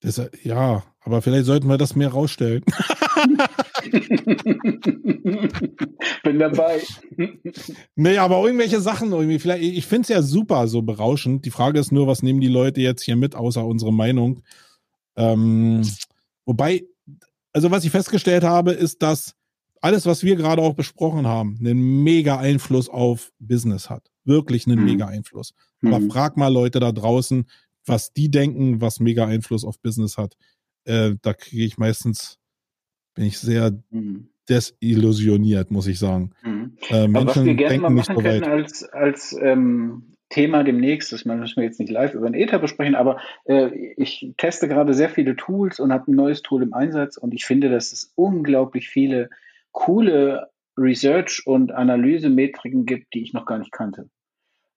Das, 0.00 0.20
ja, 0.42 0.82
aber 1.00 1.22
vielleicht 1.22 1.46
sollten 1.46 1.68
wir 1.68 1.78
das 1.78 1.94
mehr 1.94 2.08
rausstellen. 2.08 2.64
Bin 6.22 6.38
dabei. 6.38 6.82
nee, 7.96 8.18
aber 8.18 8.44
irgendwelche 8.44 8.80
Sachen 8.80 9.12
irgendwie. 9.12 9.38
Vielleicht, 9.38 9.62
ich 9.62 9.86
finde 9.86 10.02
es 10.02 10.08
ja 10.08 10.22
super 10.22 10.68
so 10.68 10.82
berauschend. 10.82 11.44
Die 11.44 11.50
Frage 11.50 11.78
ist 11.78 11.92
nur, 11.92 12.06
was 12.06 12.22
nehmen 12.22 12.40
die 12.40 12.48
Leute 12.48 12.80
jetzt 12.80 13.02
hier 13.02 13.16
mit, 13.16 13.34
außer 13.34 13.64
unsere 13.64 13.92
Meinung? 13.92 14.42
Ähm, 15.16 15.82
wobei, 16.44 16.84
also 17.52 17.70
was 17.70 17.84
ich 17.84 17.90
festgestellt 17.90 18.44
habe, 18.44 18.72
ist, 18.72 19.02
dass 19.02 19.34
alles, 19.82 20.06
was 20.06 20.22
wir 20.22 20.36
gerade 20.36 20.62
auch 20.62 20.74
besprochen 20.74 21.26
haben, 21.26 21.58
einen 21.60 22.02
mega 22.02 22.38
Einfluss 22.38 22.88
auf 22.88 23.32
Business 23.40 23.90
hat. 23.90 24.10
Wirklich 24.24 24.66
einen 24.66 24.78
mhm. 24.78 24.84
mega 24.84 25.06
Einfluss. 25.06 25.54
Aber 25.84 25.98
mhm. 25.98 26.10
frag 26.10 26.36
mal 26.36 26.52
Leute 26.52 26.78
da 26.78 26.92
draußen, 26.92 27.46
was 27.84 28.12
die 28.12 28.30
denken, 28.30 28.80
was 28.80 29.00
mega 29.00 29.26
Einfluss 29.26 29.64
auf 29.64 29.80
Business 29.80 30.16
hat. 30.16 30.36
Äh, 30.84 31.16
da 31.20 31.34
kriege 31.34 31.64
ich 31.64 31.78
meistens, 31.78 32.38
bin 33.14 33.26
ich 33.26 33.38
sehr 33.38 33.78
mhm. 33.90 34.28
desillusioniert, 34.48 35.70
muss 35.70 35.86
ich 35.86 35.98
sagen. 35.98 36.30
Mhm. 36.42 36.76
Äh, 36.88 37.08
Menschen 37.08 37.28
was 37.28 37.44
wir 37.44 37.54
gerne 37.54 37.78
mal 37.78 37.90
machen 37.90 38.16
so 38.16 38.22
könnten 38.22 38.48
als, 38.48 38.84
als 38.84 39.36
ähm, 39.40 40.12
Thema 40.32 40.64
demnächst, 40.64 41.12
das 41.12 41.26
müssen 41.26 41.56
wir 41.56 41.64
jetzt 41.64 41.78
nicht 41.78 41.90
live 41.90 42.14
über 42.14 42.28
den 42.28 42.40
Ether 42.40 42.58
besprechen, 42.58 42.94
aber 42.94 43.20
äh, 43.44 43.68
ich 43.96 44.32
teste 44.38 44.66
gerade 44.66 44.94
sehr 44.94 45.10
viele 45.10 45.36
Tools 45.36 45.78
und 45.78 45.92
habe 45.92 46.10
ein 46.10 46.14
neues 46.14 46.40
Tool 46.42 46.62
im 46.62 46.72
Einsatz 46.72 47.18
und 47.18 47.34
ich 47.34 47.44
finde, 47.44 47.68
dass 47.68 47.92
es 47.92 48.12
unglaublich 48.14 48.88
viele 48.88 49.28
coole 49.72 50.48
Research- 50.78 51.46
und 51.46 51.72
Analysemetriken 51.72 52.86
gibt, 52.86 53.12
die 53.12 53.22
ich 53.22 53.34
noch 53.34 53.44
gar 53.44 53.58
nicht 53.58 53.72
kannte. 53.72 54.08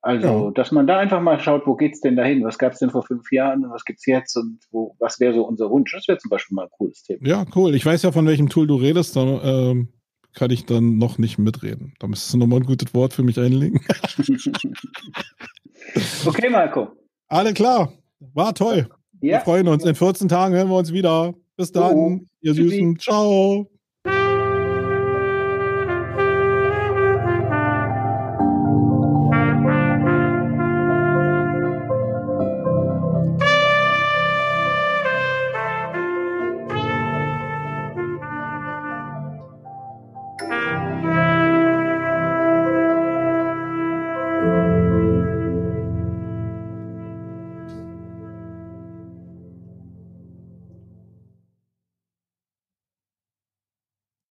Also, 0.05 0.27
ja. 0.27 0.51
dass 0.51 0.71
man 0.71 0.85
da 0.85 0.99
einfach 0.99 1.19
mal 1.19 1.39
schaut, 1.39 1.65
wo 1.65 1.73
geht's 1.75 1.99
denn 1.99 2.15
dahin? 2.15 2.43
Was 2.43 2.59
gab's 2.59 2.77
denn 2.77 2.91
vor 2.91 3.01
fünf 3.01 3.31
Jahren 3.31 3.65
und 3.65 3.71
was 3.71 3.85
gibt's 3.85 4.05
jetzt 4.05 4.37
und 4.37 4.59
wo, 4.69 4.95
was 4.99 5.19
wäre 5.19 5.33
so 5.33 5.47
unser 5.47 5.71
Wunsch? 5.71 5.91
Das 5.93 6.07
wäre 6.07 6.19
zum 6.19 6.29
Beispiel 6.29 6.53
mal 6.53 6.65
ein 6.65 6.69
cooles 6.69 7.01
Thema. 7.01 7.27
Ja, 7.27 7.43
cool. 7.55 7.73
Ich 7.73 7.83
weiß 7.83 8.03
ja, 8.03 8.11
von 8.11 8.27
welchem 8.27 8.47
Tool 8.47 8.67
du 8.67 8.75
redest, 8.75 9.15
da 9.15 9.71
äh, 9.71 9.83
kann 10.35 10.51
ich 10.51 10.67
dann 10.67 10.99
noch 10.99 11.17
nicht 11.17 11.39
mitreden. 11.39 11.95
Da 11.97 12.05
müsstest 12.05 12.35
du 12.35 12.37
nochmal 12.37 12.59
ein 12.59 12.67
gutes 12.67 12.93
Wort 12.93 13.13
für 13.13 13.23
mich 13.23 13.39
einlegen. 13.39 13.81
okay, 16.27 16.49
Marco. 16.51 16.89
Alle 17.27 17.55
klar. 17.55 17.91
War 18.19 18.53
toll. 18.53 18.87
Ja. 19.21 19.37
Wir 19.37 19.39
freuen 19.39 19.67
uns. 19.67 19.85
In 19.85 19.95
14 19.95 20.27
Tagen 20.27 20.53
hören 20.53 20.69
wir 20.69 20.77
uns 20.77 20.93
wieder. 20.93 21.33
Bis 21.57 21.71
dann, 21.71 21.95
oh, 21.95 22.19
ihr 22.41 22.53
Süßen. 22.53 22.99
Ciao. 22.99 23.71